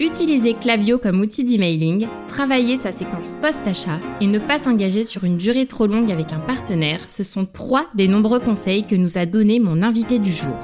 Utiliser 0.00 0.54
Clavio 0.54 0.96
comme 0.96 1.20
outil 1.20 1.44
d'emailing, 1.44 2.08
travailler 2.26 2.78
sa 2.78 2.90
séquence 2.90 3.34
post-achat 3.34 4.00
et 4.22 4.26
ne 4.26 4.38
pas 4.38 4.58
s'engager 4.58 5.04
sur 5.04 5.24
une 5.24 5.36
durée 5.36 5.66
trop 5.66 5.86
longue 5.86 6.10
avec 6.10 6.32
un 6.32 6.38
partenaire, 6.38 7.02
ce 7.10 7.22
sont 7.22 7.44
trois 7.44 7.84
des 7.94 8.08
nombreux 8.08 8.40
conseils 8.40 8.86
que 8.86 8.94
nous 8.94 9.18
a 9.18 9.26
donné 9.26 9.60
mon 9.60 9.82
invité 9.82 10.18
du 10.18 10.32
jour. 10.32 10.56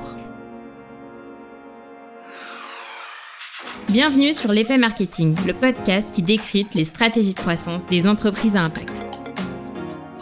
Bienvenue 3.91 4.33
sur 4.33 4.53
l'effet 4.53 4.79
marketing, 4.79 5.37
le 5.47 5.53
podcast 5.53 6.09
qui 6.11 6.23
décrypte 6.23 6.75
les 6.75 6.85
stratégies 6.85 7.35
de 7.35 7.39
croissance 7.39 7.85
des 7.85 8.09
entreprises 8.09 8.57
à 8.57 8.63
impact. 8.63 9.03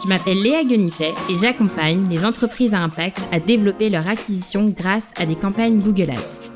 Je 0.03 0.09
m'appelle 0.09 0.43
Léa 0.43 0.65
Guenifet 0.65 1.13
et 1.29 1.37
j'accompagne 1.39 2.05
les 2.09 2.25
entreprises 2.25 2.73
à 2.73 2.81
impact 2.81 3.21
à 3.31 3.39
développer 3.39 3.89
leur 3.89 4.09
acquisition 4.09 4.65
grâce 4.65 5.13
à 5.15 5.25
des 5.25 5.35
campagnes 5.35 5.79
Google 5.79 6.11
Ads. 6.11 6.54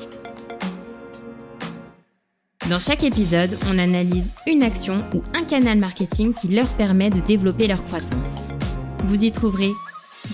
Dans 2.70 2.78
chaque 2.78 3.02
épisode, 3.02 3.58
on 3.68 3.80
analyse 3.80 4.32
une 4.46 4.62
action 4.62 5.02
ou 5.12 5.24
un 5.34 5.42
canal 5.42 5.76
marketing 5.76 6.32
qui 6.32 6.46
leur 6.46 6.68
permet 6.74 7.10
de 7.10 7.18
développer 7.18 7.66
leur 7.66 7.82
croissance. 7.82 8.46
Vous 9.06 9.24
y 9.24 9.32
trouverez 9.32 9.72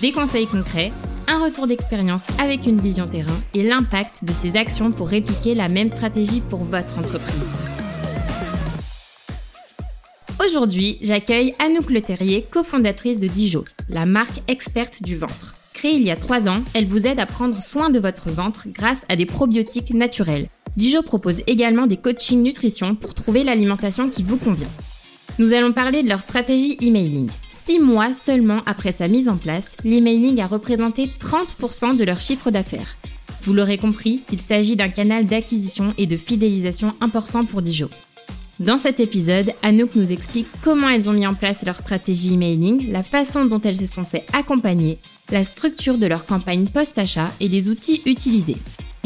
des 0.03 0.11
conseils 0.11 0.45
concrets, 0.45 0.91
un 1.27 1.43
retour 1.43 1.65
d'expérience 1.65 2.21
avec 2.37 2.67
une 2.67 2.79
vision 2.79 3.07
terrain 3.07 3.39
et 3.55 3.63
l'impact 3.63 4.23
de 4.23 4.33
ces 4.33 4.55
actions 4.55 4.91
pour 4.91 5.09
répliquer 5.09 5.55
la 5.55 5.67
même 5.67 5.87
stratégie 5.87 6.41
pour 6.41 6.63
votre 6.63 6.99
entreprise. 6.99 7.55
Aujourd'hui, 10.45 10.99
j'accueille 11.01 11.55
Anouk 11.57 11.89
Leterrier, 11.89 12.43
cofondatrice 12.43 13.17
de 13.17 13.25
Dijon, 13.25 13.63
la 13.89 14.05
marque 14.05 14.43
experte 14.47 15.01
du 15.01 15.17
ventre. 15.17 15.55
Créée 15.73 15.95
il 15.95 16.03
y 16.03 16.11
a 16.11 16.15
trois 16.15 16.47
ans, 16.47 16.63
elle 16.75 16.85
vous 16.85 17.07
aide 17.07 17.19
à 17.19 17.25
prendre 17.25 17.59
soin 17.63 17.89
de 17.89 17.99
votre 17.99 18.29
ventre 18.29 18.67
grâce 18.67 19.07
à 19.09 19.15
des 19.15 19.25
probiotiques 19.25 19.91
naturels 19.91 20.49
Dijo 20.77 21.01
propose 21.01 21.41
également 21.47 21.87
des 21.87 21.97
coachings 21.97 22.43
nutrition 22.43 22.93
pour 22.93 23.15
trouver 23.15 23.43
l'alimentation 23.43 24.09
qui 24.09 24.21
vous 24.21 24.37
convient. 24.37 24.69
Nous 25.39 25.51
allons 25.51 25.73
parler 25.73 26.03
de 26.03 26.07
leur 26.07 26.19
stratégie 26.19 26.77
emailing. 26.81 27.27
Six 27.49 27.79
mois 27.79 28.13
seulement 28.13 28.61
après 28.67 28.91
sa 28.91 29.07
mise 29.07 29.27
en 29.27 29.37
place, 29.37 29.75
l'emailing 29.83 30.39
a 30.39 30.45
représenté 30.45 31.09
30% 31.19 31.97
de 31.97 32.03
leur 32.03 32.19
chiffre 32.19 32.51
d'affaires. 32.51 32.95
Vous 33.41 33.53
l'aurez 33.53 33.79
compris, 33.79 34.21
il 34.31 34.39
s'agit 34.39 34.75
d'un 34.75 34.89
canal 34.89 35.25
d'acquisition 35.25 35.95
et 35.97 36.05
de 36.05 36.15
fidélisation 36.15 36.93
important 37.01 37.43
pour 37.43 37.63
Dijo. 37.63 37.89
Dans 38.59 38.77
cet 38.77 38.99
épisode, 38.99 39.53
Anouk 39.63 39.95
nous 39.95 40.11
explique 40.11 40.47
comment 40.61 40.89
elles 40.89 41.09
ont 41.09 41.13
mis 41.13 41.25
en 41.25 41.33
place 41.33 41.65
leur 41.65 41.75
stratégie 41.75 42.35
emailing, 42.35 42.91
la 42.91 43.01
façon 43.01 43.45
dont 43.45 43.61
elles 43.61 43.77
se 43.77 43.87
sont 43.87 44.05
fait 44.05 44.27
accompagner, 44.31 44.99
la 45.31 45.43
structure 45.43 45.97
de 45.97 46.05
leur 46.05 46.27
campagne 46.27 46.67
post-achat 46.67 47.31
et 47.39 47.47
les 47.47 47.67
outils 47.67 48.03
utilisés. 48.05 48.57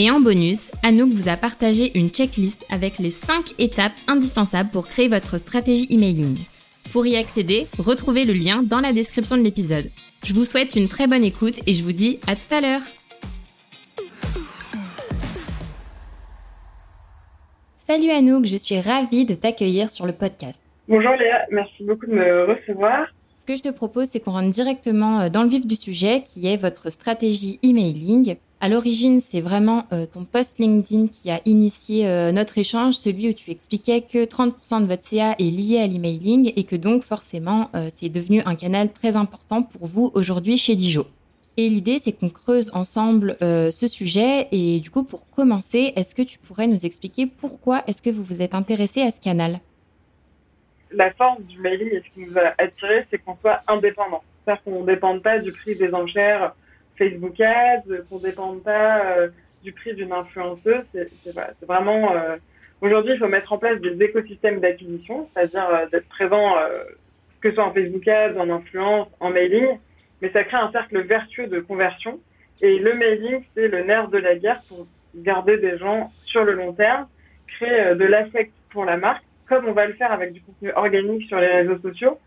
Et 0.03 0.09
en 0.09 0.19
bonus, 0.19 0.71
Anouk 0.81 1.11
vous 1.11 1.30
a 1.30 1.38
partagé 1.38 1.95
une 1.95 2.09
checklist 2.09 2.66
avec 2.71 2.97
les 2.97 3.11
5 3.11 3.53
étapes 3.59 3.91
indispensables 4.08 4.71
pour 4.71 4.88
créer 4.88 5.08
votre 5.08 5.38
stratégie 5.38 5.85
emailing. 5.91 6.39
Pour 6.91 7.05
y 7.05 7.17
accéder, 7.17 7.67
retrouvez 7.77 8.25
le 8.25 8.33
lien 8.33 8.63
dans 8.63 8.80
la 8.80 8.93
description 8.93 9.38
de 9.38 9.43
l'épisode. 9.43 9.91
Je 10.23 10.33
vous 10.33 10.43
souhaite 10.43 10.75
une 10.75 10.88
très 10.88 11.05
bonne 11.05 11.23
écoute 11.23 11.59
et 11.67 11.73
je 11.73 11.83
vous 11.83 11.91
dis 11.91 12.19
à 12.25 12.33
tout 12.33 12.52
à 12.52 12.61
l'heure. 12.61 12.81
Salut 17.77 18.09
Anouk, 18.09 18.47
je 18.47 18.55
suis 18.55 18.80
ravie 18.80 19.25
de 19.25 19.36
t'accueillir 19.36 19.91
sur 19.91 20.08
le 20.08 20.13
podcast. 20.13 20.63
Bonjour 20.88 21.11
Léa, 21.11 21.45
merci 21.52 21.83
beaucoup 21.83 22.08
de 22.08 22.13
me 22.13 22.45
recevoir. 22.45 23.05
Ce 23.38 23.45
que 23.45 23.55
je 23.55 23.61
te 23.61 23.69
propose, 23.69 24.08
c'est 24.08 24.19
qu'on 24.19 24.31
rentre 24.31 24.49
directement 24.49 25.21
euh, 25.21 25.30
dans 25.30 25.43
le 25.43 25.49
vif 25.49 25.67
du 25.67 25.75
sujet, 25.75 26.23
qui 26.23 26.47
est 26.47 26.58
votre 26.58 26.91
stratégie 26.91 27.59
emailing. 27.61 28.38
À 28.64 28.70
l'origine, 28.70 29.22
c'est 29.22 29.42
vraiment 29.42 29.86
euh, 29.92 30.06
ton 30.06 30.23
post 30.23 30.59
LinkedIn 30.59 31.08
qui 31.08 31.31
a 31.31 31.42
initié 31.45 32.08
euh, 32.08 32.31
notre 32.31 32.59
échange, 32.59 32.94
celui 32.94 33.30
où 33.30 33.34
tu 33.34 33.50
expliquais 33.50 34.02
que 34.02 34.23
30% 34.23 34.81
de 34.81 34.86
votre 34.86 35.04
CA 35.04 35.31
est 35.40 35.50
lié 35.50 35.80
à 35.80 35.88
l'emailing 35.88 36.54
et 36.56 36.64
que 36.64 36.76
donc 36.76 37.02
forcément, 37.02 37.72
euh, 37.73 37.88
c'est 37.89 38.09
devenu 38.09 38.44
un 38.45 38.54
canal 38.54 38.94
très 38.94 39.16
important 39.16 39.64
pour 39.64 39.88
vous 39.88 40.11
aujourd'hui 40.14 40.58
chez 40.58 40.76
Dijo. 40.76 41.08
Et 41.58 41.70
l'idée, 41.70 41.98
c'est 41.98 42.11
qu'on 42.11 42.30
creuse 42.30 42.70
ensemble 42.76 43.36
ce 43.42 43.88
sujet. 43.88 44.48
Et 44.54 44.80
du 44.80 44.89
coup, 44.89 45.04
pour 45.04 45.30
commencer, 45.32 45.92
est-ce 45.98 46.16
que 46.16 46.21
tu 46.21 46.39
pourrais 46.39 46.66
nous 46.66 46.86
expliquer 46.86 47.26
pourquoi 47.26 47.83
est-ce 47.88 48.02
que 48.02 48.10
vous 48.10 48.23
vous 48.23 48.42
êtes 48.42 48.55
intéressé 48.55 49.02
à 49.02 49.11
ce 49.11 49.20
canal? 49.20 49.60
La 50.92 51.11
force 51.11 51.42
du 51.42 51.60
mailing 51.60 51.89
et 51.89 52.02
ce 52.08 52.14
qui 52.14 52.26
nous 52.26 52.38
a 52.38 52.54
attiré, 52.58 53.05
c'est 53.11 53.17
qu'on 53.17 53.36
soit 53.42 53.61
indépendant. 53.67 54.23
C'est-à-dire 54.45 54.64
qu'on 54.64 54.82
ne 54.82 54.86
dépende 54.86 55.21
pas 55.21 55.39
du 55.39 55.52
prix 55.52 55.76
des 55.76 55.94
enchères 55.94 56.54
Facebook 56.97 57.39
Ads, 57.39 58.03
qu'on 58.09 58.17
ne 58.17 58.23
dépende 58.23 58.63
pas 58.63 59.05
euh, 59.05 59.29
du 59.63 59.71
prix 59.71 59.93
d'une 59.93 60.11
influenceuse. 60.11 60.83
C'est 60.93 61.65
vraiment 61.65 62.15
euh, 62.15 62.37
aujourd'hui, 62.81 63.13
il 63.13 63.19
faut 63.19 63.27
mettre 63.27 63.53
en 63.53 63.57
place 63.57 63.79
des 63.79 64.03
écosystèmes 64.03 64.59
d'acquisition, 64.59 65.27
c'est-à-dire 65.33 65.67
euh, 65.69 65.85
d'être 65.91 66.07
présent 66.09 66.55
que 67.41 67.49
ce 67.49 67.55
soit 67.55 67.65
en 67.65 67.73
Facebook 67.73 68.07
Ads, 68.07 68.37
en 68.37 68.49
influence, 68.49 69.07
en 69.19 69.31
mailing, 69.31 69.79
mais 70.21 70.31
ça 70.31 70.43
crée 70.43 70.57
un 70.57 70.71
cercle 70.71 71.02
vertueux 71.02 71.47
de 71.47 71.59
conversion. 71.59 72.19
Et 72.61 72.77
le 72.77 72.93
mailing, 72.93 73.43
c'est 73.55 73.67
le 73.67 73.83
nerf 73.83 74.09
de 74.09 74.19
la 74.19 74.35
guerre 74.35 74.61
pour 74.67 74.85
garder 75.15 75.58
des 75.58 75.79
gens 75.79 76.11
sur 76.25 76.43
le 76.43 76.53
long 76.53 76.73
terme, 76.73 77.08
créer 77.47 77.95
de 77.95 78.05
l'affect 78.05 78.53
pour 78.69 78.85
la 78.85 78.97
marque, 78.97 79.23
comme 79.49 79.67
on 79.67 79.71
va 79.71 79.87
le 79.87 79.93
faire 79.93 80.11
avec 80.11 80.33
du 80.33 80.41
contenu 80.41 80.71
organique 80.75 81.27
sur 81.27 81.39
les 81.39 81.47
réseaux 81.47 81.79
sociaux. 81.79 82.19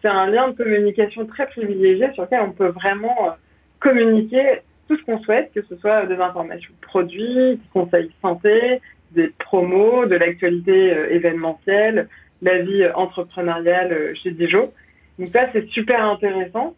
C'est 0.00 0.08
un 0.08 0.26
lien 0.26 0.48
de 0.48 0.56
communication 0.56 1.26
très 1.26 1.46
privilégié 1.48 2.12
sur 2.12 2.22
lequel 2.22 2.40
on 2.42 2.52
peut 2.52 2.68
vraiment 2.68 3.34
communiquer 3.80 4.60
tout 4.88 4.96
ce 4.96 5.04
qu'on 5.04 5.20
souhaite, 5.22 5.50
que 5.54 5.62
ce 5.62 5.76
soit 5.76 6.06
des 6.06 6.16
informations 6.16 6.72
produits, 6.80 7.56
des 7.56 7.60
conseils 7.72 8.10
santé, 8.20 8.80
des 9.12 9.28
promos, 9.38 10.06
de 10.06 10.16
l'actualité 10.16 10.92
euh, 10.92 11.12
événementielle, 11.12 12.08
la 12.42 12.58
vie 12.58 12.86
entrepreneuriale 12.94 13.92
euh, 13.92 14.14
chez 14.22 14.30
Dijon. 14.32 14.72
Donc 15.18 15.30
ça, 15.32 15.48
c'est 15.52 15.68
super 15.68 16.02
intéressant 16.04 16.74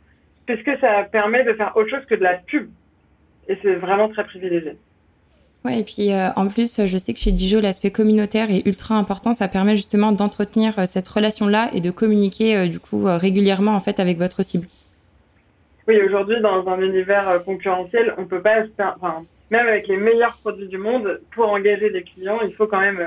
puisque 0.47 0.79
ça 0.81 1.05
permet 1.05 1.45
de 1.45 1.53
faire 1.53 1.73
autre 1.77 1.89
chose 1.89 2.05
que 2.09 2.15
de 2.15 2.23
la 2.23 2.35
pub. 2.35 2.69
Et 3.49 3.57
c'est 3.63 3.75
vraiment 3.75 4.09
très 4.09 4.25
privilégié. 4.25 4.77
Ouais, 5.65 5.79
et 5.79 5.85
puis 5.85 6.13
euh, 6.13 6.31
en 6.35 6.49
plus, 6.49 6.85
je 6.85 6.99
sais 6.99 7.15
que 7.15 7.21
chez 7.21 7.31
Dijon, 7.31 7.61
l'aspect 7.61 7.93
communautaire 7.93 8.51
est 8.51 8.67
ultra 8.67 8.97
important. 8.97 9.33
Ça 9.33 9.47
permet 9.47 9.77
justement 9.77 10.11
d'entretenir 10.11 10.89
cette 10.89 11.09
relation-là 11.09 11.71
et 11.73 11.81
de 11.81 11.91
communiquer 11.91 12.69
du 12.69 12.81
coup 12.81 13.05
régulièrement 13.05 13.73
en 13.73 13.81
fait 13.81 14.01
avec 14.01 14.19
votre 14.19 14.43
cible. 14.43 14.67
Oui, 15.93 16.01
aujourd'hui, 16.01 16.41
dans 16.41 16.67
un 16.69 16.81
univers 16.81 17.29
euh, 17.29 17.39
concurrentiel, 17.39 18.15
on 18.17 18.25
peut 18.25 18.41
pas, 18.41 18.63
enfin, 18.79 19.27
même 19.51 19.67
avec 19.67 19.89
les 19.89 19.99
meilleurs 19.99 20.39
produits 20.39 20.69
du 20.69 20.79
monde, 20.79 21.21
pour 21.33 21.51
engager 21.53 21.91
des 21.91 22.03
clients, 22.03 22.41
il 22.43 22.55
faut 22.55 22.67
quand 22.67 22.81
même 22.81 23.01
euh, 23.01 23.07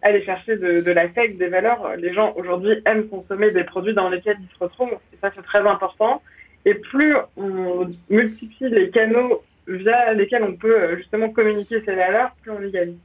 aller 0.00 0.24
chercher 0.24 0.56
de, 0.56 0.80
de 0.80 0.90
l'affect, 0.90 1.36
des 1.36 1.48
valeurs. 1.48 1.96
Les 1.98 2.14
gens 2.14 2.32
aujourd'hui 2.36 2.80
aiment 2.86 3.08
consommer 3.08 3.50
des 3.50 3.64
produits 3.64 3.92
dans 3.92 4.08
lesquels 4.08 4.38
ils 4.40 4.54
se 4.54 4.64
retrouvent, 4.64 4.96
et 5.12 5.18
ça 5.20 5.32
c'est 5.36 5.42
très 5.42 5.58
important. 5.58 6.22
Et 6.64 6.72
plus 6.72 7.14
on 7.36 7.90
multiplie 8.08 8.70
les 8.70 8.88
canaux 8.88 9.42
via 9.68 10.14
lesquels 10.14 10.44
on 10.44 10.56
peut 10.56 10.80
euh, 10.80 10.96
justement 10.96 11.28
communiquer 11.28 11.82
ces 11.84 11.94
valeurs, 11.94 12.30
plus 12.40 12.52
on 12.52 12.62
y 12.62 12.70
gagne. 12.70 12.96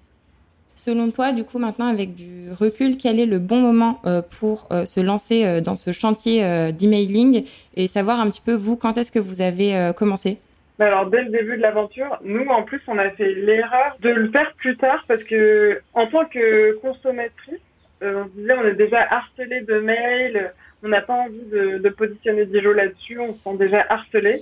Selon 0.79 1.11
toi, 1.11 1.33
du 1.33 1.43
coup, 1.43 1.59
maintenant, 1.59 1.87
avec 1.87 2.15
du 2.15 2.53
recul, 2.57 2.95
quel 2.95 3.19
est 3.19 3.25
le 3.25 3.37
bon 3.37 3.59
moment 3.59 3.99
euh, 4.05 4.21
pour 4.21 4.69
euh, 4.71 4.85
se 4.85 5.01
lancer 5.01 5.45
euh, 5.45 5.59
dans 5.59 5.75
ce 5.75 5.91
chantier 5.91 6.39
d'emailing 6.71 7.45
et 7.75 7.85
savoir 7.85 8.21
un 8.21 8.29
petit 8.29 8.39
peu, 8.39 8.53
vous, 8.53 8.77
quand 8.77 8.97
est-ce 8.97 9.11
que 9.11 9.19
vous 9.19 9.41
avez 9.41 9.91
commencé? 9.97 10.37
Bah 10.77 10.85
alors 10.85 11.07
dès 11.07 11.23
le 11.23 11.31
début 11.31 11.57
de 11.57 11.61
l'aventure, 11.61 12.17
nous 12.23 12.45
en 12.45 12.63
plus 12.63 12.81
on 12.87 12.97
a 12.97 13.09
fait 13.09 13.33
l'erreur 13.33 13.97
de 13.99 14.07
le 14.07 14.31
faire 14.31 14.53
plus 14.53 14.77
tard 14.77 15.03
parce 15.09 15.21
que 15.23 15.81
en 15.93 16.07
tant 16.07 16.23
que 16.23 16.79
consommatrice, 16.81 17.59
on 18.01 18.27
disait 18.33 18.53
on 18.53 18.65
est 18.65 18.75
déjà 18.75 19.05
harcelé 19.11 19.59
de 19.59 19.79
mails, 19.81 20.53
on 20.81 20.87
n'a 20.87 21.01
pas 21.01 21.15
envie 21.15 21.43
de, 21.51 21.79
de 21.79 21.89
positionner 21.89 22.45
Dijon 22.45 22.71
là-dessus, 22.71 23.19
on 23.19 23.33
se 23.33 23.39
sent 23.43 23.57
déjà 23.57 23.85
harcelé. 23.89 24.41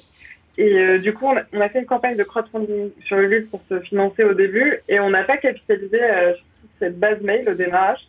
Et 0.58 0.74
euh, 0.74 0.98
du 0.98 1.14
coup, 1.14 1.28
on 1.28 1.62
a, 1.62 1.70
fait 1.70 1.80
une 1.80 1.86
campagne 1.86 2.18
de 2.18 2.24
crowdfunding 2.24 2.92
sur 3.06 3.18
le 3.18 3.28
livre 3.28 3.50
pour 3.52 3.62
se 3.70 3.80
financer 3.82 4.24
au 4.24 4.34
début 4.34 4.80
et 4.90 5.00
on 5.00 5.12
n'a 5.12 5.24
pas 5.24 5.38
capitalisé 5.38 6.00
euh, 6.02 6.34
cette 6.80 6.98
base 6.98 7.22
mail 7.22 7.48
au 7.48 7.54
démarrage. 7.54 8.00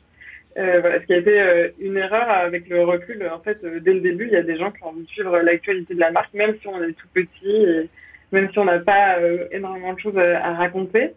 Euh, 0.56 0.80
voilà, 0.80 1.00
ce 1.00 1.06
qui 1.06 1.12
a 1.12 1.18
été 1.18 1.40
euh, 1.40 1.68
une 1.78 1.98
erreur 1.98 2.28
avec 2.28 2.68
le 2.68 2.82
recul. 2.84 3.28
En 3.32 3.40
fait, 3.40 3.62
dès 3.62 3.92
le 3.92 4.00
début, 4.00 4.26
il 4.26 4.32
y 4.32 4.36
a 4.36 4.42
des 4.42 4.56
gens 4.56 4.70
qui 4.70 4.82
ont 4.82 4.88
envie 4.88 5.02
de 5.02 5.08
suivre 5.08 5.38
l'actualité 5.40 5.94
de 5.94 6.00
la 6.00 6.10
marque, 6.10 6.32
même 6.32 6.56
si 6.60 6.66
on 6.68 6.82
est 6.82 6.92
tout 6.92 7.06
petit 7.12 7.50
et 7.50 7.88
même 8.32 8.50
si 8.50 8.58
on 8.58 8.64
n'a 8.64 8.78
pas 8.78 9.18
énormément 9.52 9.92
de 9.92 10.00
choses 10.00 10.18
à, 10.18 10.46
à 10.46 10.54
raconter. 10.54 11.12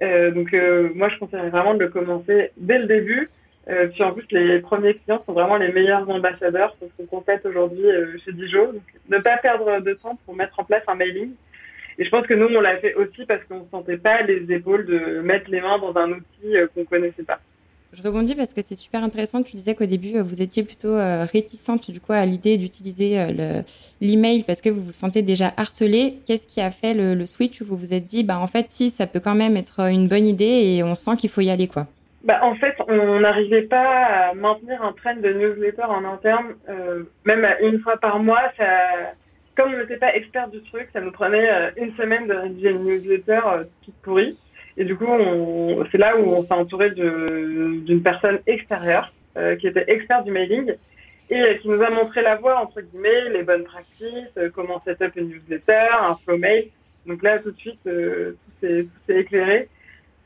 donc, 0.00 0.52
moi, 0.94 1.08
je 1.08 1.18
conseillerais 1.18 1.50
vraiment 1.50 1.74
de 1.74 1.80
le 1.80 1.88
commencer 1.88 2.50
dès 2.56 2.78
le 2.78 2.86
début 2.86 3.28
euh, 3.68 3.88
puis 3.88 4.02
en 4.02 4.12
plus, 4.12 4.26
les 4.30 4.60
premiers 4.60 4.94
clients 4.94 5.22
sont 5.24 5.32
vraiment 5.32 5.56
les 5.56 5.72
meilleurs 5.72 6.08
ambassadeurs. 6.08 6.76
C'est 6.80 6.88
ce 6.88 6.96
qu'on 6.96 7.06
constate 7.06 7.44
aujourd'hui 7.46 7.86
euh, 7.86 8.18
chez 8.24 8.32
Dijon. 8.32 8.72
ne 9.08 9.18
pas 9.18 9.38
perdre 9.38 9.80
de 9.80 9.94
temps 9.94 10.18
pour 10.26 10.36
mettre 10.36 10.58
en 10.60 10.64
place 10.64 10.82
un 10.86 10.94
mailing. 10.94 11.30
Et 11.98 12.04
je 12.04 12.10
pense 12.10 12.26
que 12.26 12.34
nous, 12.34 12.46
on 12.46 12.60
l'a 12.60 12.76
fait 12.78 12.94
aussi 12.94 13.24
parce 13.26 13.42
qu'on 13.44 13.60
ne 13.60 13.68
sentait 13.70 13.96
pas 13.96 14.22
les 14.22 14.52
épaules 14.52 14.84
de 14.84 15.20
mettre 15.20 15.50
les 15.50 15.60
mains 15.60 15.78
dans 15.78 15.96
un 15.96 16.10
outil 16.10 16.56
euh, 16.56 16.66
qu'on 16.74 16.84
connaissait 16.84 17.22
pas. 17.22 17.40
Je 17.92 18.02
rebondis 18.02 18.34
parce 18.34 18.52
que 18.52 18.60
c'est 18.60 18.74
super 18.74 19.04
intéressant. 19.04 19.44
Tu 19.44 19.54
disais 19.54 19.76
qu'au 19.76 19.86
début, 19.86 20.18
vous 20.18 20.42
étiez 20.42 20.64
plutôt 20.64 20.96
réticente 21.32 21.92
du 21.92 22.00
coup 22.00 22.12
à 22.12 22.26
l'idée 22.26 22.58
d'utiliser 22.58 23.24
l'email 24.00 24.42
parce 24.42 24.60
que 24.60 24.68
vous 24.68 24.82
vous 24.82 24.92
sentez 24.92 25.22
déjà 25.22 25.54
harcelé. 25.56 26.18
Qu'est-ce 26.26 26.48
qui 26.48 26.60
a 26.60 26.72
fait 26.72 26.92
le, 26.92 27.14
le, 27.14 27.24
switch 27.24 27.60
où 27.60 27.64
vous 27.64 27.76
vous 27.76 27.94
êtes 27.94 28.04
dit, 28.04 28.24
bah 28.24 28.40
en 28.40 28.48
fait, 28.48 28.68
si, 28.68 28.90
ça 28.90 29.06
peut 29.06 29.20
quand 29.20 29.36
même 29.36 29.56
être 29.56 29.78
une 29.78 30.08
bonne 30.08 30.26
idée 30.26 30.74
et 30.74 30.82
on 30.82 30.96
sent 30.96 31.12
qu'il 31.16 31.30
faut 31.30 31.40
y 31.40 31.50
aller 31.50 31.68
quoi? 31.68 31.86
Bah, 32.24 32.40
en 32.42 32.54
fait, 32.54 32.74
on 32.88 33.20
n'arrivait 33.20 33.62
pas 33.62 34.30
à 34.30 34.34
maintenir 34.34 34.82
un 34.82 34.92
train 34.92 35.14
de 35.14 35.30
newsletter 35.30 35.84
en 35.84 36.04
interne, 36.04 36.54
euh, 36.70 37.04
même 37.24 37.46
une 37.60 37.80
fois 37.80 37.98
par 37.98 38.18
mois. 38.18 38.50
Ça, 38.56 38.64
comme 39.56 39.74
on 39.74 39.78
n'était 39.78 39.98
pas 39.98 40.14
expert 40.14 40.48
du 40.48 40.62
truc, 40.62 40.88
ça 40.92 41.00
nous 41.00 41.12
prenait 41.12 41.50
euh, 41.50 41.70
une 41.76 41.94
semaine 41.96 42.26
de 42.26 42.34
rédiger 42.34 42.70
une 42.70 42.84
newsletter 42.84 43.40
euh, 43.46 43.64
toute 43.84 43.94
pourrie. 44.02 44.36
Et 44.76 44.84
du 44.84 44.96
coup, 44.96 45.06
c'est 45.92 45.98
là 45.98 46.18
où 46.18 46.32
on 46.32 46.44
s'est 46.44 46.52
entouré 46.52 46.90
d'une 46.90 48.02
personne 48.02 48.40
extérieure 48.48 49.12
euh, 49.36 49.54
qui 49.54 49.68
était 49.68 49.84
expert 49.86 50.24
du 50.24 50.32
mailing 50.32 50.74
et 51.30 51.58
qui 51.58 51.68
nous 51.68 51.80
a 51.80 51.90
montré 51.90 52.22
la 52.22 52.34
voie 52.34 52.58
entre 52.58 52.80
guillemets, 52.80 53.30
les 53.30 53.44
bonnes 53.44 53.62
pratiques, 53.62 54.52
comment 54.52 54.82
setup 54.84 55.14
une 55.14 55.28
newsletter, 55.28 55.88
un 56.00 56.16
flow 56.24 56.38
mail. 56.38 56.70
Donc 57.06 57.22
là, 57.22 57.38
tout 57.38 57.52
de 57.52 57.56
suite, 57.56 57.78
tout 57.84 58.60
s'est 58.60 58.86
éclairé. 59.08 59.68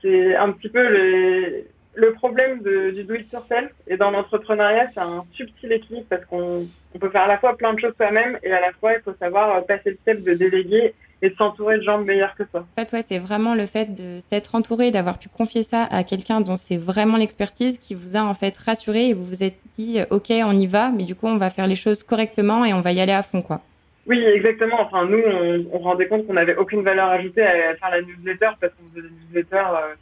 C'est 0.01 0.35
un 0.35 0.53
petit 0.53 0.71
peu 0.71 0.89
les, 0.89 1.67
le 1.95 2.13
problème 2.13 2.63
de, 2.63 2.91
du 2.91 3.05
do 3.05 3.15
it 3.15 3.33
yourself 3.33 3.71
et 3.87 3.97
dans 3.97 4.11
l'entrepreneuriat, 4.11 4.89
c'est 4.93 5.01
un 5.01 5.25
subtil 5.33 5.73
équilibre 5.73 6.07
parce 6.09 6.25
qu'on 6.27 6.67
on 6.95 6.99
peut 6.99 7.11
faire 7.11 7.23
à 7.23 7.29
la 7.29 7.39
fois 7.39 7.57
plein 7.57 7.75
de 7.75 7.81
choses 7.81 7.95
soi-même 7.97 8.39
et 8.43 8.53
à 8.53 8.61
la 8.61 8.73
fois 8.73 8.95
il 8.95 9.01
faut 9.03 9.15
savoir 9.19 9.57
euh, 9.57 9.61
passer 9.63 9.91
le 9.91 9.97
step 10.03 10.23
de 10.23 10.35
déléguer 10.35 10.95
et 11.21 11.31
de 11.31 11.35
s'entourer 11.35 11.79
de 11.79 11.83
gens 11.83 11.99
meilleurs 11.99 12.35
que 12.37 12.45
soi. 12.51 12.61
En 12.61 12.81
fait, 12.81 12.93
ouais, 12.93 13.03
c'est 13.03 13.19
vraiment 13.19 13.55
le 13.55 13.67
fait 13.67 13.95
de 13.95 14.21
s'être 14.21 14.55
entouré, 14.55 14.91
d'avoir 14.91 15.19
pu 15.19 15.29
confier 15.29 15.63
ça 15.63 15.85
à 15.91 16.05
quelqu'un 16.05 16.41
dont 16.41 16.57
c'est 16.57 16.77
vraiment 16.77 17.17
l'expertise 17.17 17.79
qui 17.79 17.95
vous 17.95 18.17
a 18.17 18.21
en 18.21 18.35
fait 18.35 18.57
rassuré 18.57 19.09
et 19.09 19.15
vous 19.15 19.25
vous 19.25 19.43
êtes 19.43 19.59
dit, 19.77 20.01
euh, 20.01 20.05
ok, 20.11 20.31
on 20.45 20.53
y 20.53 20.67
va, 20.67 20.91
mais 20.91 21.05
du 21.05 21.15
coup, 21.15 21.27
on 21.27 21.37
va 21.37 21.51
faire 21.51 21.67
les 21.67 21.77
choses 21.77 22.03
correctement 22.05 22.65
et 22.65 22.73
on 22.73 22.81
va 22.81 22.93
y 22.93 23.01
aller 23.01 23.13
à 23.13 23.23
fond, 23.23 23.43
quoi. 23.43 23.61
Oui, 24.07 24.25
exactement. 24.25 24.81
Enfin, 24.81 25.05
nous, 25.05 25.19
on, 25.19 25.67
on 25.73 25.79
rendait 25.81 26.07
compte 26.07 26.27
qu'on 26.27 26.33
n'avait 26.35 26.57
aucune 26.57 26.83
valeur 26.83 27.11
ajoutée 27.11 27.43
à, 27.43 27.75
faire 27.77 27.91
la 27.91 28.01
newsletter 28.01 28.51
parce 28.61 28.73
qu'on 28.75 28.89
faisait 28.89 29.03
des 29.03 29.15
newsletters 29.27 29.57
euh, 29.57 29.95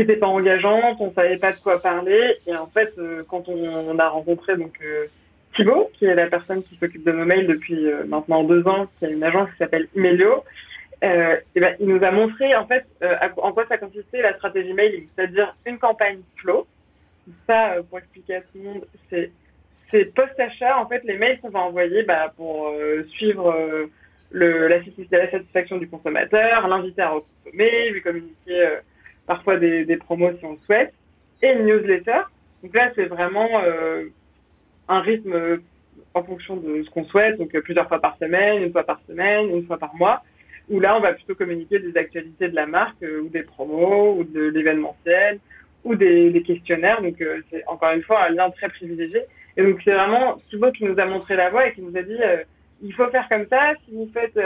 qui 0.00 0.06
n'était 0.06 0.18
pas 0.18 0.28
engageante, 0.28 0.96
on 1.00 1.12
savait 1.12 1.36
pas 1.36 1.52
de 1.52 1.58
quoi 1.58 1.80
parler. 1.80 2.36
Et 2.46 2.56
en 2.56 2.66
fait, 2.68 2.92
euh, 2.96 3.22
quand 3.28 3.48
on, 3.48 3.98
a 3.98 4.08
rencontré 4.08 4.56
donc 4.56 4.78
euh, 4.82 5.06
Thibaut, 5.54 5.90
qui 5.94 6.06
est 6.06 6.14
la 6.14 6.26
personne 6.26 6.62
qui 6.62 6.76
s'occupe 6.76 7.04
de 7.04 7.12
nos 7.12 7.26
mails 7.26 7.46
depuis 7.46 7.86
euh, 7.86 8.04
maintenant 8.06 8.42
deux 8.42 8.66
ans, 8.66 8.86
qui 8.98 9.04
a 9.04 9.10
une 9.10 9.22
agence 9.22 9.50
qui 9.50 9.58
s'appelle 9.58 9.88
Imelio, 9.94 10.44
et 11.02 11.60
ben, 11.60 11.76
il 11.80 11.88
nous 11.88 12.04
a 12.04 12.10
montré 12.10 12.54
en 12.54 12.66
fait 12.66 12.84
en 13.38 13.52
quoi 13.52 13.64
ça 13.66 13.78
consistait 13.78 14.20
la 14.20 14.34
stratégie 14.34 14.74
mailing, 14.74 15.06
c'est-à-dire 15.16 15.56
une 15.64 15.78
campagne 15.78 16.20
flow. 16.36 16.66
Ça, 17.46 17.76
pour 17.88 18.00
expliquer 18.00 18.36
à 18.36 18.40
tout 18.42 18.48
le 18.56 18.64
monde, 18.64 18.84
c'est 19.08 19.30
c'est 19.90 20.14
post-achat, 20.14 20.78
en 20.78 20.86
fait, 20.86 21.02
les 21.04 21.16
mails 21.16 21.40
qu'on 21.40 21.48
va 21.48 21.60
envoyer 21.60 22.02
bah, 22.02 22.34
pour 22.36 22.70
suivre 23.12 23.88
le, 24.30 24.68
la, 24.68 24.76
la, 25.10 25.30
satisfaction 25.30 25.78
du 25.78 25.88
consommateur, 25.88 26.68
l'inviter 26.68 27.00
à 27.00 27.08
reconsommer, 27.08 27.90
lui 27.90 28.02
communiquer 28.02 28.80
parfois 29.30 29.58
des, 29.58 29.96
promos 29.96 30.32
si 30.40 30.44
on 30.44 30.54
le 30.54 30.58
souhaite, 30.66 30.92
et 31.40 31.52
une 31.52 31.64
newsletter. 31.64 32.22
Donc 32.64 32.74
là, 32.74 32.90
c'est 32.96 33.04
vraiment 33.04 33.48
euh, 33.62 34.06
un 34.88 35.00
rythme 35.02 35.32
euh, 35.32 35.58
en 36.14 36.24
fonction 36.24 36.56
de 36.56 36.82
ce 36.82 36.90
qu'on 36.90 37.04
souhaite, 37.04 37.38
donc 37.38 37.54
euh, 37.54 37.60
plusieurs 37.60 37.86
fois 37.86 38.00
par 38.00 38.18
semaine, 38.18 38.60
une 38.60 38.72
fois 38.72 38.82
par 38.82 39.00
semaine, 39.06 39.48
une 39.50 39.64
fois 39.66 39.78
par 39.78 39.94
mois, 39.94 40.24
où 40.68 40.80
là, 40.80 40.96
on 40.96 41.00
va 41.00 41.12
plutôt 41.12 41.36
communiquer 41.36 41.78
des 41.78 41.96
actualités 41.96 42.48
de 42.48 42.56
la 42.56 42.66
marque, 42.66 43.02
ou 43.02 43.28
des 43.28 43.44
promos, 43.44 44.16
ou 44.18 44.24
de 44.24 44.48
l'événementiel, 44.48 45.38
ou 45.84 45.94
des, 45.94 46.30
des, 46.30 46.42
questionnaires. 46.42 47.00
Donc 47.00 47.22
c'est 47.50 47.64
encore 47.68 47.92
une 47.92 48.02
fois 48.02 48.24
un 48.24 48.30
lien 48.30 48.50
très 48.50 48.68
privilégié. 48.68 49.22
Et 49.56 49.62
donc 49.62 49.80
c'est 49.84 49.94
vraiment 49.94 50.38
Thibaut 50.50 50.72
qui 50.72 50.84
nous 50.84 50.98
a 50.98 51.04
montré 51.06 51.36
la 51.36 51.50
voie 51.50 51.68
et 51.68 51.72
qui 51.72 51.82
nous 51.82 51.96
a 51.96 52.02
dit 52.02 52.18
il 52.82 52.92
faut 52.94 53.06
faire 53.10 53.28
comme 53.28 53.46
ça. 53.48 53.74
Si 53.84 53.94
vous 53.94 54.10
faites 54.12 54.38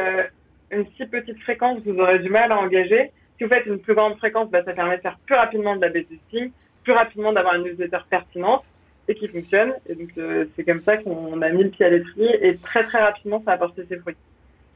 une 0.71 0.85
si 0.97 1.07
petite 1.07 1.41
fréquence, 1.41 1.81
vous 1.87 1.99
aurez 1.99 2.19
du 2.19 2.29
mal 2.29 2.53
à 2.53 2.59
engager. 2.59 3.11
Si 3.37 3.45
vous 3.45 3.51
faites 3.51 3.67
une 3.67 3.81
plus 3.81 3.95
grande 3.95 4.17
fréquence, 4.19 4.51
bah, 4.51 4.63
ça 4.65 4.73
permet 4.73 4.97
de 4.97 5.03
faire 5.03 5.19
plus 5.27 5.35
rapidement 5.35 5.77
de 5.77 5.81
la 5.81 5.89
B-testing, 5.89 6.51
plus 6.85 6.93
rapidement 6.93 7.33
d'avoir 7.33 7.55
une 7.55 7.65
newsletter 7.65 7.99
pertinente 8.09 8.65
et 9.09 9.15
qui 9.15 9.29
fonctionne. 9.29 9.75
Et 9.89 9.95
donc, 9.95 10.11
euh, 10.19 10.47
c'est 10.55 10.65
comme 10.65 10.83
ça 10.83 10.97
qu'on 10.99 11.41
a 11.43 11.51
mis 11.51 11.65
le 11.65 11.71
pied 11.71 11.85
à 11.85 11.91
l'étrier 11.91 12.47
et 12.47 12.57
très, 12.57 12.85
très 12.85 13.03
rapidement, 13.03 13.43
ça 13.45 13.53
a 13.53 13.59
porté 13.59 13.85
ses 13.89 13.99
fruits. 13.99 14.17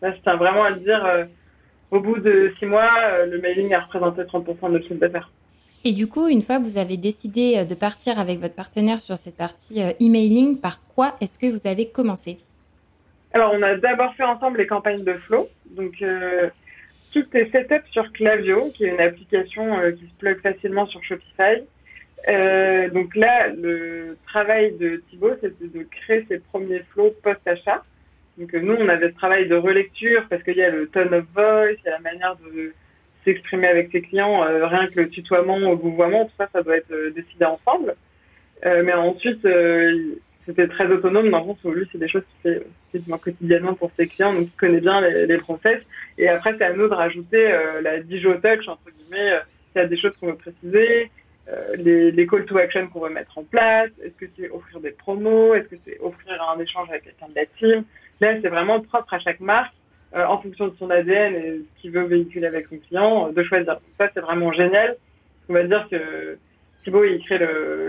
Là, 0.02 0.12
je 0.12 0.20
tiens 0.22 0.36
vraiment 0.36 0.64
à 0.64 0.70
le 0.70 0.76
dire, 0.76 1.04
euh, 1.04 1.24
au 1.90 2.00
bout 2.00 2.18
de 2.18 2.52
six 2.58 2.66
mois, 2.66 2.90
euh, 3.02 3.26
le 3.26 3.40
mailing 3.40 3.72
a 3.74 3.80
représenté 3.80 4.22
30% 4.22 4.68
de 4.68 4.72
notre 4.72 4.86
chiffre 4.86 5.00
d'affaires. 5.00 5.30
Et 5.84 5.92
du 5.92 6.08
coup, 6.08 6.26
une 6.26 6.42
fois 6.42 6.58
que 6.58 6.64
vous 6.64 6.76
avez 6.76 6.96
décidé 6.96 7.64
de 7.64 7.74
partir 7.74 8.18
avec 8.18 8.40
votre 8.40 8.54
partenaire 8.56 9.00
sur 9.00 9.16
cette 9.16 9.36
partie 9.36 9.80
emailing, 10.00 10.60
par 10.60 10.84
quoi 10.88 11.14
est-ce 11.20 11.38
que 11.38 11.46
vous 11.46 11.68
avez 11.68 11.88
commencé? 11.88 12.38
Alors, 13.32 13.52
on 13.54 13.62
a 13.62 13.76
d'abord 13.76 14.12
fait 14.16 14.24
ensemble 14.24 14.58
les 14.58 14.66
campagnes 14.66 15.04
de 15.04 15.14
flow. 15.14 15.48
Donc, 15.70 16.02
tout 17.22 17.36
est 17.36 17.50
setup 17.50 17.82
sur 17.90 18.10
Clavio, 18.12 18.70
qui 18.70 18.84
est 18.84 18.88
une 18.88 19.00
application 19.00 19.78
euh, 19.78 19.92
qui 19.92 20.04
se 20.06 20.14
plug 20.18 20.40
facilement 20.40 20.86
sur 20.86 21.02
Shopify. 21.02 21.62
Euh, 22.28 22.88
donc 22.90 23.14
là, 23.14 23.48
le 23.48 24.16
travail 24.26 24.72
de 24.72 25.02
Thibaut, 25.08 25.34
c'était 25.40 25.78
de 25.78 25.84
créer 25.84 26.24
ses 26.28 26.38
premiers 26.38 26.82
flows 26.92 27.14
post-achat. 27.22 27.82
Donc 28.36 28.54
euh, 28.54 28.60
nous, 28.60 28.74
on 28.74 28.88
avait 28.88 29.10
ce 29.10 29.14
travail 29.14 29.48
de 29.48 29.54
relecture 29.54 30.26
parce 30.28 30.42
qu'il 30.42 30.56
y 30.56 30.62
a 30.62 30.70
le 30.70 30.88
tone 30.88 31.14
of 31.14 31.24
voice, 31.34 31.76
il 31.78 31.86
y 31.86 31.88
a 31.88 31.92
la 31.92 32.00
manière 32.00 32.36
de 32.36 32.72
s'exprimer 33.24 33.68
avec 33.68 33.90
ses 33.90 34.00
clients, 34.00 34.42
rien 34.42 34.86
que 34.86 35.00
le 35.00 35.08
tutoiement 35.10 35.58
le 35.58 35.74
vouvoiement, 35.74 36.26
tout 36.26 36.32
ça, 36.38 36.48
ça 36.52 36.62
doit 36.62 36.76
être 36.76 36.94
décidé 37.14 37.44
ensemble. 37.44 37.94
mais 38.64 38.94
ensuite, 38.94 39.44
c'était 40.48 40.66
très 40.66 40.90
autonome 40.90 41.28
dans 41.28 41.40
le 41.40 41.44
sens 41.44 41.58
où 41.64 41.72
lui, 41.72 41.86
c'est 41.92 41.98
des 41.98 42.08
choses 42.08 42.22
qu'il 42.42 42.62
fait 42.90 43.18
quotidiennement 43.20 43.74
pour 43.74 43.90
ses 43.98 44.06
clients, 44.08 44.32
donc 44.32 44.44
il 44.44 44.56
connaît 44.56 44.80
bien 44.80 45.02
les, 45.02 45.26
les 45.26 45.36
process. 45.36 45.78
Et 46.16 46.26
après, 46.26 46.54
c'est 46.56 46.64
à 46.64 46.72
nous 46.72 46.88
de 46.88 46.94
rajouter 46.94 47.52
euh, 47.52 47.82
la 47.82 48.00
Dijo 48.00 48.32
Touch, 48.34 48.66
entre 48.66 48.90
guillemets, 48.90 49.32
euh, 49.32 49.40
s'il 49.72 49.82
y 49.82 49.84
a 49.84 49.88
des 49.88 49.98
choses 49.98 50.12
qu'on 50.18 50.28
veut 50.28 50.36
préciser, 50.36 51.10
euh, 51.50 51.76
les, 51.76 52.10
les 52.12 52.26
call 52.26 52.46
to 52.46 52.56
action 52.56 52.88
qu'on 52.88 53.00
veut 53.00 53.10
mettre 53.10 53.36
en 53.36 53.44
place, 53.44 53.90
est-ce 54.02 54.14
que 54.14 54.24
c'est 54.38 54.48
offrir 54.50 54.80
des 54.80 54.92
promos, 54.92 55.54
est-ce 55.54 55.68
que 55.68 55.76
c'est 55.84 56.00
offrir 56.00 56.42
un 56.42 56.58
échange 56.60 56.88
avec 56.88 57.04
quelqu'un 57.04 57.28
de 57.28 57.34
la 57.34 57.46
team? 57.58 57.84
Là, 58.22 58.40
c'est 58.40 58.48
vraiment 58.48 58.80
propre 58.80 59.12
à 59.12 59.18
chaque 59.18 59.40
marque, 59.40 59.74
euh, 60.14 60.24
en 60.24 60.38
fonction 60.38 60.68
de 60.68 60.74
son 60.78 60.88
ADN 60.88 61.34
et 61.34 61.60
ce 61.60 61.82
qu'il 61.82 61.90
veut 61.90 62.04
véhiculer 62.04 62.46
avec 62.46 62.68
son 62.68 62.78
client, 62.78 63.28
de 63.28 63.42
choisir. 63.42 63.78
Ça, 63.98 64.08
c'est 64.14 64.20
vraiment 64.20 64.50
génial. 64.52 64.96
On 65.50 65.52
va 65.52 65.64
dire 65.64 65.86
que 65.90 66.38
Thibaut, 66.84 67.04
il 67.04 67.22
crée 67.24 67.38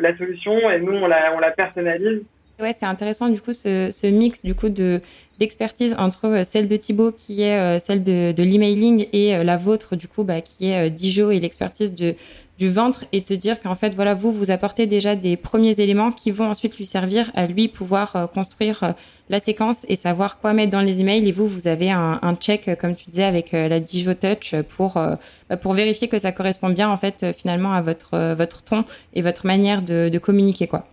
la 0.02 0.18
solution 0.18 0.70
et 0.70 0.82
nous, 0.82 0.92
on 0.92 1.08
la, 1.08 1.34
on 1.34 1.40
la 1.40 1.52
personnalise 1.52 2.24
Ouais, 2.60 2.74
c'est 2.78 2.86
intéressant 2.86 3.30
du 3.30 3.40
coup 3.40 3.54
ce, 3.54 3.90
ce, 3.90 4.06
mix 4.08 4.44
du 4.44 4.54
coup 4.54 4.68
de 4.68 5.02
d'expertise 5.40 5.96
entre 5.98 6.26
euh, 6.28 6.44
celle 6.44 6.68
de 6.68 6.76
Thibaut 6.76 7.14
qui 7.14 7.42
est 7.42 7.58
euh, 7.58 7.80
celle 7.80 8.04
de, 8.04 8.34
de 8.34 8.44
l'emailing 8.44 9.08
et 9.14 9.34
euh, 9.34 9.46
la 9.46 9.56
vôtre 9.56 9.96
du 9.96 10.10
coup 10.10 10.26
bah, 10.26 10.42
qui 10.42 10.70
est 10.70 10.90
Dijo 10.90 11.32
et 11.32 11.40
l'expertise 11.40 11.94
de 11.94 12.16
du 12.58 12.70
ventre 12.70 13.06
et 13.14 13.22
de 13.22 13.26
se 13.26 13.34
dire 13.34 13.62
qu'en 13.62 13.76
fait 13.76 13.96
voilà 13.96 14.14
vous 14.14 14.34
vous 14.34 14.52
apportez 14.52 14.88
déjà 14.88 15.16
des 15.16 15.38
premiers 15.38 15.80
éléments 15.80 16.12
qui 16.12 16.32
vont 16.32 16.50
ensuite 16.50 16.78
lui 16.78 16.86
servir 16.86 17.32
à 17.34 17.48
lui 17.48 17.70
pouvoir 17.70 18.30
construire 18.34 18.94
la 19.30 19.40
séquence 19.40 19.86
et 19.88 19.96
savoir 19.96 20.40
quoi 20.40 20.52
mettre 20.52 20.72
dans 20.72 20.82
les 20.82 21.00
emails 21.00 21.26
et 21.26 21.32
vous 21.32 21.48
vous 21.48 21.70
avez 21.70 21.90
un, 21.92 22.20
un 22.22 22.36
check 22.36 22.78
comme 22.78 22.94
tu 22.98 23.10
disais 23.10 23.24
avec 23.24 23.54
la 23.54 23.80
Dijo 23.80 24.14
Touch 24.16 24.56
pour 24.68 24.96
bah, 24.96 25.56
pour 25.56 25.74
vérifier 25.74 26.10
que 26.10 26.18
ça 26.18 26.34
correspond 26.34 26.68
bien 26.68 26.90
en 26.90 26.98
fait 26.98 27.28
finalement 27.32 27.72
à 27.72 27.82
votre 27.82 28.34
votre 28.34 28.62
ton 28.64 28.84
et 29.14 29.22
votre 29.22 29.46
manière 29.46 29.82
de, 29.82 30.10
de 30.10 30.20
communiquer 30.20 30.68
quoi. 30.68 30.86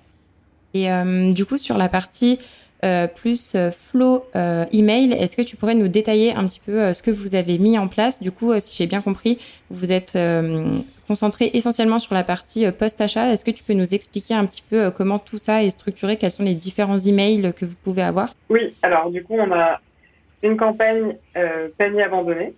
Et 0.76 0.90
euh, 0.90 1.32
du 1.32 1.46
coup, 1.46 1.56
sur 1.56 1.78
la 1.78 1.88
partie 1.88 2.38
euh, 2.84 3.06
plus 3.06 3.54
euh, 3.54 3.70
flow 3.70 4.24
email, 4.72 5.12
est-ce 5.12 5.36
que 5.36 5.42
tu 5.42 5.56
pourrais 5.56 5.74
nous 5.74 5.88
détailler 5.88 6.34
un 6.34 6.46
petit 6.46 6.60
peu 6.60 6.92
ce 6.92 7.02
que 7.02 7.10
vous 7.10 7.34
avez 7.34 7.58
mis 7.58 7.78
en 7.78 7.88
place? 7.88 8.20
Du 8.20 8.30
coup, 8.30 8.52
si 8.60 8.76
j'ai 8.76 8.86
bien 8.86 9.00
compris, 9.00 9.38
vous 9.70 9.92
êtes 9.92 10.18
concentré 11.08 11.50
essentiellement 11.54 11.98
sur 11.98 12.14
la 12.14 12.24
partie 12.24 12.70
post-achat. 12.72 13.32
Est-ce 13.32 13.44
que 13.44 13.50
tu 13.50 13.64
peux 13.64 13.72
nous 13.72 13.94
expliquer 13.94 14.34
un 14.34 14.44
petit 14.44 14.62
peu 14.68 14.90
comment 14.90 15.18
tout 15.18 15.38
ça 15.38 15.62
est 15.62 15.70
structuré? 15.70 16.16
Quels 16.16 16.30
sont 16.30 16.44
les 16.44 16.54
différents 16.54 16.98
emails 16.98 17.52
que 17.56 17.64
vous 17.64 17.76
pouvez 17.82 18.02
avoir? 18.02 18.34
Oui, 18.50 18.74
alors 18.82 19.10
du 19.10 19.22
coup, 19.22 19.34
on 19.38 19.52
a 19.52 19.80
une 20.42 20.56
campagne 20.56 21.16
panier 21.78 22.02
abandonné 22.02 22.54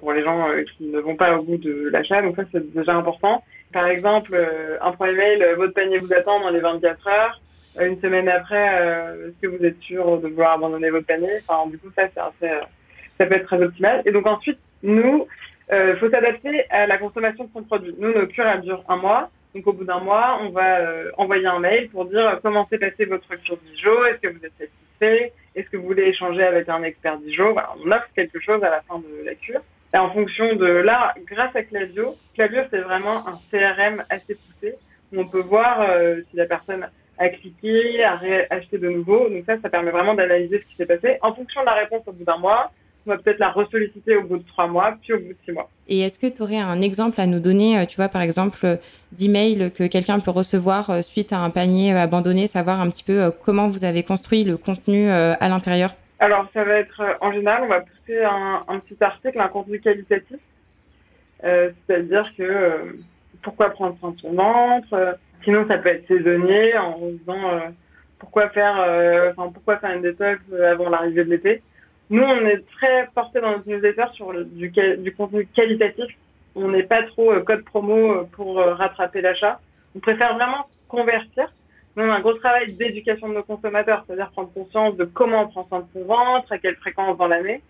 pour 0.00 0.12
les 0.12 0.22
gens 0.22 0.48
qui 0.76 0.84
ne 0.84 1.00
vont 1.00 1.16
pas 1.16 1.36
au 1.38 1.42
bout 1.42 1.58
de 1.58 1.88
l'achat. 1.90 2.22
Donc 2.22 2.36
ça, 2.36 2.42
c'est 2.52 2.74
déjà 2.74 2.94
important. 2.94 3.42
Par 3.72 3.88
exemple, 3.88 4.30
euh, 4.34 4.78
un 4.80 4.92
premier 4.92 5.12
mail, 5.12 5.42
euh, 5.42 5.56
votre 5.56 5.74
panier 5.74 5.98
vous 5.98 6.12
attend 6.12 6.40
dans 6.40 6.50
les 6.50 6.60
24 6.60 7.08
heures. 7.08 7.40
Euh, 7.78 7.88
une 7.88 8.00
semaine 8.00 8.28
après, 8.28 8.66
est-ce 9.28 9.40
que 9.42 9.54
vous 9.54 9.64
êtes 9.64 9.78
sûr 9.80 10.18
de 10.18 10.28
vouloir 10.28 10.52
abandonner 10.52 10.90
votre 10.90 11.06
panier? 11.06 11.42
Enfin, 11.46 11.68
du 11.68 11.78
coup, 11.78 11.88
ça, 11.94 12.04
c'est 12.40 12.50
ça 13.18 13.26
peut 13.26 13.34
être 13.34 13.46
très 13.46 13.62
optimal. 13.62 14.02
Et 14.04 14.12
donc 14.12 14.26
ensuite, 14.26 14.58
nous, 14.82 15.26
il 15.70 15.96
faut 15.98 16.10
s'adapter 16.10 16.64
à 16.70 16.86
la 16.86 16.98
consommation 16.98 17.44
de 17.44 17.50
son 17.52 17.62
produit. 17.64 17.94
Nous, 17.98 18.12
nos 18.12 18.26
cures, 18.26 18.46
elles 18.46 18.60
durent 18.62 18.84
un 18.88 18.96
mois. 18.96 19.30
Donc, 19.56 19.66
au 19.66 19.72
bout 19.72 19.84
d'un 19.84 20.00
mois, 20.00 20.38
on 20.42 20.50
va 20.50 20.80
envoyer 21.16 21.46
un 21.46 21.58
mail 21.58 21.88
pour 21.88 22.04
dire 22.04 22.40
comment 22.42 22.66
s'est 22.68 22.76
passé 22.76 23.06
votre 23.06 23.34
cure 23.36 23.56
Dijo, 23.56 24.04
est-ce 24.04 24.18
que 24.18 24.28
vous 24.28 24.44
êtes 24.44 24.52
satisfait, 24.58 25.32
est-ce 25.54 25.70
que 25.70 25.78
vous 25.78 25.86
voulez 25.86 26.02
échanger 26.04 26.42
avec 26.42 26.68
un 26.68 26.82
expert 26.82 27.16
Dijo? 27.18 27.56
On 27.82 27.90
offre 27.90 28.08
quelque 28.14 28.38
chose 28.38 28.62
à 28.62 28.68
la 28.68 28.82
fin 28.82 28.98
de 28.98 29.24
la 29.24 29.34
cure. 29.34 29.62
Et 29.94 29.98
en 29.98 30.10
fonction 30.10 30.54
de 30.56 30.66
là, 30.66 31.14
grâce 31.26 31.56
à 31.56 31.62
Clavio, 31.62 32.16
Clavio 32.34 32.62
c'est 32.70 32.80
vraiment 32.80 33.26
un 33.26 33.40
CRM 33.50 34.04
assez 34.10 34.34
poussé 34.34 34.74
où 35.10 35.20
on 35.20 35.26
peut 35.26 35.40
voir 35.40 35.80
euh, 35.80 36.20
si 36.30 36.36
la 36.36 36.44
personne 36.44 36.86
a 37.18 37.28
cliqué, 37.30 38.04
a 38.04 38.20
acheté 38.50 38.76
de 38.76 38.90
nouveau. 38.90 39.30
Donc 39.30 39.44
ça, 39.46 39.58
ça 39.62 39.70
permet 39.70 39.90
vraiment 39.90 40.12
d'analyser 40.12 40.58
ce 40.58 40.64
qui 40.64 40.76
s'est 40.76 40.86
passé. 40.86 41.16
En 41.22 41.34
fonction 41.34 41.62
de 41.62 41.66
la 41.66 41.74
réponse 41.74 42.02
au 42.06 42.12
bout 42.12 42.24
d'un 42.24 42.36
mois, 42.36 42.72
on 43.06 43.10
va 43.10 43.18
peut-être 43.18 43.38
la 43.38 43.50
ressolliciter 43.50 44.16
au 44.16 44.22
bout 44.22 44.38
de 44.38 44.46
trois 44.46 44.66
mois, 44.66 44.94
puis 45.02 45.12
au 45.12 45.18
bout 45.18 45.28
de 45.28 45.36
six 45.44 45.52
mois. 45.52 45.68
Et 45.88 46.00
est-ce 46.00 46.18
que 46.18 46.26
tu 46.26 46.42
aurais 46.42 46.58
un 46.58 46.80
exemple 46.80 47.20
à 47.20 47.26
nous 47.26 47.40
donner, 47.40 47.78
euh, 47.78 47.86
tu 47.86 47.96
vois, 47.96 48.08
par 48.08 48.22
exemple, 48.22 48.78
d'email 49.12 49.70
que 49.72 49.86
quelqu'un 49.86 50.18
peut 50.20 50.30
recevoir 50.30 51.02
suite 51.02 51.32
à 51.32 51.38
un 51.38 51.50
panier 51.50 51.92
abandonné, 51.92 52.46
savoir 52.46 52.80
un 52.80 52.90
petit 52.90 53.04
peu 53.04 53.30
comment 53.44 53.68
vous 53.68 53.84
avez 53.84 54.02
construit 54.02 54.44
le 54.44 54.56
contenu 54.56 55.08
à 55.08 55.48
l'intérieur? 55.48 55.90
Alors, 56.18 56.46
ça 56.54 56.64
va 56.64 56.74
être, 56.78 57.02
en 57.20 57.32
général, 57.32 57.62
on 57.64 57.68
va 57.68 57.80
pousser 57.80 58.24
un, 58.24 58.64
un 58.68 58.78
petit 58.80 58.96
article, 59.00 59.40
un 59.40 59.48
contenu 59.48 59.80
qualitatif. 59.80 60.38
C'est-à-dire 61.42 62.32
que 62.36 62.96
pourquoi 63.42 63.70
prendre 63.70 63.96
soin 63.98 64.10
de 64.10 64.20
son 64.20 64.32
ventre 64.32 65.18
Sinon, 65.44 65.66
ça 65.68 65.78
peut 65.78 65.90
être 65.90 66.08
saisonnier 66.08 66.76
en 66.76 66.98
disant 66.98 67.60
pourquoi 68.18 68.48
faire, 68.50 68.80
euh, 68.80 69.30
enfin, 69.30 69.50
pourquoi 69.52 69.78
faire 69.78 69.92
une 69.92 70.02
détox 70.02 70.40
avant 70.52 70.88
l'arrivée 70.88 71.24
de 71.24 71.30
l'été. 71.30 71.62
Nous, 72.08 72.22
on 72.22 72.46
est 72.46 72.64
très 72.76 73.08
porté 73.14 73.40
dans 73.40 73.52
notre 73.52 73.68
newsletter 73.68 74.06
sur 74.14 74.32
du, 74.44 74.68
du 74.98 75.14
contenu 75.14 75.46
qualitatif. 75.46 76.06
On 76.54 76.68
n'est 76.68 76.84
pas 76.84 77.02
trop 77.02 77.32
euh, 77.32 77.42
code 77.42 77.64
promo 77.64 78.12
euh, 78.12 78.24
pour 78.32 78.56
rattraper 78.58 79.20
l'achat. 79.20 79.60
On 79.94 79.98
préfère 79.98 80.34
vraiment 80.34 80.66
convertir. 80.88 81.52
Nous, 81.96 82.04
on 82.04 82.10
a 82.10 82.16
un 82.16 82.20
gros 82.20 82.34
travail 82.34 82.72
d'éducation 82.74 83.28
de 83.28 83.34
nos 83.34 83.42
consommateurs, 83.42 84.04
c'est-à-dire 84.06 84.30
prendre 84.30 84.52
conscience 84.52 84.96
de 84.96 85.04
comment 85.04 85.42
on 85.42 85.48
prend 85.48 85.66
soin 85.68 85.80
de 85.80 85.86
son 85.92 86.04
ventre, 86.04 86.52
à 86.52 86.58
quelle 86.58 86.76
fréquence 86.76 87.16
dans 87.18 87.26
l'année. 87.26 87.62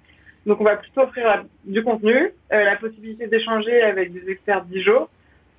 Donc, 0.45 0.61
on 0.61 0.65
va 0.65 0.77
plutôt 0.77 1.03
offrir 1.03 1.45
du 1.65 1.83
contenu, 1.83 2.31
la 2.51 2.77
possibilité 2.77 3.27
d'échanger 3.27 3.83
avec 3.83 4.13
des 4.13 4.31
experts 4.31 4.65
jours 4.75 5.09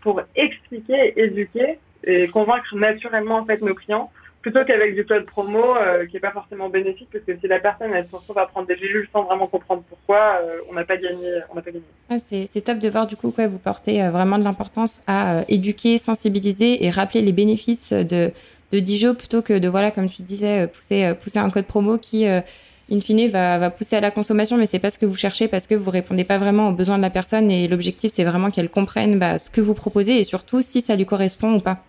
pour 0.02 0.22
expliquer, 0.36 1.20
éduquer 1.20 1.80
et 2.04 2.28
convaincre 2.30 2.76
naturellement 2.76 3.38
en 3.38 3.46
fait 3.46 3.62
nos 3.62 3.74
clients 3.74 4.12
plutôt 4.41 4.63
qu'avec 4.65 4.96
du 4.96 5.06
code 5.06 5.25
promo 5.25 5.75
euh, 5.75 6.06
qui 6.06 6.17
est 6.17 6.22
pas 6.22 6.32
forcément 6.32 6.70
bénéfique 6.70 7.10
parce 7.12 7.24
que 7.25 7.38
si 7.39 7.48
la 7.48 7.60
personne 7.60 7.91
elle 7.94 8.06
se 8.06 8.15
retrouve 8.15 8.38
à 8.38 8.46
prendre 8.46 8.67
des 8.67 8.77
gélules 8.77 9.08
sans 9.12 9.24
vraiment 9.24 9.48
comprendre 9.48 9.84
pourquoi, 9.89 10.39
euh, 10.41 10.60
on 10.70 10.74
n'a 10.74 10.86
pas 10.86 10.98
gagné, 10.98 11.41
gagné. 11.65 12.48
C'est 12.48 12.62
top 12.62 12.79
de 12.79 12.89
voir 12.89 13.08
du 13.08 13.15
coup 13.15 13.32
quoi 13.32 13.48
vous 13.48 13.58
portez 13.58 14.03
euh, 14.03 14.10
vraiment 14.10 14.38
de 14.38 14.44
l'importance 14.44 15.01
à 15.08 15.44
éduquer, 15.48 15.98
sensibiliser 15.98 16.86
et 16.86 16.89
rappeler 16.89 17.22
les 17.22 17.34
bénéfices 17.34 17.94
de 17.94 18.32
de 18.74 18.79
Dijon 18.79 19.15
plutôt 19.15 19.41
que 19.41 19.58
de 19.58 19.70
voilà 19.70 19.91
comme 19.91 20.10
tu 20.10 20.24
disais 20.24 20.67
pousser 20.67 21.13
pousser 21.22 21.39
un 21.39 21.50
code 21.50 21.65
promo 21.65 21.98
qui 21.98 22.25
in 22.25 23.00
fine 23.00 23.29
va, 23.29 23.58
va 23.58 23.70
pousser 23.70 23.96
à 23.96 24.01
la 24.01 24.12
consommation 24.12 24.58
mais 24.58 24.65
c'est 24.65 24.79
pas 24.79 24.89
ce 24.89 25.00
que 25.00 25.06
vous 25.06 25.15
cherchez 25.15 25.48
parce 25.48 25.67
que 25.67 25.75
vous 25.75 25.89
répondez 25.89 26.25
pas 26.25 26.38
vraiment 26.38 26.67
aux 26.67 26.74
besoins 26.74 26.98
de 26.98 27.01
la 27.01 27.10
personne 27.10 27.50
et 27.50 27.70
l'objectif 27.70 28.12
c'est 28.12 28.25
vraiment 28.25 28.51
qu'elle 28.51 28.70
comprenne 28.70 29.20
bah, 29.20 29.38
ce 29.38 29.50
que 29.50 29.62
vous 29.62 29.74
proposez 29.74 30.20
et 30.20 30.25
surtout 30.25 30.62
si 30.62 30.82
ça 30.82 30.98
lui 30.98 31.06
correspond 31.06 31.53
ou 31.56 31.60
pas. 31.62 31.82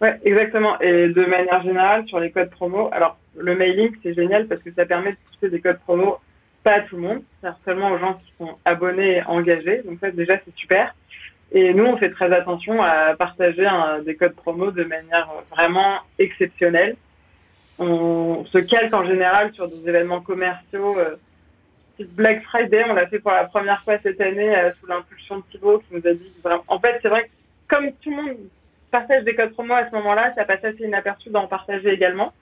Ouais, 0.00 0.18
exactement. 0.24 0.80
Et 0.80 1.08
de 1.08 1.24
manière 1.26 1.62
générale, 1.62 2.06
sur 2.06 2.20
les 2.20 2.30
codes 2.30 2.50
promo, 2.50 2.88
alors 2.92 3.18
le 3.36 3.54
mailing, 3.54 3.94
c'est 4.02 4.14
génial 4.14 4.46
parce 4.46 4.62
que 4.62 4.72
ça 4.72 4.86
permet 4.86 5.12
de 5.12 5.16
pousser 5.30 5.50
des 5.50 5.60
codes 5.60 5.80
promo 5.80 6.18
pas 6.62 6.74
à 6.74 6.80
tout 6.80 6.96
le 6.96 7.02
monde, 7.02 7.22
c'est-à-dire 7.40 7.58
seulement 7.64 7.90
aux 7.90 7.98
gens 7.98 8.14
qui 8.14 8.32
sont 8.38 8.58
abonnés 8.64 9.16
et 9.16 9.22
engagés. 9.22 9.82
Donc 9.84 9.98
ça, 10.00 10.10
déjà, 10.10 10.36
c'est 10.44 10.54
super. 10.56 10.94
Et 11.52 11.74
nous, 11.74 11.84
on 11.84 11.96
fait 11.96 12.10
très 12.10 12.32
attention 12.32 12.82
à 12.82 13.14
partager 13.16 13.66
des 14.04 14.14
codes 14.14 14.34
promo 14.34 14.70
de 14.70 14.84
manière 14.84 15.28
vraiment 15.50 15.98
exceptionnelle. 16.18 16.96
On 17.78 18.44
se 18.46 18.58
calque 18.58 18.92
en 18.92 19.06
général 19.06 19.52
sur 19.54 19.68
des 19.68 19.88
événements 19.88 20.20
commerciaux. 20.20 20.98
Euh, 20.98 21.16
Black 21.98 22.42
Friday, 22.44 22.84
on 22.88 22.94
l'a 22.94 23.06
fait 23.08 23.18
pour 23.18 23.32
la 23.32 23.44
première 23.44 23.82
fois 23.82 23.98
cette 24.02 24.20
année 24.20 24.54
euh, 24.54 24.70
sous 24.80 24.86
l'impulsion 24.86 25.38
de 25.38 25.42
Thibaut 25.50 25.78
qui 25.80 25.94
nous 25.94 26.06
a 26.06 26.14
dit 26.14 26.32
vraiment... 26.42 26.64
En 26.68 26.78
fait, 26.78 26.98
c'est 27.02 27.08
vrai 27.08 27.24
que 27.24 27.30
comme 27.68 27.90
tout 28.02 28.10
le 28.10 28.16
monde 28.16 28.36
partage 28.90 29.24
des 29.24 29.34
codes 29.34 29.52
promo 29.52 29.74
à 29.74 29.88
ce 29.88 29.94
moment-là, 29.94 30.32
ça 30.34 30.44
passe 30.44 30.64
assez 30.64 30.84
inaperçu 30.84 31.30
d'en 31.30 31.46
partager 31.46 31.90
également. 31.90 32.32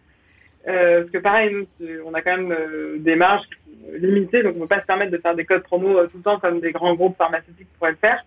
Euh, 0.66 1.00
parce 1.00 1.10
que 1.10 1.18
pareil, 1.18 1.54
nous, 1.54 1.66
on 2.04 2.14
a 2.14 2.20
quand 2.20 2.36
même 2.36 2.52
euh, 2.52 2.96
des 2.98 3.16
marges 3.16 3.46
limitées, 3.94 4.42
donc 4.42 4.54
on 4.56 4.60
ne 4.60 4.62
peut 4.62 4.74
pas 4.74 4.80
se 4.80 4.86
permettre 4.86 5.12
de 5.12 5.18
faire 5.18 5.34
des 5.34 5.44
codes 5.44 5.62
promo 5.62 5.96
euh, 5.96 6.08
tout 6.08 6.18
le 6.18 6.22
temps 6.22 6.38
comme 6.38 6.60
des 6.60 6.72
grands 6.72 6.94
groupes 6.94 7.16
pharmaceutiques 7.16 7.68
pourraient 7.78 7.92
le 7.92 7.96
faire. 7.96 8.24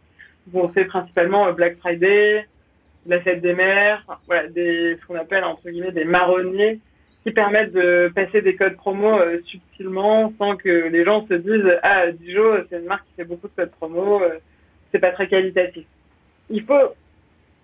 Donc 0.48 0.64
on 0.64 0.70
fait 0.70 0.86
principalement 0.86 1.48
euh, 1.48 1.52
Black 1.52 1.78
Friday, 1.78 2.48
la 3.06 3.20
fête 3.22 3.42
des 3.42 3.54
mères, 3.54 4.04
voilà, 4.28 4.48
des, 4.48 4.98
ce 5.00 5.06
qu'on 5.06 5.16
appelle 5.16 5.44
entre 5.44 5.70
guillemets 5.70 5.92
des 5.92 6.06
marronniers 6.06 6.80
qui 7.24 7.32
permettent 7.32 7.74
de 7.74 8.12
passer 8.16 8.42
des 8.42 8.56
codes 8.56 8.78
promo 8.78 9.20
subtilement 9.46 10.34
sans 10.40 10.56
que 10.56 10.88
les 10.88 11.04
gens 11.04 11.28
se 11.28 11.36
disent 11.36 11.80
ah 11.84 12.12
Dijon 12.12 12.64
c'est 12.70 12.80
une 12.80 12.86
marque 12.86 13.06
qui 13.08 13.14
fait 13.18 13.26
beaucoup 13.26 13.48
de 13.48 13.54
codes 13.56 13.72
promo, 13.72 14.24
c'est 14.92 15.00
pas 15.00 15.12
très 15.12 15.28
qualitatif. 15.28 15.86
Il 16.50 16.64
faut 16.64 16.96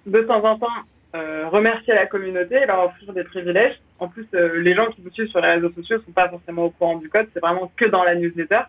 de 0.08 0.22
temps 0.22 0.44
en 0.44 0.58
temps 0.58 0.68
euh, 1.16 1.48
remercier 1.50 1.94
la 1.94 2.06
communauté 2.06 2.56
et 2.56 2.66
leur 2.66 2.84
offrir 2.84 3.14
des 3.14 3.24
privilèges. 3.24 3.80
En 4.00 4.08
plus, 4.08 4.28
euh, 4.34 4.60
les 4.62 4.76
gens 4.76 4.88
qui 4.88 5.02
vous 5.02 5.10
suivent 5.12 5.30
sur 5.30 5.42
les 5.42 5.54
réseaux 5.54 5.72
sociaux 5.72 6.00
sont 6.06 6.12
pas 6.12 6.30
forcément 6.30 6.66
au 6.66 6.70
courant 6.70 6.98
du 6.98 7.10
code, 7.10 7.28
c'est 7.34 7.40
vraiment 7.40 7.72
que 7.76 7.86
dans 7.86 8.04
la 8.04 8.16
newsletter. 8.16 8.62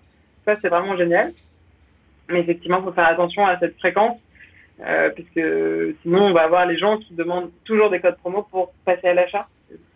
Ça, 0.44 0.56
c'est 0.62 0.68
vraiment 0.68 0.96
génial. 0.96 1.32
Mais 2.28 2.40
effectivement, 2.40 2.78
il 2.78 2.84
faut 2.84 2.92
faire 2.92 3.08
attention 3.08 3.46
à 3.46 3.58
cette 3.58 3.76
fréquence, 3.78 4.18
euh, 4.80 5.10
puisque 5.10 5.40
sinon, 6.02 6.26
on 6.26 6.32
va 6.32 6.42
avoir 6.42 6.66
les 6.66 6.78
gens 6.78 6.98
qui 6.98 7.14
demandent 7.14 7.50
toujours 7.64 7.90
des 7.90 8.00
codes 8.00 8.18
promo 8.18 8.42
pour 8.50 8.72
passer 8.84 9.08
à 9.08 9.14
l'achat. 9.14 9.48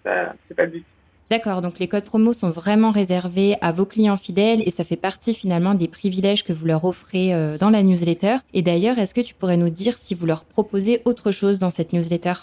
Ça, 0.03 0.35
c'est 0.49 0.55
pas 0.55 0.65
le 0.65 0.71
but. 0.71 0.87
D'accord, 1.33 1.63
donc 1.63 1.79
les 1.79 1.89
codes 1.89 2.05
promo 2.05 2.35
sont 2.35 2.51
vraiment 2.51 2.91
réservés 2.91 3.57
à 3.63 3.73
vos 3.73 3.87
clients 3.87 4.19
fidèles 4.19 4.61
et 4.67 4.71
ça 4.71 4.85
fait 4.85 5.01
partie 5.01 5.33
finalement 5.33 5.73
des 5.73 5.89
privilèges 5.89 6.45
que 6.45 6.53
vous 6.53 6.67
leur 6.67 6.85
offrez 6.85 7.33
euh, 7.33 7.57
dans 7.57 7.71
la 7.71 7.83
newsletter. 7.83 8.37
Et 8.53 8.61
d'ailleurs, 8.61 8.99
est-ce 8.99 9.15
que 9.15 9.23
tu 9.23 9.33
pourrais 9.33 9.57
nous 9.57 9.71
dire 9.71 9.95
si 9.95 10.15
vous 10.15 10.27
leur 10.27 10.45
proposez 10.45 11.01
autre 11.07 11.31
chose 11.31 11.59
dans 11.59 11.71
cette 11.71 11.95
newsletter? 11.95 12.35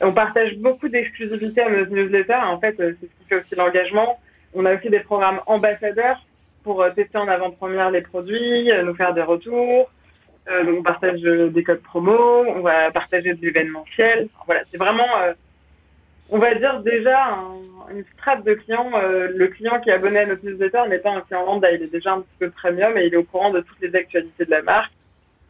On 0.00 0.14
partage 0.14 0.56
beaucoup 0.56 0.88
d'exclusivité 0.88 1.60
à 1.60 1.68
nos 1.68 1.84
newsletters. 1.84 2.32
En 2.32 2.58
fait, 2.58 2.80
euh, 2.80 2.94
c'est 2.98 3.08
ce 3.08 3.12
qui 3.20 3.28
fait 3.28 3.34
aussi 3.34 3.54
l'engagement. 3.56 4.18
On 4.54 4.64
a 4.64 4.74
aussi 4.74 4.88
des 4.88 5.00
programmes 5.00 5.40
ambassadeurs 5.44 6.24
pour 6.64 6.80
euh, 6.80 6.88
tester 6.96 7.18
en 7.18 7.28
avant-première 7.28 7.90
les 7.90 8.00
produits, 8.00 8.70
nous 8.82 8.94
faire 8.94 9.12
des 9.12 9.20
retours. 9.20 9.90
donc 10.64 10.78
on 10.78 10.82
partage 10.82 11.20
des 11.20 11.62
codes 11.62 11.82
promo, 11.82 12.16
on 12.56 12.60
va 12.60 12.90
partager 12.90 13.34
de 13.34 13.42
l'événementiel. 13.42 14.28
Voilà, 14.46 14.62
c'est 14.70 14.78
vraiment 14.78 15.10
on 16.30 16.38
va 16.38 16.54
dire 16.54 16.80
déjà 16.80 17.38
une 17.92 18.04
strate 18.14 18.44
de 18.44 18.54
clients. 18.54 18.90
Euh, 18.94 19.28
le 19.34 19.48
client 19.48 19.80
qui 19.80 19.90
est 19.90 19.94
abonné 19.94 20.20
à 20.20 20.26
notre 20.26 20.44
newsletter 20.44 20.82
n'est 20.88 20.98
pas 20.98 21.10
un 21.10 21.20
client 21.22 21.44
lambda, 21.44 21.70
il 21.72 21.82
est 21.82 21.92
déjà 21.92 22.12
un 22.12 22.20
petit 22.20 22.36
peu 22.38 22.50
premium 22.50 22.96
et 22.96 23.06
il 23.06 23.14
est 23.14 23.16
au 23.16 23.24
courant 23.24 23.50
de 23.50 23.60
toutes 23.60 23.80
les 23.80 23.94
actualités 23.94 24.44
de 24.44 24.50
la 24.50 24.62
marque. 24.62 24.92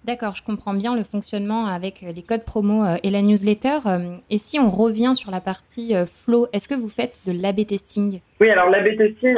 D'accord, 0.04 0.34
je 0.34 0.42
comprends 0.42 0.72
bien 0.72 0.96
le 0.96 1.04
fonctionnement 1.04 1.66
avec 1.66 2.00
les 2.00 2.22
codes 2.22 2.46
promo 2.46 2.82
euh, 2.82 2.96
et 3.02 3.10
la 3.10 3.20
newsletter. 3.20 3.80
Euh, 3.84 4.16
et 4.30 4.38
si 4.38 4.58
on 4.58 4.70
revient 4.70 5.14
sur 5.14 5.30
la 5.30 5.42
partie 5.42 5.94
flow, 6.24 6.46
est-ce 6.54 6.68
que 6.68 6.74
vous 6.74 6.88
faites 6.88 7.20
de 7.26 7.32
l'AB 7.32 7.66
testing? 7.66 8.20
Oui, 8.40 8.48
alors 8.48 8.70
l'AB 8.70 8.96
testing, 8.96 9.36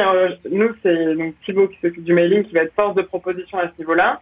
nous, 0.51 0.69
c'est 0.83 1.17
donc 1.17 1.35
Thibaut 1.45 1.67
qui 1.67 1.79
s'occupe 1.81 2.05
du 2.05 2.15
mailing, 2.15 2.45
qui 2.45 2.55
va 2.55 2.63
être 2.63 2.75
force 2.75 2.95
de 2.95 3.03
proposition 3.03 3.59
à 3.59 3.69
ce 3.75 3.81
niveau-là. 3.81 4.21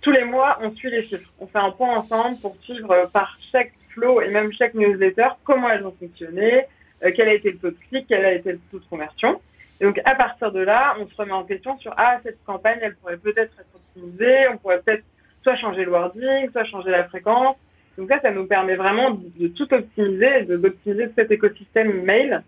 Tous 0.00 0.12
les 0.12 0.24
mois, 0.24 0.58
on 0.62 0.70
suit 0.76 0.90
les 0.90 1.02
chiffres. 1.02 1.28
On 1.40 1.46
fait 1.48 1.58
un 1.58 1.70
point 1.70 1.96
ensemble 1.96 2.38
pour 2.38 2.54
suivre 2.62 3.10
par 3.12 3.36
chaque 3.50 3.72
et 4.02 4.28
même 4.28 4.52
chaque 4.52 4.74
newsletter, 4.74 5.28
comment 5.44 5.70
elles 5.70 5.86
ont 5.86 5.94
fonctionné, 5.98 6.64
euh, 7.04 7.10
quel 7.14 7.28
a 7.28 7.34
été 7.34 7.52
le 7.52 7.58
taux 7.58 7.70
de 7.70 7.76
clic, 7.88 8.06
quel 8.08 8.24
a 8.24 8.32
été 8.32 8.52
le 8.52 8.60
taux 8.70 8.78
de 8.78 8.84
conversion. 8.84 9.40
Et 9.80 9.84
donc, 9.84 10.00
à 10.04 10.14
partir 10.14 10.52
de 10.52 10.60
là, 10.60 10.94
on 11.00 11.06
se 11.06 11.16
remet 11.16 11.32
en 11.32 11.44
question 11.44 11.76
sur, 11.78 11.92
ah, 11.96 12.18
cette 12.22 12.42
campagne, 12.44 12.78
elle 12.80 12.94
pourrait 12.96 13.16
peut-être 13.16 13.52
être 13.58 13.74
optimisée, 13.74 14.48
on 14.52 14.56
pourrait 14.58 14.80
peut-être 14.80 15.04
soit 15.42 15.56
changer 15.56 15.84
le 15.84 15.90
wording, 15.90 16.50
soit 16.52 16.64
changer 16.64 16.90
la 16.90 17.04
fréquence. 17.04 17.56
Donc 17.98 18.08
ça, 18.08 18.20
ça 18.20 18.30
nous 18.30 18.46
permet 18.46 18.76
vraiment 18.76 19.10
de, 19.12 19.48
tout 19.48 19.72
optimiser, 19.72 20.42
d'optimiser 20.42 21.10
cet 21.14 21.30
écosystème 21.30 22.02
mail. 22.02 22.42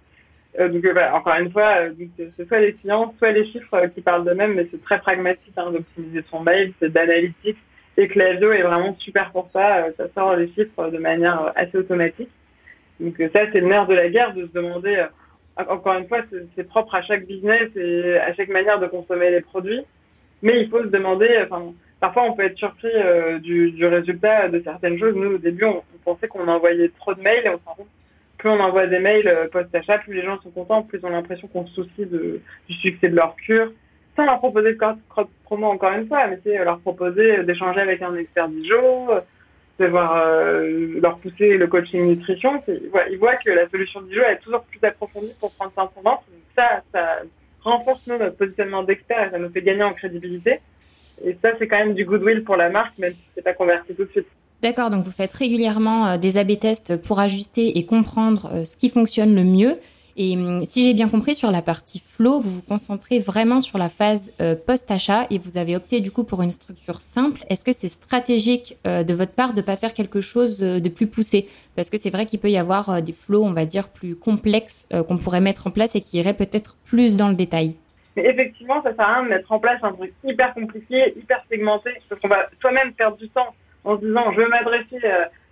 Euh, 0.59 0.69
donc 0.69 0.83
voilà, 0.85 1.15
encore 1.15 1.35
une 1.35 1.53
fois, 1.53 1.89
euh, 1.89 1.93
c'est 2.37 2.49
soit 2.49 2.61
les 2.61 2.73
clients, 2.75 3.15
soit 3.19 3.33
les 3.33 3.47
chiffres 3.53 3.87
qui 3.95 4.01
parlent 4.01 4.25
d'eux-mêmes, 4.25 4.55
mais 4.55 4.67
c'est 4.71 4.83
très 4.83 4.99
pragmatique 4.99 5.53
hein, 5.57 5.71
d'optimiser 5.71 6.25
son 6.31 6.41
mail, 6.41 6.73
c'est 6.81 6.91
d'analytique 6.91 7.59
et 7.97 8.09
que 8.09 8.13
Klaviyo 8.13 8.53
est 8.53 8.63
vraiment 8.63 8.95
super 8.99 9.31
pour 9.31 9.49
ça. 9.53 9.85
Euh, 9.85 9.91
ça 9.97 10.05
sort 10.15 10.37
les 10.37 10.49
chiffres 10.53 10.91
de 10.91 10.99
manière 10.99 11.43
euh, 11.43 11.51
assez 11.55 11.79
automatique. 11.79 12.31
Donc 13.01 13.19
euh, 13.21 13.29
ça, 13.33 13.41
c'est 13.53 13.61
le 13.61 13.69
nerf 13.69 13.87
de 13.87 13.95
la 13.95 14.09
guerre 14.09 14.35
de 14.35 14.47
se 14.47 14.53
demander, 14.53 15.05
encore 15.57 15.97
une 15.97 16.09
fois, 16.09 16.21
c'est 16.55 16.69
propre 16.69 16.95
à 16.95 17.03
chaque 17.03 17.27
business 17.27 17.71
et 17.77 18.19
à 18.19 18.35
chaque 18.35 18.49
manière 18.49 18.79
de 18.79 18.87
consommer 18.87 19.31
les 19.31 19.41
produits. 19.41 19.83
Mais 20.43 20.61
il 20.61 20.69
faut 20.69 20.83
se 20.83 20.89
demander, 20.89 21.29
enfin, 21.45 21.73
parfois 22.01 22.25
on 22.25 22.35
peut 22.35 22.45
être 22.45 22.59
surpris 22.59 22.93
du, 23.41 23.87
résultat 23.87 24.49
de 24.49 24.61
certaines 24.61 24.99
choses. 24.99 25.15
Nous, 25.15 25.35
au 25.35 25.39
début, 25.39 25.65
on, 25.65 25.83
pensait 26.05 26.29
qu'on 26.29 26.47
envoyait 26.47 26.91
trop 27.01 27.15
de 27.15 27.23
mails 27.23 27.47
et 27.47 27.49
on 27.49 27.59
s'en 27.65 27.77
plus 28.39 28.51
on 28.51 28.61
envoie 28.61 28.87
des 28.87 28.99
mails 28.99 29.49
post-achat, 29.51 29.99
plus 29.99 30.13
les 30.13 30.23
gens 30.23 30.39
sont 30.43 30.51
contents, 30.51 30.83
plus 30.83 30.99
ils 30.99 31.07
ont 31.07 31.11
l'impression 31.11 31.49
qu'on 31.49 31.67
se 31.67 31.73
soucie 31.73 32.05
du 32.05 32.75
succès 32.75 33.09
de 33.09 33.17
leur 33.17 33.35
cure, 33.37 33.73
sans 34.17 34.25
leur 34.25 34.39
proposer 34.39 34.73
de 34.73 34.79
code 34.79 34.99
promo 35.45 35.67
encore 35.67 35.93
une 35.93 36.09
fois, 36.09 36.27
mais 36.27 36.41
c'est 36.43 36.65
leur 36.65 36.81
proposer 36.81 37.45
d'échanger 37.45 37.81
avec 37.81 38.03
un 38.03 38.17
expert 38.17 38.49
d'IJO, 38.49 39.11
de 39.79 39.87
voir 39.87 40.17
euh, 40.17 40.99
leur 41.01 41.19
pousser 41.19 41.57
le 41.57 41.67
coaching 41.67 42.07
nutrition. 42.07 42.63
Ils 42.67 43.19
voient, 43.19 43.37
que 43.37 43.51
la 43.51 43.69
solution 43.69 44.01
d'IJO 44.01 44.23
est 44.23 44.39
toujours 44.39 44.63
plus 44.63 44.83
approfondie 44.83 45.35
pour 45.39 45.53
prendre 45.53 45.73
soin 45.73 45.91
son 45.95 46.03
ça, 46.57 46.83
ça 46.93 47.19
renforce 47.61 48.07
notre 48.07 48.37
positionnement 48.37 48.83
d'expert 48.83 49.29
et 49.29 49.31
ça 49.31 49.39
nous 49.39 49.51
fait 49.51 49.63
gagner 49.63 49.83
en 49.83 49.93
crédibilité. 49.93 50.61
Et 51.25 51.37
ça, 51.43 51.51
c'est 51.59 51.67
quand 51.67 51.79
même 51.79 51.95
du 51.95 52.05
goodwill 52.05 52.45
pour 52.45 52.57
la 52.57 52.71
marque, 52.71 52.97
même 52.99 53.13
si 53.13 53.21
c'est 53.35 53.43
pas 53.43 53.55
converti 53.55 53.95
tout 53.95 54.05
de 54.05 54.11
suite. 54.11 54.27
D'accord, 54.63 54.91
donc 54.91 55.05
vous 55.05 55.11
faites 55.11 55.33
régulièrement 55.33 56.07
euh, 56.07 56.17
des 56.17 56.39
A/B 56.39 56.59
tests 56.59 57.03
pour 57.07 57.21
ajuster 57.21 57.79
et 57.79 57.85
comprendre 57.85 58.49
euh, 58.53 58.65
ce 58.65 58.77
qui 58.77 58.89
fonctionne 58.89 59.35
le 59.35 59.45
mieux. 59.45 59.79
Et 60.19 60.35
hum, 60.35 60.65
si 60.65 60.85
j'ai 60.85 60.95
bien 60.95 61.09
compris, 61.09 61.35
sur 61.35 61.51
la 61.51 61.61
partie 61.61 62.01
flow, 62.01 62.41
vous 62.41 62.51
vous 62.51 62.63
concentrez 62.63 63.19
vraiment 63.19 63.61
sur 63.61 63.77
la 63.77 63.91
phase 63.91 64.33
euh, 64.41 64.55
post-achat 64.55 65.27
et 65.31 65.39
vous 65.39 65.59
avez 65.59 65.77
opté 65.77 66.01
du 66.01 66.11
coup 66.11 66.25
pour 66.25 66.41
une 66.43 66.51
structure 66.51 67.01
simple. 67.01 67.41
Est-ce 67.51 67.65
que 67.65 67.73
c'est 67.73 67.89
stratégique 67.89 68.79
euh, 68.87 69.03
de 69.05 69.13
votre 69.13 69.33
part 69.33 69.53
de 69.53 69.61
ne 69.61 69.67
pas 69.67 69.77
faire 69.77 69.93
quelque 69.93 70.23
chose 70.23 70.63
euh, 70.63 70.81
de 70.81 70.89
plus 70.89 71.07
poussé? 71.07 71.49
Parce 71.75 71.91
que 71.91 71.99
c'est 71.99 72.09
vrai 72.09 72.25
qu'il 72.25 72.41
peut 72.41 72.51
y 72.51 72.57
avoir 72.57 73.03
des 73.03 73.13
flows, 73.13 73.45
on 73.45 73.53
va 73.53 73.67
dire, 73.67 73.89
plus 73.91 74.17
complexes 74.17 74.89
qu'on 75.09 75.19
pourrait 75.19 75.43
mettre 75.43 75.67
en 75.67 75.71
place 75.71 75.95
et 75.95 76.01
qui 76.01 76.17
iraient 76.17 76.33
peut-être 76.33 76.75
plus 76.87 77.17
dans 77.17 77.29
le 77.29 77.35
détail. 77.35 77.75
Mais 78.17 78.25
effectivement, 78.25 78.83
ça 78.83 78.95
sert 78.95 79.05
à 79.05 79.15
rien 79.15 79.25
de 79.25 79.29
mettre 79.29 79.53
en 79.53 79.59
place 79.59 79.79
un 79.83 79.93
truc 79.93 80.15
hyper 80.25 80.55
compliqué, 80.55 81.13
hyper 81.19 81.45
segmenté, 81.51 81.91
parce 82.09 82.19
qu'on 82.19 82.29
va 82.29 82.49
soi-même 82.63 82.95
perdre 82.95 83.19
du 83.19 83.29
temps 83.29 83.55
en 83.85 83.97
se 83.99 84.07
disant 84.07 84.33
je 84.33 84.41
veux 84.41 84.49
m'adresser 84.49 84.99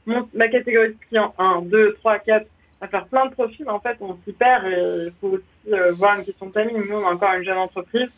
ma 0.06 0.48
catégorie 0.48 0.88
de 0.88 0.96
clients 1.08 1.34
1, 1.38 1.62
2, 1.66 1.94
3, 2.00 2.18
4 2.20 2.46
faire 2.88 3.06
plein 3.06 3.26
de 3.26 3.32
profils, 3.32 3.68
en 3.68 3.80
fait, 3.80 3.96
on 4.00 4.16
s'y 4.24 4.32
perd 4.32 4.66
et 4.66 5.06
il 5.06 5.12
faut 5.20 5.36
aussi 5.36 5.72
euh, 5.72 5.92
voir 5.92 6.18
une 6.18 6.24
question 6.24 6.46
de 6.46 6.52
timing. 6.52 6.88
Nous, 6.88 6.96
on 6.96 7.06
a 7.06 7.12
encore 7.12 7.34
une 7.34 7.44
jeune 7.44 7.58
entreprise. 7.58 8.08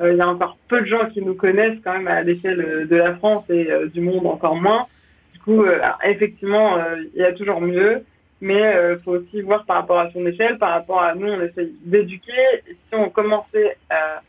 Euh, 0.00 0.12
il 0.12 0.18
y 0.18 0.20
a 0.20 0.28
encore 0.28 0.56
peu 0.68 0.80
de 0.80 0.86
gens 0.86 1.08
qui 1.10 1.22
nous 1.22 1.34
connaissent 1.34 1.78
quand 1.84 1.92
même 1.92 2.08
à 2.08 2.22
l'échelle 2.22 2.88
de 2.88 2.96
la 2.96 3.14
France 3.16 3.44
et 3.48 3.70
euh, 3.70 3.86
du 3.86 4.00
monde 4.00 4.26
encore 4.26 4.56
moins. 4.56 4.86
Du 5.32 5.40
coup, 5.40 5.64
effectivement, 6.04 6.78
il 7.14 7.20
y 7.20 7.24
a 7.24 7.32
toujours 7.32 7.60
mieux, 7.60 8.02
mais 8.40 8.76
il 8.92 8.98
faut 9.04 9.10
aussi 9.10 9.42
voir 9.42 9.66
par 9.66 9.76
rapport 9.76 9.98
à 9.98 10.10
son 10.10 10.24
échelle, 10.24 10.56
par 10.56 10.70
rapport 10.70 11.02
à 11.02 11.14
nous, 11.14 11.26
on 11.26 11.40
essaye 11.42 11.74
d'éduquer. 11.84 12.62
Si 12.66 12.94
on 12.94 13.10
commençait 13.10 13.76
à 13.90 14.22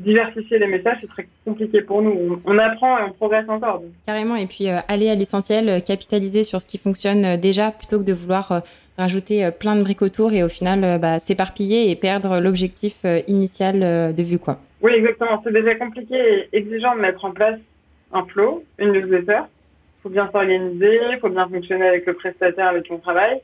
diversifier 0.00 0.58
les 0.58 0.66
messages, 0.66 0.98
c'est 1.00 1.08
très 1.08 1.28
compliqué 1.44 1.82
pour 1.82 2.02
nous. 2.02 2.40
On, 2.44 2.58
apprend 2.58 2.98
et 2.98 3.02
on 3.02 3.12
progresse 3.12 3.48
encore. 3.48 3.82
Carrément, 4.06 4.36
et 4.36 4.46
puis 4.46 4.68
aller 4.68 5.08
à 5.10 5.14
l'essentiel, 5.14 5.82
capitaliser 5.82 6.42
sur 6.42 6.60
ce 6.60 6.68
qui 6.68 6.78
fonctionne 6.78 7.36
déjà 7.36 7.70
plutôt 7.70 7.98
que 7.98 8.04
de 8.04 8.12
vouloir 8.12 8.62
rajouter 9.00 9.44
euh, 9.44 9.50
plein 9.50 9.76
de 9.76 9.82
briques 9.82 10.02
autour 10.02 10.32
et 10.32 10.42
au 10.42 10.48
final 10.48 10.84
euh, 10.84 10.98
bah, 10.98 11.18
s'éparpiller 11.18 11.90
et 11.90 11.96
perdre 11.96 12.40
l'objectif 12.40 12.96
euh, 13.04 13.20
initial 13.26 13.80
de 14.14 14.22
vue. 14.22 14.38
Quoi. 14.38 14.58
Oui, 14.82 14.92
exactement. 14.92 15.40
C'est 15.42 15.52
déjà 15.52 15.74
compliqué 15.74 16.14
et 16.16 16.56
exigeant 16.56 16.94
de 16.94 17.00
mettre 17.00 17.24
en 17.24 17.32
place 17.32 17.58
un 18.12 18.24
flow, 18.26 18.64
une 18.78 18.92
newsletter. 18.92 19.40
Il 19.42 20.02
faut 20.02 20.08
bien 20.10 20.28
s'organiser, 20.30 20.98
il 21.12 21.18
faut 21.20 21.28
bien 21.28 21.48
fonctionner 21.48 21.86
avec 21.86 22.06
le 22.06 22.14
prestataire 22.14 22.68
avec 22.68 22.84
qui 22.84 22.92
on 22.92 22.98
travaille. 22.98 23.40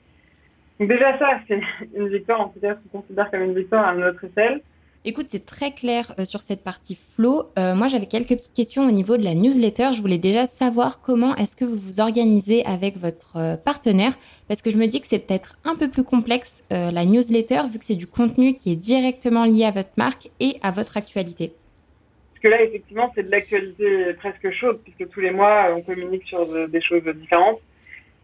Donc 0.79 0.89
déjà 0.89 1.19
ça, 1.19 1.41
c'est 1.49 1.61
une 1.97 2.09
victoire, 2.09 2.41
en 2.41 2.49
tout 2.49 2.61
cas, 2.61 2.75
qu'on 2.75 3.01
considère 3.01 3.31
comme 3.31 3.43
une 3.43 3.55
victoire 3.55 3.89
à 3.89 3.95
notre 3.95 4.25
échelle. 4.25 4.61
Écoute, 5.09 5.27
c'est 5.29 5.47
très 5.47 5.71
clair 5.71 6.13
euh, 6.19 6.25
sur 6.25 6.41
cette 6.41 6.65
partie 6.65 6.99
flow. 7.15 7.45
Euh, 7.61 7.77
moi, 7.77 7.87
j'avais 7.87 8.07
quelques 8.07 8.31
petites 8.31 8.55
questions 8.55 8.89
au 8.89 8.91
niveau 8.91 9.17
de 9.17 9.23
la 9.23 9.35
newsletter. 9.35 9.91
Je 9.95 10.01
voulais 10.01 10.19
déjà 10.19 10.47
savoir 10.47 11.01
comment 11.01 11.37
est-ce 11.37 11.55
que 11.55 11.65
vous 11.65 11.77
vous 11.77 12.01
organisez 12.01 12.67
avec 12.67 12.97
votre 12.97 13.37
euh, 13.37 13.57
partenaire, 13.57 14.15
parce 14.49 14.63
que 14.63 14.71
je 14.73 14.77
me 14.77 14.87
dis 14.87 15.01
que 15.01 15.07
c'est 15.07 15.25
peut-être 15.25 15.59
un 15.65 15.77
peu 15.77 15.89
plus 15.89 16.03
complexe 16.03 16.65
la 16.71 17.05
newsletter, 17.05 17.63
vu 17.71 17.79
que 17.79 17.85
c'est 17.85 17.95
du 17.95 18.09
contenu 18.09 18.55
qui 18.55 18.73
est 18.73 18.77
directement 18.77 19.45
lié 19.45 19.65
à 19.65 19.71
votre 19.71 19.91
marque 19.97 20.29
et 20.41 20.57
à 20.63 20.73
votre 20.73 20.97
actualité. 20.97 21.53
Parce 22.33 22.43
que 22.43 22.49
là, 22.49 22.63
effectivement, 22.65 23.13
c'est 23.15 23.23
de 23.23 23.31
l'actualité 23.31 24.13
presque 24.15 24.51
chaude, 24.51 24.81
puisque 24.83 25.09
tous 25.13 25.21
les 25.21 25.31
mois, 25.31 25.73
on 25.77 25.83
communique 25.83 26.27
sur 26.27 26.69
des 26.69 26.81
choses 26.81 27.05
différentes. 27.15 27.61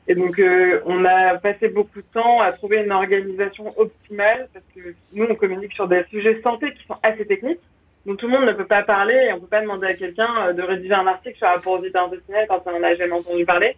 Et 0.09 0.14
donc, 0.14 0.38
euh, 0.38 0.80
on 0.85 1.04
a 1.04 1.37
passé 1.37 1.68
beaucoup 1.68 2.00
de 2.00 2.06
temps 2.12 2.40
à 2.40 2.52
trouver 2.52 2.78
une 2.78 2.90
organisation 2.90 3.73
optimale 3.78 4.49
parce 4.52 4.64
que 4.75 4.94
nous, 5.12 5.26
on 5.28 5.35
communique 5.37 5.73
sur 5.75 5.87
des 5.87 6.04
sujets 6.11 6.40
santé 6.42 6.73
qui 6.75 6.85
sont 6.87 6.97
assez 7.02 7.25
techniques. 7.25 7.61
Donc, 8.04 8.18
tout 8.18 8.26
le 8.26 8.32
monde 8.32 8.47
ne 8.47 8.52
peut 8.52 8.66
pas 8.66 8.82
parler 8.82 9.14
et 9.14 9.32
on 9.32 9.38
peut 9.38 9.47
pas 9.47 9.61
demander 9.61 9.87
à 9.87 9.94
quelqu'un 9.94 10.28
euh, 10.49 10.52
de 10.52 10.62
rédiger 10.62 10.94
un 10.94 11.06
article 11.06 11.37
sur 11.37 11.47
la 11.47 11.59
porosité 11.59 11.97
intestinale 11.97 12.47
quand 12.49 12.62
on 12.66 12.73
n'en 12.73 12.82
a 12.82 12.97
jamais 12.97 13.12
entendu 13.12 13.44
parler. 13.44 13.76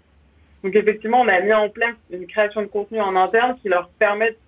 Donc, 0.63 0.75
effectivement, 0.75 1.21
on 1.21 1.29
a 1.29 1.41
mis 1.41 1.53
en 1.53 1.69
place 1.69 1.95
une 2.11 2.27
création 2.27 2.63
de 2.63 2.69
contenu 2.69 3.01
en 3.01 3.17
interne 3.17 3.59
qui 3.61 3.69
leur 3.69 3.91
permette 3.99 4.39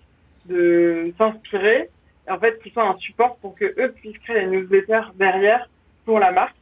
de 0.46 1.12
s'inspirer, 1.18 1.90
en 2.26 2.38
fait, 2.38 2.58
qui 2.62 2.70
soit 2.70 2.88
un 2.88 2.96
support 2.96 3.36
pour 3.36 3.54
que 3.54 3.66
eux 3.78 3.92
puissent 3.92 4.18
créer 4.18 4.40
des 4.40 4.46
newsletters 4.46 5.12
derrière 5.16 5.68
pour 6.06 6.18
la 6.20 6.30
marque. 6.30 6.56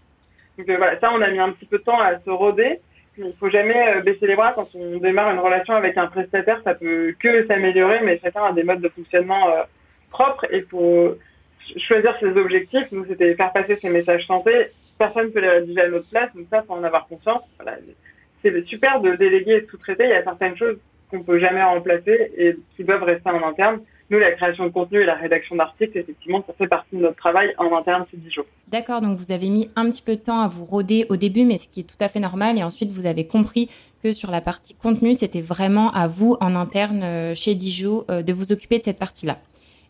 Donc, 0.58 0.68
euh, 0.68 0.76
voilà, 0.76 0.98
ça, 0.98 1.12
on 1.12 1.22
a 1.22 1.30
mis 1.30 1.38
un 1.38 1.52
petit 1.52 1.66
peu 1.66 1.78
de 1.78 1.84
temps 1.84 2.00
à 2.00 2.18
se 2.18 2.30
roder. 2.30 2.80
Il 3.16 3.32
faut 3.38 3.50
jamais 3.50 3.96
euh, 3.96 4.00
baisser 4.00 4.26
les 4.26 4.34
bras 4.34 4.52
quand 4.54 4.68
on 4.74 4.98
démarre 4.98 5.32
une 5.32 5.38
relation 5.38 5.74
avec 5.74 5.96
un 5.96 6.06
prestataire. 6.06 6.60
Ça 6.64 6.74
peut 6.74 7.14
que 7.18 7.46
s'améliorer, 7.46 8.00
mais 8.02 8.18
chacun 8.18 8.44
a 8.44 8.52
des 8.52 8.64
modes 8.64 8.80
de 8.80 8.88
fonctionnement 8.88 9.50
euh, 9.50 9.62
propres. 10.10 10.46
Il 10.52 10.64
faut 10.64 11.16
choisir 11.78 12.16
ses 12.18 12.36
objectifs. 12.36 12.90
Nous, 12.90 13.04
c'était 13.06 13.34
faire 13.34 13.52
passer 13.52 13.76
ces 13.76 13.88
messages 13.88 14.26
santé. 14.26 14.68
Personne 14.98 15.26
ne 15.26 15.30
peut 15.30 15.40
les 15.40 15.48
rédiger 15.48 15.80
à 15.80 15.88
notre 15.88 16.08
place, 16.08 16.34
donc 16.34 16.46
ça, 16.50 16.62
faut 16.62 16.74
en 16.74 16.84
avoir 16.84 17.06
conscience. 17.06 17.42
Voilà. 17.58 17.78
C'est 18.42 18.66
super 18.66 19.00
de 19.00 19.14
déléguer 19.16 19.52
et 19.52 19.60
de 19.62 19.66
sous-traiter. 19.66 20.04
Il 20.04 20.10
y 20.10 20.14
a 20.14 20.22
certaines 20.22 20.56
choses 20.56 20.78
qu'on 21.10 21.22
peut 21.22 21.38
jamais 21.38 21.62
remplacer 21.62 22.32
et 22.36 22.56
qui 22.76 22.84
doivent 22.84 23.04
rester 23.04 23.30
en 23.30 23.46
interne. 23.46 23.80
La 24.18 24.32
création 24.32 24.64
de 24.64 24.70
contenu 24.70 25.02
et 25.02 25.06
la 25.06 25.14
rédaction 25.14 25.56
d'articles, 25.56 25.96
effectivement, 25.98 26.42
ça 26.46 26.52
fait 26.54 26.66
partie 26.66 26.96
de 26.96 27.02
notre 27.02 27.16
travail 27.16 27.54
en 27.58 27.76
interne 27.76 28.04
ces 28.10 28.16
10 28.16 28.30
jours. 28.30 28.46
D'accord, 28.68 29.00
donc 29.00 29.18
vous 29.18 29.32
avez 29.32 29.48
mis 29.48 29.70
un 29.76 29.90
petit 29.90 30.02
peu 30.02 30.16
de 30.16 30.20
temps 30.20 30.40
à 30.40 30.48
vous 30.48 30.64
roder 30.64 31.06
au 31.08 31.16
début, 31.16 31.44
mais 31.44 31.58
ce 31.58 31.68
qui 31.68 31.80
est 31.80 31.84
tout 31.84 31.96
à 32.00 32.08
fait 32.08 32.20
normal. 32.20 32.58
Et 32.58 32.62
ensuite, 32.62 32.90
vous 32.90 33.06
avez 33.06 33.26
compris 33.26 33.70
que 34.02 34.12
sur 34.12 34.30
la 34.30 34.40
partie 34.40 34.74
contenu, 34.74 35.14
c'était 35.14 35.40
vraiment 35.40 35.90
à 35.92 36.08
vous, 36.08 36.36
en 36.40 36.54
interne, 36.54 37.02
euh, 37.02 37.34
chez 37.34 37.54
Dijon, 37.54 38.04
euh, 38.10 38.22
de 38.22 38.32
vous 38.32 38.52
occuper 38.52 38.78
de 38.78 38.84
cette 38.84 38.98
partie-là. 38.98 39.38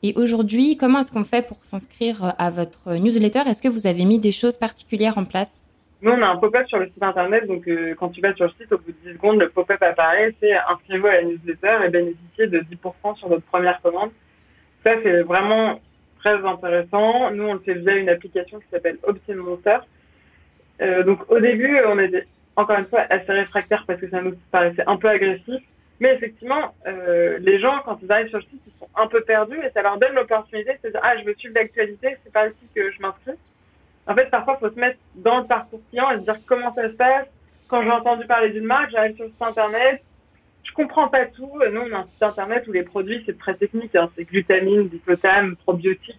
Et 0.02 0.12
aujourd'hui, 0.16 0.76
comment 0.76 1.00
est-ce 1.00 1.10
qu'on 1.10 1.24
fait 1.24 1.46
pour 1.46 1.56
s'inscrire 1.62 2.34
à 2.38 2.50
votre 2.50 2.94
newsletter? 2.94 3.40
Est-ce 3.46 3.62
que 3.62 3.68
vous 3.68 3.87
avez 3.87 4.04
mis 4.04 4.18
des 4.18 4.32
choses 4.32 4.56
particulières 4.58 5.16
en 5.16 5.24
place? 5.24 5.66
Nous, 6.05 6.11
on 6.11 6.21
a 6.21 6.27
un 6.27 6.37
pop-up 6.37 6.67
sur 6.69 6.79
le 6.79 6.87
site 6.88 7.03
internet, 7.03 7.47
donc 7.47 7.67
euh, 7.67 7.95
quand 7.95 8.11
tu 8.11 8.21
vas 8.21 8.35
sur 8.35 8.45
le 8.45 8.51
site, 8.61 8.71
au 8.73 8.77
bout 8.77 8.93
de 8.93 9.11
10 9.11 9.14
secondes, 9.14 9.40
le 9.40 9.49
pop-up 9.49 9.83
apparaît, 9.83 10.35
c'est 10.38 10.53
inscrivez-vous 10.53 11.07
à 11.07 11.14
la 11.14 11.23
newsletter 11.23 11.79
et 11.83 11.88
bénéficiez 11.88 12.47
de 12.47 12.61
10% 12.61 13.17
sur 13.17 13.29
votre 13.29 13.45
première 13.47 13.81
commande. 13.81 14.11
Ça, 14.85 14.97
c'est 15.03 15.23
vraiment 15.23 15.81
très 16.19 16.45
intéressant. 16.45 17.31
Nous, 17.31 17.45
on 17.45 17.55
le 17.55 17.61
fait 17.61 17.73
via 17.73 17.97
une 17.97 18.11
application 18.11 18.59
qui 18.59 18.67
s'appelle 18.71 18.99
Optin 19.03 19.37
Monster. 19.37 19.79
Euh, 20.83 21.05
donc 21.05 21.21
au 21.31 21.40
début, 21.40 21.79
on 21.87 21.99
était 21.99 22.27
encore 22.57 22.79
une 22.79 22.87
fois 22.87 23.07
assez 23.09 23.33
réfractaires 23.33 23.85
parce 23.87 23.99
que 23.99 24.11
ça 24.11 24.21
nous 24.21 24.35
paraissait 24.53 24.85
un 24.87 24.99
peu 24.99 25.09
agressif. 25.09 25.62
Mais 26.01 26.14
effectivement, 26.17 26.75
euh, 26.87 27.38
les 27.40 27.59
gens, 27.61 27.81
quand 27.87 27.99
ils 28.03 28.12
arrivent 28.12 28.29
sur 28.29 28.38
le 28.38 28.45
site, 28.45 28.61
ils 28.67 28.79
sont 28.79 28.90
un 28.95 29.07
peu 29.07 29.23
perdus 29.23 29.57
et 29.57 29.71
ça 29.71 29.81
leur 29.81 29.97
donne 29.97 30.12
l'opportunité 30.17 30.73
de 30.75 30.79
se 30.83 30.88
dire 30.88 31.01
Ah, 31.03 31.17
je 31.17 31.25
veux 31.25 31.35
suivre 31.38 31.55
l'actualité, 31.55 32.19
c'est 32.23 32.33
par 32.33 32.47
ici 32.47 32.69
que 32.75 32.90
je 32.90 33.01
m'inscris. 33.01 33.38
En 34.07 34.14
fait, 34.14 34.31
parfois, 34.31 34.59
il 34.61 34.69
faut 34.69 34.75
se 34.75 34.81
mettre 34.81 34.99
dans 35.14 35.38
le 35.38 35.47
parcours 35.47 35.81
client 35.90 36.11
et 36.11 36.19
se 36.19 36.25
dire 36.25 36.38
comment 36.47 36.75
ça 36.75 36.88
se 36.88 36.95
passe. 36.95 37.27
Quand 37.69 37.83
j'ai 37.83 37.90
entendu 37.90 38.27
parler 38.27 38.51
d'une 38.51 38.64
marque, 38.64 38.90
j'arrive 38.90 39.17
sur 39.17 39.25
le 39.25 39.31
site 39.31 39.43
internet, 39.43 40.03
je 40.62 40.73
comprends 40.73 41.09
pas 41.09 41.27
tout. 41.27 41.51
Nous, 41.73 41.81
on 41.81 41.95
a 41.95 42.01
un 42.01 42.07
site 42.07 42.23
internet 42.23 42.67
où 42.69 42.73
les 42.73 42.83
produits, 42.83 43.23
c'est 43.25 43.38
très 43.38 43.55
technique. 43.55 43.95
Hein. 43.95 44.11
C'est 44.17 44.25
glutamine, 44.25 44.88
dipotame, 44.88 45.57
probiotiques. 45.57 46.19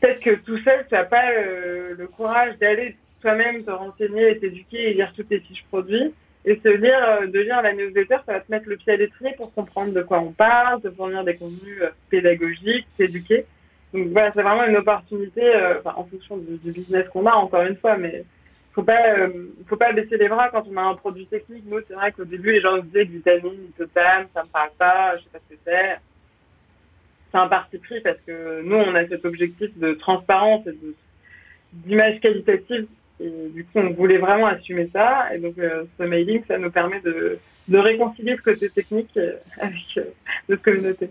Peut-être 0.00 0.20
que 0.20 0.34
tout 0.36 0.58
seul, 0.58 0.86
tu 0.88 0.94
n'as 0.94 1.04
pas 1.04 1.30
euh, 1.32 1.94
le 1.98 2.06
courage 2.06 2.56
d'aller 2.58 2.96
toi-même 3.20 3.64
te 3.64 3.70
renseigner, 3.70 4.38
t'éduquer 4.38 4.90
et 4.90 4.94
lire 4.94 5.12
toutes 5.14 5.30
les 5.30 5.40
fiches 5.40 5.64
produits. 5.70 6.14
Et 6.44 6.60
se 6.62 6.68
lire, 6.68 7.04
euh, 7.04 7.26
de 7.26 7.40
lire 7.40 7.60
la 7.62 7.74
newsletter, 7.74 8.18
ça 8.24 8.34
va 8.34 8.40
te 8.40 8.50
mettre 8.50 8.68
le 8.68 8.76
pied 8.76 8.92
à 8.92 8.96
l'étrier 8.96 9.34
pour 9.36 9.52
comprendre 9.52 9.92
de 9.92 10.02
quoi 10.02 10.20
on 10.20 10.32
parle, 10.32 10.80
te 10.80 10.90
fournir 10.90 11.24
des 11.24 11.34
contenus 11.34 11.82
euh, 11.82 11.90
pédagogiques, 12.10 12.86
t'éduquer. 12.96 13.44
Donc 13.94 14.08
voilà, 14.08 14.32
c'est 14.34 14.42
vraiment 14.42 14.66
une 14.66 14.76
opportunité, 14.76 15.42
euh, 15.42 15.80
en 15.84 16.04
fonction 16.04 16.36
du, 16.36 16.70
business 16.70 17.08
qu'on 17.08 17.26
a, 17.26 17.32
encore 17.32 17.62
une 17.62 17.76
fois, 17.76 17.96
mais 17.96 18.24
faut 18.72 18.82
pas, 18.82 19.16
euh, 19.16 19.48
faut 19.66 19.76
pas 19.76 19.92
baisser 19.92 20.18
les 20.18 20.28
bras 20.28 20.50
quand 20.50 20.64
on 20.70 20.76
a 20.76 20.82
un 20.82 20.94
produit 20.94 21.26
technique. 21.26 21.64
Nous, 21.66 21.80
c'est 21.88 21.94
vrai 21.94 22.12
qu'au 22.12 22.24
début, 22.24 22.52
les 22.52 22.60
gens 22.60 22.78
disaient 22.78 23.04
vitamine, 23.04 23.70
isotame, 23.74 24.26
ça 24.34 24.42
me 24.44 24.48
parle 24.48 24.70
pas, 24.78 25.16
je 25.16 25.22
sais 25.22 25.30
pas 25.32 25.38
ce 25.48 25.54
que 25.54 25.60
c'est. 25.64 25.98
C'est 27.30 27.38
un 27.38 27.48
parti 27.48 27.78
pris 27.78 28.00
parce 28.00 28.18
que 28.26 28.62
nous, 28.62 28.76
on 28.76 28.94
a 28.94 29.06
cet 29.06 29.24
objectif 29.24 29.76
de 29.78 29.94
transparence 29.94 30.66
et 30.66 30.76
d'image 31.72 32.20
qualitative. 32.20 32.86
Et 33.20 33.48
du 33.48 33.64
coup, 33.64 33.80
on 33.80 33.90
voulait 33.90 34.18
vraiment 34.18 34.46
assumer 34.46 34.88
ça. 34.92 35.34
Et 35.34 35.38
donc, 35.38 35.58
euh, 35.58 35.84
ce 35.98 36.04
mailing, 36.04 36.42
ça 36.46 36.56
nous 36.58 36.70
permet 36.70 37.00
de, 37.00 37.38
de 37.68 37.78
réconcilier 37.78 38.36
ce 38.36 38.42
côté 38.42 38.70
technique 38.70 39.18
avec 39.58 40.06
notre 40.48 40.62
communauté. 40.62 41.10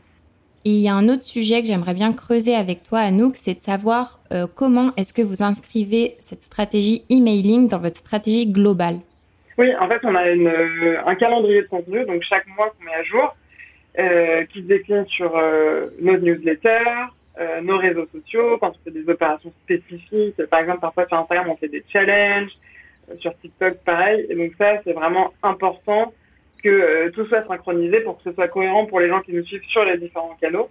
Il 0.69 0.81
y 0.81 0.89
a 0.89 0.95
un 0.95 1.07
autre 1.07 1.23
sujet 1.23 1.61
que 1.61 1.67
j'aimerais 1.67 1.93
bien 1.93 2.11
creuser 2.11 2.53
avec 2.53 2.83
toi, 2.83 2.99
Anouk, 2.99 3.37
c'est 3.37 3.53
de 3.53 3.63
savoir 3.63 4.19
euh, 4.33 4.47
comment 4.53 4.91
est-ce 4.97 5.13
que 5.13 5.21
vous 5.21 5.41
inscrivez 5.41 6.15
cette 6.19 6.43
stratégie 6.43 7.05
emailing 7.09 7.69
dans 7.69 7.79
votre 7.79 7.95
stratégie 7.95 8.51
globale? 8.51 8.97
Oui, 9.57 9.73
en 9.79 9.87
fait, 9.87 10.01
on 10.03 10.13
a 10.13 10.27
euh, 10.27 10.97
un 11.05 11.15
calendrier 11.15 11.61
de 11.61 11.67
contenu, 11.67 12.03
donc 12.03 12.21
chaque 12.23 12.45
mois 12.47 12.69
qu'on 12.71 12.83
met 12.83 12.93
à 12.93 13.03
jour, 13.03 13.33
euh, 13.97 14.43
qui 14.51 14.59
se 14.59 14.67
décline 14.67 15.05
sur 15.07 15.37
euh, 15.37 15.87
nos 16.01 16.17
newsletters, 16.17 17.13
nos 17.63 17.77
réseaux 17.77 18.07
sociaux, 18.11 18.57
quand 18.59 18.71
on 18.71 18.83
fait 18.83 18.91
des 18.91 19.07
opérations 19.09 19.53
spécifiques. 19.63 20.43
Par 20.47 20.59
exemple, 20.59 20.81
parfois 20.81 21.07
sur 21.07 21.17
Instagram, 21.17 21.47
on 21.49 21.55
fait 21.55 21.69
des 21.69 21.85
challenges, 21.93 22.51
sur 23.19 23.31
TikTok, 23.39 23.77
pareil. 23.85 24.25
Et 24.29 24.35
donc 24.35 24.51
ça, 24.57 24.81
c'est 24.83 24.91
vraiment 24.91 25.31
important 25.43 26.11
que 26.63 26.69
euh, 26.69 27.11
tout 27.11 27.25
soit 27.27 27.45
synchronisé 27.47 28.01
pour 28.01 28.17
que 28.17 28.23
ce 28.23 28.33
soit 28.33 28.47
cohérent 28.47 28.85
pour 28.85 28.99
les 28.99 29.09
gens 29.09 29.21
qui 29.21 29.33
nous 29.33 29.43
suivent 29.43 29.63
sur 29.69 29.83
les 29.85 29.97
différents 29.97 30.37
canaux. 30.41 30.69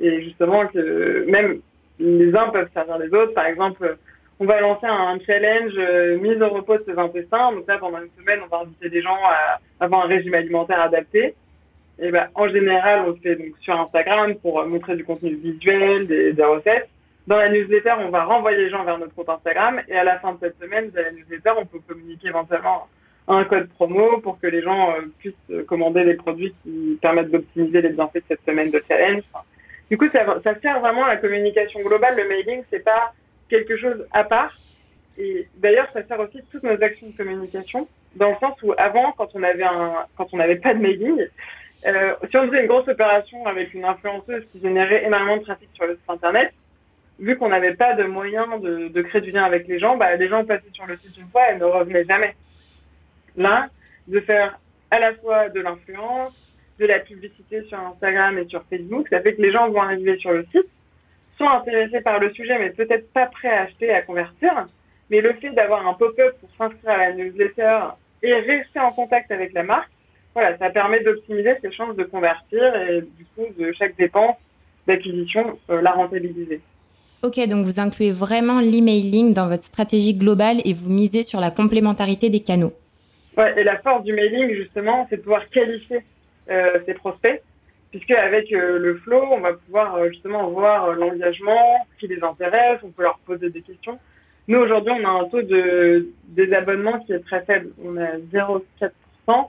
Et 0.00 0.22
justement, 0.22 0.66
que 0.66 1.24
même 1.28 1.60
les 1.98 2.34
uns 2.34 2.48
peuvent 2.48 2.68
servir 2.72 2.98
les 2.98 3.12
autres. 3.12 3.34
Par 3.34 3.46
exemple, 3.46 3.96
on 4.40 4.46
va 4.46 4.60
lancer 4.60 4.86
un 4.86 5.18
challenge 5.26 5.72
euh, 5.76 6.18
mise 6.18 6.40
au 6.40 6.48
repos 6.48 6.78
de 6.78 6.84
ses 6.84 6.98
intestins. 6.98 7.52
Donc 7.52 7.66
là, 7.66 7.78
pendant 7.78 7.98
une 7.98 8.10
semaine, 8.18 8.40
on 8.44 8.48
va 8.48 8.62
inviter 8.62 8.88
des 8.88 9.02
gens 9.02 9.16
à 9.24 9.58
avoir 9.84 10.04
un 10.04 10.08
régime 10.08 10.34
alimentaire 10.34 10.80
adapté. 10.80 11.34
Et 12.00 12.10
ben, 12.12 12.28
en 12.34 12.48
général, 12.48 13.02
on 13.06 13.10
le 13.10 13.16
fait 13.16 13.34
donc 13.34 13.58
sur 13.60 13.78
Instagram 13.78 14.36
pour 14.36 14.64
montrer 14.64 14.94
du 14.94 15.04
contenu 15.04 15.34
visuel, 15.34 16.06
des, 16.06 16.44
recettes. 16.44 16.88
Dans 17.26 17.36
la 17.36 17.48
newsletter, 17.50 17.94
on 17.98 18.10
va 18.10 18.24
renvoyer 18.24 18.56
les 18.56 18.70
gens 18.70 18.84
vers 18.84 18.98
notre 18.98 19.14
compte 19.14 19.28
Instagram 19.28 19.80
et 19.88 19.96
à 19.96 20.04
la 20.04 20.18
fin 20.20 20.32
de 20.32 20.38
cette 20.40 20.58
semaine, 20.60 20.90
de 20.90 21.00
la 21.00 21.10
newsletter, 21.10 21.50
on 21.58 21.66
peut 21.66 21.80
communiquer 21.86 22.28
éventuellement 22.28 22.86
un 23.28 23.44
code 23.44 23.68
promo 23.68 24.18
pour 24.18 24.40
que 24.40 24.46
les 24.46 24.62
gens 24.62 24.92
euh, 24.92 25.02
puissent 25.18 25.66
commander 25.66 26.04
des 26.04 26.14
produits 26.14 26.54
qui 26.62 26.98
permettent 27.00 27.30
d'optimiser 27.30 27.82
les 27.82 27.90
bienfaits 27.90 28.16
de 28.16 28.24
cette 28.28 28.44
semaine 28.46 28.70
de 28.70 28.82
challenge. 28.88 29.22
du 29.90 29.98
coup, 29.98 30.08
ça, 30.10 30.60
sert 30.60 30.80
vraiment 30.80 31.04
à 31.04 31.08
la 31.08 31.16
communication 31.16 31.80
globale. 31.80 32.16
Le 32.16 32.28
mailing, 32.28 32.62
c'est 32.70 32.84
pas 32.84 33.12
quelque 33.48 33.76
chose 33.76 34.06
à 34.12 34.24
part. 34.24 34.56
Et 35.18 35.46
d'ailleurs, 35.56 35.88
ça 35.92 36.06
sert 36.06 36.18
aussi 36.20 36.40
toutes 36.50 36.62
nos 36.62 36.82
actions 36.82 37.08
de 37.08 37.16
communication, 37.16 37.88
dans 38.16 38.30
le 38.30 38.36
sens 38.36 38.54
où 38.62 38.72
avant, 38.78 39.12
quand 39.12 39.28
on 39.34 39.40
n'avait 39.40 40.56
pas 40.56 40.74
de 40.74 40.78
mailing, 40.78 41.26
euh, 41.86 42.14
si 42.30 42.36
on 42.36 42.46
faisait 42.46 42.62
une 42.62 42.66
grosse 42.66 42.88
opération 42.88 43.46
avec 43.46 43.74
une 43.74 43.84
influenceuse 43.84 44.44
qui 44.50 44.60
générait 44.60 45.04
énormément 45.04 45.36
de 45.36 45.42
trafic 45.42 45.68
sur 45.74 45.86
le 45.86 45.94
site 45.94 46.10
internet, 46.10 46.52
vu 47.18 47.36
qu'on 47.36 47.48
n'avait 47.48 47.74
pas 47.74 47.94
de 47.94 48.04
moyens 48.04 48.60
de, 48.60 48.88
de, 48.88 49.02
créer 49.02 49.20
du 49.20 49.30
lien 49.30 49.44
avec 49.44 49.66
les 49.68 49.78
gens, 49.78 49.96
bah, 49.96 50.14
les 50.16 50.28
gens 50.28 50.44
passaient 50.44 50.70
sur 50.72 50.86
le 50.86 50.96
site 50.96 51.16
une 51.18 51.28
fois 51.28 51.52
et 51.52 51.58
ne 51.58 51.64
revenaient 51.64 52.04
jamais. 52.04 52.34
Là, 53.38 53.68
de 54.08 54.20
faire 54.20 54.58
à 54.90 54.98
la 54.98 55.14
fois 55.14 55.48
de 55.48 55.60
l'influence, 55.60 56.34
de 56.78 56.86
la 56.86 56.98
publicité 57.00 57.62
sur 57.64 57.78
Instagram 57.78 58.38
et 58.38 58.46
sur 58.46 58.62
Facebook, 58.68 59.08
ça 59.08 59.20
fait 59.20 59.34
que 59.34 59.42
les 59.42 59.52
gens 59.52 59.68
vont 59.70 59.82
arriver 59.82 60.18
sur 60.18 60.32
le 60.32 60.44
site, 60.52 60.68
sont 61.38 61.48
intéressés 61.48 62.00
par 62.00 62.18
le 62.18 62.32
sujet, 62.34 62.58
mais 62.58 62.70
peut-être 62.70 63.12
pas 63.12 63.26
prêts 63.26 63.48
à 63.48 63.62
acheter, 63.62 63.90
à 63.90 64.02
convertir. 64.02 64.66
Mais 65.10 65.20
le 65.20 65.32
fait 65.34 65.50
d'avoir 65.50 65.86
un 65.86 65.94
pop-up 65.94 66.36
pour 66.40 66.50
s'inscrire 66.58 66.90
à 66.90 66.98
la 66.98 67.12
newsletter 67.14 67.80
et 68.22 68.34
rester 68.34 68.80
en 68.80 68.92
contact 68.92 69.30
avec 69.30 69.52
la 69.52 69.62
marque, 69.62 69.90
voilà, 70.34 70.58
ça 70.58 70.70
permet 70.70 71.00
d'optimiser 71.02 71.54
ses 71.62 71.72
chances 71.72 71.96
de 71.96 72.04
convertir 72.04 72.76
et 72.76 73.00
du 73.00 73.24
coup 73.34 73.46
de 73.58 73.72
chaque 73.72 73.96
dépense 73.96 74.36
d'acquisition 74.86 75.58
euh, 75.70 75.80
la 75.80 75.92
rentabiliser. 75.92 76.60
Ok, 77.22 77.40
donc 77.48 77.64
vous 77.64 77.80
incluez 77.80 78.12
vraiment 78.12 78.60
l'emailing 78.60 79.32
dans 79.34 79.48
votre 79.48 79.64
stratégie 79.64 80.14
globale 80.14 80.58
et 80.64 80.72
vous 80.72 80.88
misez 80.88 81.24
sur 81.24 81.40
la 81.40 81.50
complémentarité 81.50 82.30
des 82.30 82.40
canaux. 82.40 82.72
Et 83.56 83.62
la 83.62 83.78
force 83.78 84.04
du 84.04 84.12
mailing, 84.12 84.54
justement, 84.54 85.06
c'est 85.08 85.18
de 85.18 85.22
pouvoir 85.22 85.48
qualifier 85.50 86.00
euh, 86.50 86.78
prospects, 86.94 87.42
puisque 87.90 88.10
avec 88.10 88.52
euh, 88.52 88.78
le 88.78 88.96
flow, 88.96 89.22
on 89.30 89.40
va 89.40 89.54
pouvoir 89.54 89.96
euh, 89.96 90.08
justement 90.10 90.48
voir 90.50 90.86
euh, 90.86 90.94
l'engagement, 90.94 91.86
ce 91.94 92.00
qui 92.00 92.12
les 92.12 92.22
intéresse, 92.22 92.80
on 92.82 92.90
peut 92.90 93.02
leur 93.02 93.18
poser 93.20 93.50
des 93.50 93.62
questions. 93.62 93.98
Nous, 94.46 94.58
aujourd'hui, 94.58 94.92
on 94.92 95.04
a 95.04 95.10
un 95.22 95.24
taux 95.28 95.42
de 95.42 96.08
désabonnement 96.28 97.00
qui 97.00 97.12
est 97.12 97.20
très 97.20 97.42
faible. 97.42 97.70
On 97.84 97.96
a 97.96 98.16
0,4%. 98.32 99.48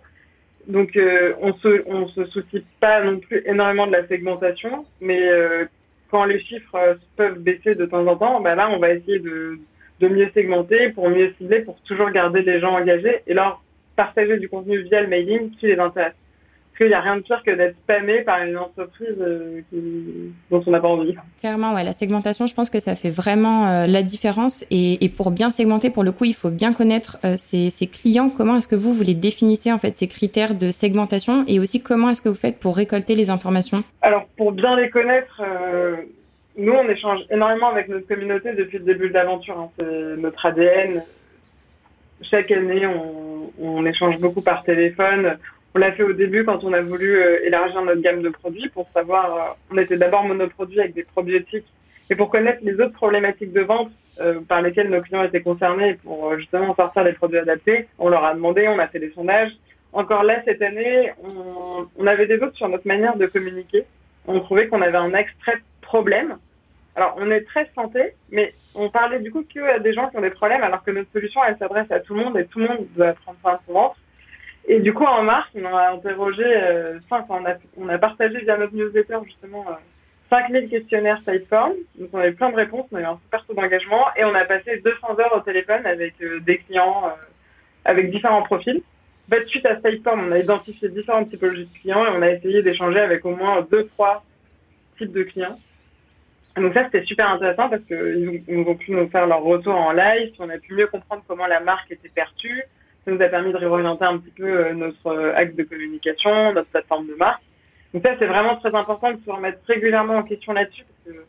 Donc, 0.67 0.99
on 1.41 1.53
se, 1.53 1.83
on 1.87 2.07
se 2.09 2.25
soucie 2.25 2.65
pas 2.81 3.01
non 3.01 3.17
plus 3.19 3.41
énormément 3.45 3.87
de 3.87 3.93
la 3.93 4.05
segmentation, 4.07 4.85
mais 4.99 5.21
quand 6.11 6.25
les 6.25 6.41
chiffres 6.41 6.97
peuvent 7.15 7.39
baisser 7.39 7.75
de 7.75 7.85
temps 7.85 8.05
en 8.05 8.17
temps, 8.17 8.41
ben 8.41 8.55
là, 8.55 8.69
on 8.69 8.77
va 8.77 8.89
essayer 8.89 9.19
de, 9.19 9.57
de 10.01 10.07
mieux 10.09 10.29
segmenter 10.33 10.89
pour 10.89 11.09
mieux 11.09 11.33
cibler, 11.37 11.61
pour 11.61 11.79
toujours 11.83 12.11
garder 12.11 12.41
les 12.41 12.59
gens 12.59 12.75
engagés 12.75 13.21
et 13.25 13.33
leur 13.33 13.61
partager 13.99 14.37
du 14.37 14.47
contenu 14.47 14.81
via 14.83 15.01
le 15.01 15.07
mailing 15.07 15.51
qui 15.51 15.67
les 15.67 15.77
intéresse 15.77 16.13
qu'il 16.79 16.87
n'y 16.87 16.93
a 16.93 17.01
rien 17.01 17.17
de 17.17 17.21
pire 17.21 17.43
que 17.45 17.51
d'être 17.51 17.75
spammé 17.83 18.21
par 18.21 18.41
une 18.41 18.57
entreprise 18.57 19.17
euh, 19.19 19.59
qui, 19.69 20.31
dont 20.49 20.63
on 20.65 20.71
n'a 20.71 20.79
pas 20.79 20.87
envie. 20.87 21.13
Clairement, 21.41 21.73
ouais, 21.73 21.83
la 21.83 21.91
segmentation, 21.91 22.47
je 22.47 22.53
pense 22.53 22.69
que 22.69 22.79
ça 22.79 22.95
fait 22.95 23.09
vraiment 23.09 23.67
euh, 23.67 23.85
la 23.85 24.01
différence. 24.01 24.63
Et, 24.71 25.03
et, 25.03 25.09
pour 25.09 25.31
bien 25.31 25.49
segmenter, 25.49 25.89
pour 25.89 26.05
le 26.05 26.13
coup, 26.13 26.23
il 26.23 26.33
faut 26.33 26.49
bien 26.49 26.71
connaître 26.71 27.17
euh, 27.25 27.33
ses, 27.35 27.69
ses, 27.69 27.87
clients. 27.87 28.29
Comment 28.29 28.55
est-ce 28.55 28.69
que 28.69 28.77
vous, 28.77 28.93
vous 28.93 29.03
les 29.03 29.13
définissez, 29.13 29.73
en 29.73 29.77
fait, 29.77 29.93
ces 29.93 30.07
critères 30.07 30.55
de 30.55 30.71
segmentation? 30.71 31.43
Et 31.49 31.59
aussi, 31.59 31.83
comment 31.83 32.11
est-ce 32.11 32.21
que 32.21 32.29
vous 32.29 32.35
faites 32.35 32.59
pour 32.59 32.77
récolter 32.77 33.15
les 33.15 33.29
informations? 33.29 33.83
Alors, 34.01 34.25
pour 34.37 34.53
bien 34.53 34.77
les 34.77 34.89
connaître, 34.89 35.41
nous, 36.57 36.71
on 36.71 36.87
échange 36.87 37.19
énormément 37.29 37.67
avec 37.71 37.89
notre 37.89 38.07
communauté 38.07 38.53
depuis 38.53 38.77
le 38.77 38.85
début 38.85 39.09
de 39.09 39.15
l'aventure. 39.15 39.59
Hein. 39.59 39.69
C'est 39.77 40.21
notre 40.21 40.45
ADN. 40.45 41.03
Chaque 42.21 42.51
année, 42.51 42.85
on, 42.87 43.28
on 43.61 43.85
échange 43.85 44.19
beaucoup 44.19 44.41
par 44.41 44.63
téléphone 44.63 45.37
on 45.75 45.79
l'a 45.79 45.91
fait 45.91 46.03
au 46.03 46.13
début 46.13 46.43
quand 46.45 46.63
on 46.63 46.73
a 46.73 46.81
voulu 46.81 47.17
euh, 47.17 47.45
élargir 47.45 47.81
notre 47.83 48.01
gamme 48.01 48.21
de 48.21 48.29
produits 48.29 48.69
pour 48.69 48.89
savoir, 48.93 49.35
euh, 49.35 49.53
on 49.71 49.77
était 49.77 49.97
d'abord 49.97 50.23
monoproduit 50.23 50.79
avec 50.79 50.93
des 50.93 51.03
probiotiques 51.03 51.67
et 52.09 52.15
pour 52.15 52.29
connaître 52.29 52.59
les 52.63 52.73
autres 52.79 52.93
problématiques 52.93 53.53
de 53.53 53.61
vente 53.61 53.91
euh, 54.19 54.39
par 54.47 54.61
lesquelles 54.61 54.89
nos 54.89 55.01
clients 55.01 55.23
étaient 55.23 55.41
concernés 55.41 55.93
pour 56.03 56.35
justement 56.37 56.75
sortir 56.75 57.03
des 57.03 57.13
produits 57.13 57.37
adaptés, 57.37 57.87
on 57.99 58.09
leur 58.09 58.25
a 58.25 58.33
demandé, 58.33 58.67
on 58.67 58.79
a 58.79 58.87
fait 58.87 58.99
des 58.99 59.11
sondages. 59.11 59.51
Encore 59.93 60.23
là, 60.23 60.41
cette 60.45 60.61
année, 60.61 61.11
on, 61.97 62.07
avait 62.07 62.27
des 62.27 62.37
doutes 62.37 62.55
sur 62.55 62.69
notre 62.69 62.87
manière 62.87 63.15
de 63.15 63.25
communiquer. 63.25 63.85
On 64.27 64.39
trouvait 64.39 64.67
qu'on 64.67 64.81
avait 64.81 64.97
un 64.97 65.13
extrait 65.13 65.57
problème. 65.81 66.37
Alors, 66.95 67.15
on 67.17 67.29
est 67.31 67.41
très 67.41 67.69
santé, 67.75 68.13
mais 68.31 68.53
on 68.75 68.89
parlait 68.89 69.19
du 69.19 69.31
coup 69.31 69.43
que 69.43 69.59
à 69.59 69.79
des 69.79 69.93
gens 69.93 70.09
qui 70.09 70.17
ont 70.17 70.21
des 70.21 70.29
problèmes, 70.29 70.63
alors 70.63 70.83
que 70.83 70.91
notre 70.91 71.11
solution, 71.11 71.41
elle 71.47 71.57
s'adresse 71.57 71.91
à 71.91 71.99
tout 71.99 72.13
le 72.13 72.23
monde 72.23 72.37
et 72.37 72.45
tout 72.45 72.59
le 72.59 72.67
monde 72.67 72.87
doit 72.95 73.13
prendre 73.13 73.37
soin 73.41 73.53
de 73.53 73.59
son 73.67 73.73
ventre. 73.73 73.97
Et 74.67 74.79
du 74.79 74.93
coup, 74.93 75.05
en 75.05 75.23
mars, 75.23 75.49
on 75.55 75.65
a 75.65 75.91
interrogé, 75.91 76.43
euh, 76.45 76.99
enfin, 77.09 77.25
on 77.29 77.45
a, 77.45 77.55
on 77.77 77.89
a 77.89 77.97
partagé 77.97 78.39
via 78.39 78.57
notre 78.57 78.75
newsletter 78.75 79.19
justement 79.25 79.65
euh, 79.69 79.73
5000 80.29 80.69
questionnaires 80.69 81.23
Typeform. 81.23 81.73
Donc, 81.97 82.09
on 82.13 82.19
avait 82.19 82.33
plein 82.33 82.51
de 82.51 82.55
réponses, 82.55 82.85
on 82.91 82.97
a 82.97 83.01
eu 83.01 83.05
un 83.05 83.19
super 83.23 83.45
taux 83.45 83.53
d'engagement 83.53 84.05
et 84.15 84.25
on 84.25 84.35
a 84.35 84.45
passé 84.45 84.81
200 84.83 85.19
heures 85.19 85.35
au 85.35 85.41
téléphone 85.41 85.85
avec 85.85 86.13
euh, 86.21 86.39
des 86.41 86.59
clients 86.59 87.03
euh, 87.05 87.21
avec 87.85 88.11
différents 88.11 88.43
profils. 88.43 88.81
En 89.27 89.35
fait, 89.35 89.45
suite 89.47 89.65
à 89.65 89.75
Typeform, 89.75 90.27
on 90.27 90.31
a 90.31 90.39
identifié 90.39 90.89
différentes 90.89 91.29
typologies 91.29 91.65
de 91.65 91.79
clients 91.79 92.05
et 92.05 92.09
on 92.09 92.21
a 92.21 92.29
essayé 92.31 92.61
d'échanger 92.61 92.99
avec 92.99 93.25
au 93.25 93.35
moins 93.35 93.65
deux, 93.71 93.87
trois 93.87 94.23
types 94.97 95.11
de 95.11 95.23
clients. 95.23 95.59
Donc 96.55 96.73
ça, 96.73 96.85
c'était 96.85 97.05
super 97.05 97.29
intéressant 97.29 97.69
parce 97.69 97.83
qu'ils 97.83 98.65
ont 98.67 98.75
pu 98.75 98.91
nous 98.91 99.07
faire 99.09 99.27
leur 99.27 99.43
retour 99.43 99.75
en 99.75 99.91
live, 99.91 100.33
on 100.39 100.49
a 100.49 100.57
pu 100.57 100.73
mieux 100.73 100.87
comprendre 100.87 101.23
comment 101.27 101.47
la 101.47 101.59
marque 101.59 101.91
était 101.91 102.09
perçue, 102.09 102.63
ça 103.05 103.11
nous 103.11 103.21
a 103.21 103.27
permis 103.27 103.51
de 103.51 103.57
réorienter 103.57 104.05
un 104.05 104.17
petit 104.17 104.31
peu 104.31 104.45
euh, 104.45 104.73
notre 104.73 105.07
euh, 105.07 105.35
axe 105.35 105.55
de 105.55 105.63
communication, 105.63 106.53
notre 106.53 106.69
plateforme 106.69 107.07
de 107.07 107.15
marque. 107.15 107.41
Donc 107.93 108.03
ça, 108.03 108.15
c'est 108.19 108.25
vraiment 108.25 108.57
très 108.57 108.73
important 108.75 109.11
de 109.11 109.19
se 109.25 109.29
remettre 109.29 109.59
régulièrement 109.67 110.17
en 110.17 110.23
question 110.23 110.53
là-dessus 110.53 110.83
parce 110.83 111.15
que 111.15 111.23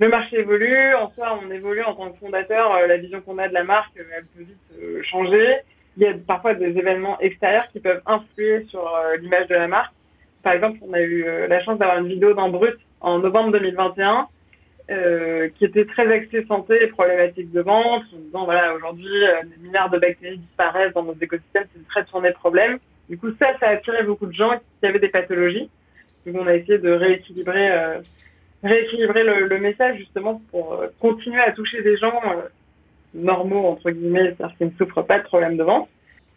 le 0.00 0.08
marché 0.08 0.40
évolue, 0.40 0.94
en 0.94 1.10
soi, 1.12 1.38
on 1.42 1.50
évolue 1.50 1.82
en 1.82 1.94
tant 1.94 2.10
que 2.10 2.18
fondateur, 2.18 2.74
euh, 2.74 2.86
la 2.86 2.96
vision 2.96 3.20
qu'on 3.20 3.38
a 3.38 3.48
de 3.48 3.54
la 3.54 3.64
marque, 3.64 3.92
elle 3.96 4.24
peut 4.36 4.44
vite 4.44 5.04
changer. 5.04 5.58
Il 5.96 6.02
y 6.02 6.06
a 6.06 6.14
parfois 6.26 6.54
des 6.54 6.76
événements 6.76 7.20
extérieurs 7.20 7.68
qui 7.72 7.78
peuvent 7.78 8.02
influer 8.06 8.64
sur 8.64 8.92
l'image 9.20 9.46
de 9.46 9.54
la 9.54 9.68
marque. 9.68 9.92
Par 10.42 10.52
exemple, 10.52 10.78
on 10.82 10.92
a 10.92 11.00
eu 11.00 11.24
la 11.46 11.62
chance 11.62 11.78
d'avoir 11.78 11.98
une 11.98 12.08
vidéo 12.08 12.34
dans 12.34 12.48
Brut 12.48 12.76
en 13.00 13.20
novembre 13.20 13.52
2021 13.52 14.26
euh, 14.90 15.48
qui 15.56 15.64
était 15.64 15.86
très 15.86 16.06
axé 16.12 16.44
santé 16.44 16.82
et 16.82 16.88
problématiques 16.88 17.50
de 17.52 17.62
vente, 17.62 18.02
en 18.12 18.18
disant 18.18 18.44
voilà 18.44 18.74
aujourd'hui 18.74 19.24
euh, 19.24 19.42
des 19.44 19.66
milliards 19.66 19.88
de 19.88 19.98
bactéries 19.98 20.36
disparaissent 20.36 20.92
dans 20.92 21.04
nos 21.04 21.14
écosystèmes, 21.14 21.64
c'est 21.74 21.88
très 21.88 22.04
tourné 22.04 22.32
problème. 22.32 22.78
Du 23.08 23.16
coup 23.16 23.30
ça, 23.38 23.58
ça 23.60 23.68
a 23.68 23.70
attiré 23.70 24.02
beaucoup 24.02 24.26
de 24.26 24.34
gens 24.34 24.52
qui 24.80 24.86
avaient 24.86 24.98
des 24.98 25.08
pathologies. 25.08 25.70
Donc 26.26 26.36
on 26.38 26.46
a 26.46 26.54
essayé 26.54 26.76
de 26.76 26.90
rééquilibrer, 26.90 27.70
euh, 27.70 28.00
le, 28.62 29.58
message 29.58 29.96
justement 29.96 30.42
pour 30.50 30.84
continuer 31.00 31.40
à 31.40 31.52
toucher 31.52 31.82
des 31.82 31.96
gens 31.96 32.20
normaux 33.14 33.66
entre 33.66 33.90
guillemets, 33.90 34.34
c'est-à-dire 34.36 34.56
qui 34.58 34.64
ne 34.66 34.70
souffrent 34.76 35.06
pas 35.06 35.18
de 35.18 35.24
problèmes 35.24 35.56
de 35.56 35.62
vente. 35.62 35.88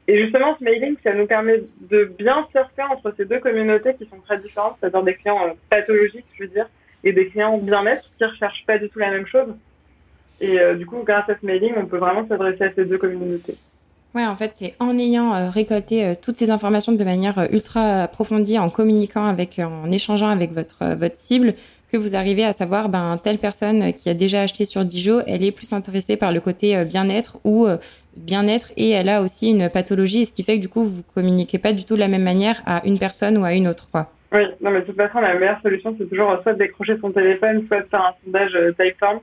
Et 0.07 0.23
justement, 0.23 0.55
ce 0.57 0.63
mailing, 0.63 0.95
ça 1.03 1.13
nous 1.13 1.27
permet 1.27 1.63
de 1.81 2.05
bien 2.17 2.47
surfer 2.51 2.83
entre 2.89 3.13
ces 3.17 3.25
deux 3.25 3.39
communautés 3.39 3.93
qui 3.95 4.05
sont 4.05 4.21
très 4.21 4.37
différentes, 4.37 4.77
c'est-à-dire 4.79 5.03
des 5.03 5.15
clients 5.15 5.53
pathologiques, 5.69 6.25
je 6.37 6.43
veux 6.43 6.49
dire, 6.49 6.69
et 7.03 7.13
des 7.13 7.27
clients 7.27 7.57
bien-être 7.57 8.03
qui 8.17 8.25
recherchent 8.25 8.65
pas 8.65 8.77
du 8.77 8.89
tout 8.89 8.99
la 8.99 9.11
même 9.11 9.27
chose. 9.27 9.47
Et 10.39 10.59
euh, 10.59 10.75
du 10.75 10.85
coup, 10.85 10.97
grâce 11.03 11.29
à 11.29 11.35
ce 11.39 11.45
mailing, 11.45 11.73
on 11.77 11.85
peut 11.85 11.97
vraiment 11.97 12.27
s'adresser 12.27 12.65
à 12.65 12.73
ces 12.73 12.85
deux 12.85 12.97
communautés. 12.97 13.55
Ouais, 14.13 14.25
en 14.25 14.35
fait, 14.35 14.51
c'est 14.55 14.73
en 14.79 14.97
ayant 14.97 15.33
euh, 15.33 15.49
récolté 15.49 16.05
euh, 16.05 16.13
toutes 16.19 16.37
ces 16.37 16.49
informations 16.49 16.91
de 16.91 17.03
manière 17.03 17.47
ultra 17.51 18.03
approfondie, 18.03 18.57
en 18.57 18.69
communiquant 18.69 19.25
avec, 19.25 19.59
en 19.59 19.91
échangeant 19.91 20.29
avec 20.29 20.53
votre 20.53 20.95
votre 20.95 21.17
cible, 21.17 21.53
que 21.91 21.97
vous 21.97 22.15
arrivez 22.15 22.43
à 22.43 22.51
savoir, 22.51 22.89
ben 22.89 23.17
telle 23.23 23.37
personne 23.37 23.93
qui 23.93 24.09
a 24.09 24.13
déjà 24.13 24.41
acheté 24.41 24.65
sur 24.65 24.83
Dijo, 24.83 25.21
elle 25.25 25.43
est 25.43 25.51
plus 25.51 25.71
intéressée 25.71 26.17
par 26.17 26.33
le 26.33 26.41
côté 26.41 26.83
bien-être 26.83 27.37
ou 27.45 27.65
bien-être 28.17 28.73
et 28.75 28.89
elle 28.89 29.07
a 29.07 29.21
aussi 29.21 29.51
une 29.51 29.69
pathologie, 29.69 30.25
ce 30.25 30.33
qui 30.33 30.43
fait 30.43 30.57
que 30.57 30.61
du 30.63 30.67
coup, 30.67 30.83
vous 30.83 31.01
communiquez 31.15 31.59
pas 31.59 31.71
du 31.71 31.85
tout 31.85 31.95
de 31.95 32.01
la 32.01 32.09
même 32.09 32.23
manière 32.23 32.61
à 32.65 32.85
une 32.85 32.99
personne 32.99 33.37
ou 33.37 33.45
à 33.45 33.53
une 33.53 33.69
autre, 33.69 33.87
quoi. 33.89 34.11
Oui, 34.33 34.41
non, 34.59 34.71
mais 34.71 34.81
de 34.81 34.85
toute 34.85 34.97
façon, 34.97 35.19
la 35.19 35.35
meilleure 35.35 35.61
solution, 35.61 35.95
c'est 35.97 36.09
toujours 36.09 36.37
soit 36.43 36.53
de 36.53 36.59
décrocher 36.59 36.97
son 36.99 37.11
téléphone, 37.11 37.65
soit 37.67 37.81
de 37.81 37.87
faire 37.87 38.01
un 38.01 38.13
sondage 38.25 38.55
euh, 38.55 38.73
Typeform. 38.73 39.19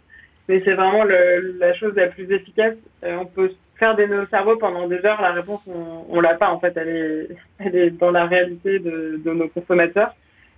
Mais 0.49 0.63
c'est 0.65 0.75
vraiment 0.75 1.05
la 1.05 1.75
chose 1.75 1.95
la 1.95 2.09
plus 2.09 2.31
efficace. 2.31 2.75
Euh, 3.03 3.17
on 3.21 3.27
peut 3.27 3.51
faire 3.79 3.97
des 3.97 4.07
nœuds 4.07 4.27
cerveau 4.31 4.57
pendant 4.57 4.89
des 4.89 5.05
heures. 5.05 5.21
La 5.21 5.33
réponse, 5.33 5.61
on, 5.67 6.05
on 6.09 6.21
l'a 6.21 6.35
pas. 6.35 6.51
En 6.51 6.59
fait, 6.61 6.77
elle 6.77 7.29
est, 7.61 7.91
dans 7.99 8.11
la 8.11 8.27
réalité 8.27 8.79
de, 8.79 9.21
nos 9.25 9.49
consommateurs. 9.49 10.15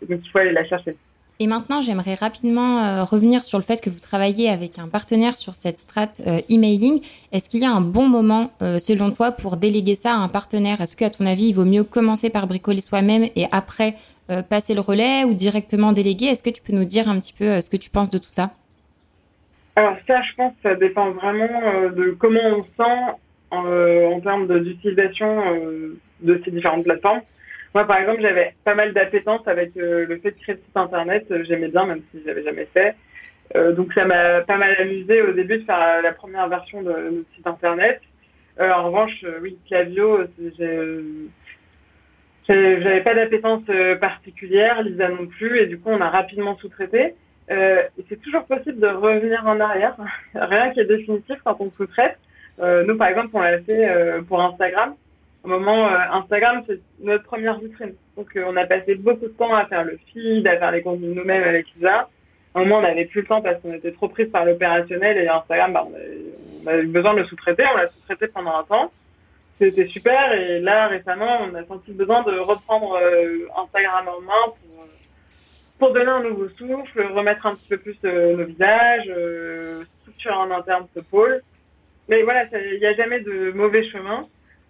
Donc, 0.09 0.21
il 0.25 0.31
faut 0.31 0.39
aller 0.39 0.53
la 0.53 0.65
chercher. 0.65 0.97
Et 1.39 1.47
maintenant, 1.47 1.83
j'aimerais 1.83 2.15
rapidement 2.15 2.83
euh, 2.83 3.05
revenir 3.05 3.45
sur 3.45 3.59
le 3.59 3.65
fait 3.65 3.81
que 3.81 3.91
vous 3.91 4.01
travaillez 4.01 4.49
avec 4.49 4.79
un 4.79 4.89
partenaire 4.89 5.37
sur 5.37 5.55
cette 5.55 5.79
strate 5.79 6.23
euh, 6.27 6.41
emailing. 6.49 7.03
Est-ce 7.31 7.51
qu'il 7.51 7.61
y 7.61 7.67
a 7.67 7.71
un 7.71 7.83
bon 7.83 8.09
moment, 8.09 8.51
selon 8.61 9.11
toi, 9.11 9.33
pour 9.33 9.59
déléguer 9.59 9.95
ça 9.95 10.15
à 10.15 10.17
un 10.17 10.29
partenaire? 10.29 10.81
Est-ce 10.81 10.97
qu'à 10.97 11.11
ton 11.11 11.27
avis, 11.27 11.49
il 11.49 11.53
vaut 11.53 11.67
mieux 11.67 11.85
commencer 11.85 12.31
par 12.31 12.47
bricoler 12.47 12.81
soi-même 12.81 13.25
et 13.37 13.47
après 13.53 13.97
passer 14.49 14.75
le 14.75 14.81
relais 14.81 15.25
ou 15.25 15.35
directement 15.35 15.93
déléguer 15.93 16.27
Est-ce 16.27 16.43
que 16.43 16.51
tu 16.51 16.63
peux 16.63 16.73
nous 16.73 16.85
dire 16.85 17.09
un 17.09 17.19
petit 17.19 17.33
peu 17.33 17.61
ce 17.61 17.71
que 17.71 17.77
tu 17.77 17.91
penses 17.91 18.11
de 18.11 18.19
tout 18.19 18.33
ça? 18.33 18.51
Alors 19.77 19.97
ça, 20.07 20.23
je 20.23 20.35
pense 20.35 20.53
que 20.55 20.69
ça 20.71 20.75
dépend 20.75 21.11
vraiment 21.11 21.91
de 21.91 22.17
comment 22.19 22.41
on 22.41 22.65
sent 22.65 23.17
en 23.51 24.21
termes 24.21 24.63
d'utilisation 24.63 25.43
de 26.21 26.43
ces 26.45 26.51
différentes 26.51 26.85
plateformes. 26.85 27.21
Moi, 27.77 27.85
par 27.87 27.99
exemple, 27.99 28.23
j'avais 28.23 28.55
pas 28.65 28.75
mal 28.75 28.95
d'appétence 28.95 29.47
avec 29.47 29.77
euh, 29.77 30.07
le 30.07 30.17
fait 30.17 30.31
de 30.31 30.37
créer 30.39 30.55
le 30.55 30.63
site 30.63 30.77
internet. 30.77 31.27
Euh, 31.31 31.45
j'aimais 31.47 31.69
bien, 31.69 31.85
même 31.85 32.01
si 32.11 32.23
je 32.23 32.27
l'avais 32.27 32.43
jamais 32.43 32.67
fait. 32.73 32.95
Euh, 33.55 33.73
donc, 33.73 33.93
ça 33.93 34.07
m'a 34.07 34.41
pas 34.41 34.57
mal 34.57 34.75
amusé 34.79 35.21
au 35.21 35.33
début 35.33 35.59
de 35.59 35.65
faire 35.65 36.01
la 36.03 36.13
première 36.13 36.49
version 36.49 36.81
de 36.81 36.89
notre 36.89 37.35
site 37.35 37.47
internet. 37.47 38.01
en 38.59 38.85
revanche, 38.85 39.23
oui, 39.43 39.59
Clavio, 39.69 40.21
j'avais 42.55 43.03
pas 43.03 43.15
d'appétence 43.15 43.65
particulière, 44.01 44.83
Lisa 44.83 45.09
non 45.09 45.27
plus, 45.27 45.59
et 45.59 45.67
du 45.67 45.79
coup, 45.79 45.91
on 45.91 46.01
a 46.01 46.11
rapidement 46.11 46.57
sous-traité. 46.57 47.15
Euh, 47.51 47.83
c'est 48.09 48.21
toujours 48.21 48.45
possible 48.45 48.81
de 48.81 48.89
revenir 48.89 49.47
en 49.47 49.61
arrière. 49.61 49.97
Rien 50.35 50.71
qui 50.71 50.81
est 50.81 50.85
définitif 50.85 51.37
quand 51.45 51.57
on 51.61 51.71
sous-traite. 51.77 52.19
nous, 52.59 52.97
par 52.97 53.09
exemple, 53.09 53.31
on 53.35 53.41
l'a 53.41 53.61
fait 53.61 53.89
pour 54.29 54.41
Instagram 54.41 54.95
au 55.47 55.49
moment, 55.49 55.87
euh, 55.87 55.99
Instagram, 56.13 56.65
c'est 56.67 56.81
notre 57.01 57.23
première 57.23 57.61
vitrine. 57.61 57.95
Donc, 58.17 58.37
euh, 58.37 58.45
on 58.49 58.57
a 58.57 58.67
passé 58.67 58.97
beaucoup 58.97 59.27
de 59.27 59.33
temps 59.33 59.55
à 59.55 59.65
faire 59.67 59.85
le 59.85 59.97
feed, 60.13 60.45
à 60.45 60.59
faire 60.59 60.73
les 60.73 60.83
contenus 60.83 61.15
nous-mêmes 61.15 61.45
avec 61.45 61.67
Lisa. 61.77 62.09
À 62.55 62.59
un 62.59 62.65
moment, 62.65 62.79
on 62.79 62.83
n'avait 62.83 63.05
plus 63.05 63.21
le 63.21 63.29
temps 63.29 63.41
parce 63.41 63.61
qu'on 63.61 63.73
était 63.73 63.93
trop 63.93 64.09
pris 64.09 64.27
par 64.27 64.45
l'opérationnel 64.45 65.17
et 65.19 65.29
Instagram, 65.29 65.73
bah, 65.73 65.87
on, 65.87 66.67
avait, 66.67 66.83
besoin 66.83 67.15
de 67.15 67.21
le 67.21 67.27
sous-traiter. 67.27 67.63
On 67.73 67.77
l'a 67.77 67.89
sous-traité 67.91 68.27
pendant 68.27 68.57
un 68.57 68.65
temps. 68.65 68.91
C'était 69.59 69.87
super. 69.89 70.33
Et 70.33 70.61
là, 70.61 70.89
récemment, 70.89 71.41
on 71.43 71.55
a 71.55 71.65
senti 71.65 71.91
le 71.91 71.97
besoin 71.97 72.23
de 72.25 72.39
reprendre 72.39 72.99
euh, 73.01 73.47
Instagram 73.57 74.07
en 74.09 74.21
main 74.21 74.47
pour, 74.47 74.87
pour 75.79 75.93
donner 75.93 76.11
un 76.11 76.23
nouveau 76.23 76.49
souffle, 76.51 77.03
remettre 77.13 77.47
un 77.47 77.55
petit 77.55 77.69
peu 77.69 77.79
plus 77.79 77.97
nos 78.03 78.45
visages, 78.45 79.11
structurer 80.03 80.35
en 80.35 80.51
interne 80.51 80.87
ce 80.95 81.01
pôle. 81.01 81.43
Mais 82.09 82.23
voilà, 82.23 82.45
il 82.53 82.79
n'y 82.79 82.87
a 82.87 82.95
jamais 82.95 83.21
de 83.21 83.51
mauvais 83.53 83.85
chemin. 83.91 84.29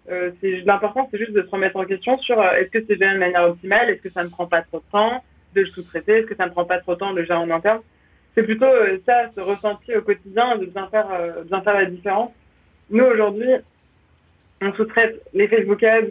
Euh, 0.09 0.31
l'important, 0.65 1.07
c'est 1.11 1.17
juste 1.17 1.33
de 1.33 1.41
se 1.41 1.49
remettre 1.49 1.75
en 1.75 1.85
question 1.85 2.17
sur 2.19 2.39
euh, 2.39 2.53
est-ce 2.53 2.69
que 2.69 2.83
c'est 2.87 2.95
bien 2.95 3.13
de 3.13 3.19
manière 3.19 3.43
optimale, 3.43 3.89
est-ce 3.89 4.01
que 4.01 4.09
ça 4.09 4.23
ne 4.23 4.29
prend 4.29 4.47
pas 4.47 4.61
trop 4.61 4.79
de 4.79 4.91
temps 4.91 5.23
de 5.53 5.61
le 5.61 5.67
sous-traiter, 5.67 6.19
est-ce 6.19 6.27
que 6.27 6.35
ça 6.35 6.45
ne 6.45 6.51
prend 6.51 6.65
pas 6.65 6.79
trop 6.79 6.93
de 6.93 6.99
temps 6.99 7.13
de 7.13 7.23
gérer 7.23 7.39
en 7.39 7.49
interne. 7.49 7.81
C'est 8.33 8.43
plutôt 8.43 8.65
euh, 8.65 8.99
ça, 9.05 9.29
ce 9.35 9.41
ressenti 9.41 9.95
au 9.95 10.01
quotidien, 10.01 10.57
de 10.57 10.65
bien 10.65 10.87
faire, 10.87 11.07
bien 11.45 11.61
faire 11.61 11.73
la 11.73 11.85
différence. 11.85 12.31
Nous, 12.89 13.03
aujourd'hui, 13.03 13.49
on 14.61 14.73
sous-traite 14.73 15.21
les 15.33 15.47
Facebook 15.47 15.83
Ads, 15.83 16.07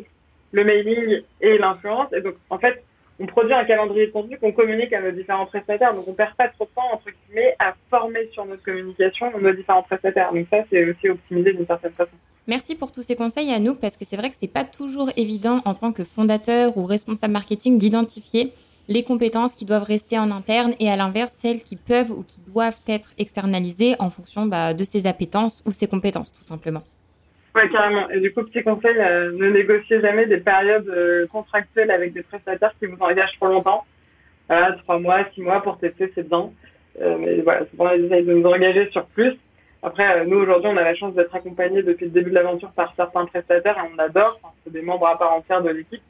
le 0.52 0.64
mailing 0.64 1.22
et 1.40 1.58
l'influence. 1.58 2.12
Et 2.12 2.20
donc, 2.20 2.34
en 2.50 2.58
fait, 2.58 2.82
on 3.18 3.26
produit 3.26 3.54
un 3.54 3.64
calendrier 3.64 4.06
de 4.06 4.12
contenu 4.12 4.38
qu'on 4.38 4.52
communique 4.52 4.92
à 4.92 5.00
nos 5.00 5.10
différents 5.10 5.46
prestataires. 5.46 5.94
Donc, 5.94 6.06
on 6.06 6.12
perd 6.12 6.34
pas 6.34 6.48
trop 6.48 6.64
de 6.64 6.70
temps, 6.74 6.92
entre 6.92 7.06
guillemets, 7.10 7.54
à 7.58 7.74
former 7.90 8.28
sur 8.32 8.44
notre 8.44 8.62
communication 8.62 9.26
nos 9.38 9.52
différents 9.52 9.82
prestataires. 9.82 10.32
Donc, 10.32 10.46
ça, 10.50 10.58
c'est 10.70 10.84
aussi 10.88 11.08
optimisé 11.08 11.52
d'une 11.52 11.66
certaine 11.66 11.92
façon. 11.92 12.12
Merci 12.46 12.76
pour 12.76 12.92
tous 12.92 13.02
ces 13.02 13.16
conseils 13.16 13.52
à 13.52 13.58
nous 13.58 13.74
parce 13.74 13.96
que 13.96 14.04
c'est 14.04 14.16
vrai 14.16 14.30
que 14.30 14.36
c'est 14.38 14.52
pas 14.52 14.64
toujours 14.64 15.10
évident 15.16 15.62
en 15.64 15.74
tant 15.74 15.92
que 15.92 16.04
fondateur 16.04 16.76
ou 16.76 16.84
responsable 16.84 17.32
marketing 17.32 17.76
d'identifier 17.76 18.52
les 18.88 19.02
compétences 19.02 19.52
qui 19.52 19.64
doivent 19.64 19.82
rester 19.82 20.16
en 20.16 20.30
interne 20.30 20.74
et 20.78 20.88
à 20.88 20.94
l'inverse 20.94 21.32
celles 21.32 21.64
qui 21.64 21.74
peuvent 21.74 22.12
ou 22.12 22.22
qui 22.22 22.38
doivent 22.46 22.80
être 22.86 23.10
externalisées 23.18 23.96
en 23.98 24.10
fonction 24.10 24.46
bah, 24.46 24.74
de 24.74 24.84
ses 24.84 25.08
appétences 25.08 25.64
ou 25.66 25.72
ses 25.72 25.88
compétences 25.88 26.32
tout 26.32 26.44
simplement. 26.44 26.84
Oui, 27.56 27.70
carrément. 27.70 28.10
Et 28.10 28.20
du 28.20 28.34
coup, 28.34 28.42
petit 28.42 28.62
conseil, 28.62 28.96
euh, 28.98 29.32
ne 29.32 29.48
négociez 29.48 30.02
jamais 30.02 30.26
des 30.26 30.36
périodes 30.36 30.88
euh, 30.90 31.26
contractuelles 31.28 31.90
avec 31.90 32.12
des 32.12 32.22
prestataires 32.22 32.74
qui 32.78 32.84
vous 32.84 32.98
engagent 33.00 33.34
trop 33.36 33.48
longtemps. 33.48 33.86
Voilà, 34.46 34.72
trois 34.72 34.98
mois, 34.98 35.24
six 35.34 35.40
mois 35.40 35.62
pour 35.62 35.78
tester, 35.78 36.12
c'est 36.14 36.28
bien. 36.28 36.50
Euh, 37.00 37.16
mais 37.18 37.40
voilà, 37.40 37.60
c'est 37.60 37.76
pour 37.76 37.90
essayer 37.90 38.22
de 38.22 38.34
nous 38.34 38.46
engager 38.46 38.90
sur 38.90 39.06
plus. 39.06 39.34
Après, 39.82 40.26
nous, 40.26 40.36
aujourd'hui, 40.36 40.68
on 40.70 40.76
a 40.76 40.82
la 40.82 40.94
chance 40.94 41.14
d'être 41.14 41.34
accompagnés 41.34 41.82
depuis 41.82 42.04
le 42.04 42.10
début 42.10 42.28
de 42.28 42.34
l'aventure 42.34 42.72
par 42.72 42.92
certains 42.94 43.24
prestataires 43.24 43.78
et 43.78 43.88
on 43.94 43.98
adore. 43.98 44.38
c'est 44.64 44.72
des 44.72 44.82
membres 44.82 45.06
à 45.06 45.18
part 45.18 45.32
entière 45.32 45.62
de 45.62 45.70
l'équipe. 45.70 46.02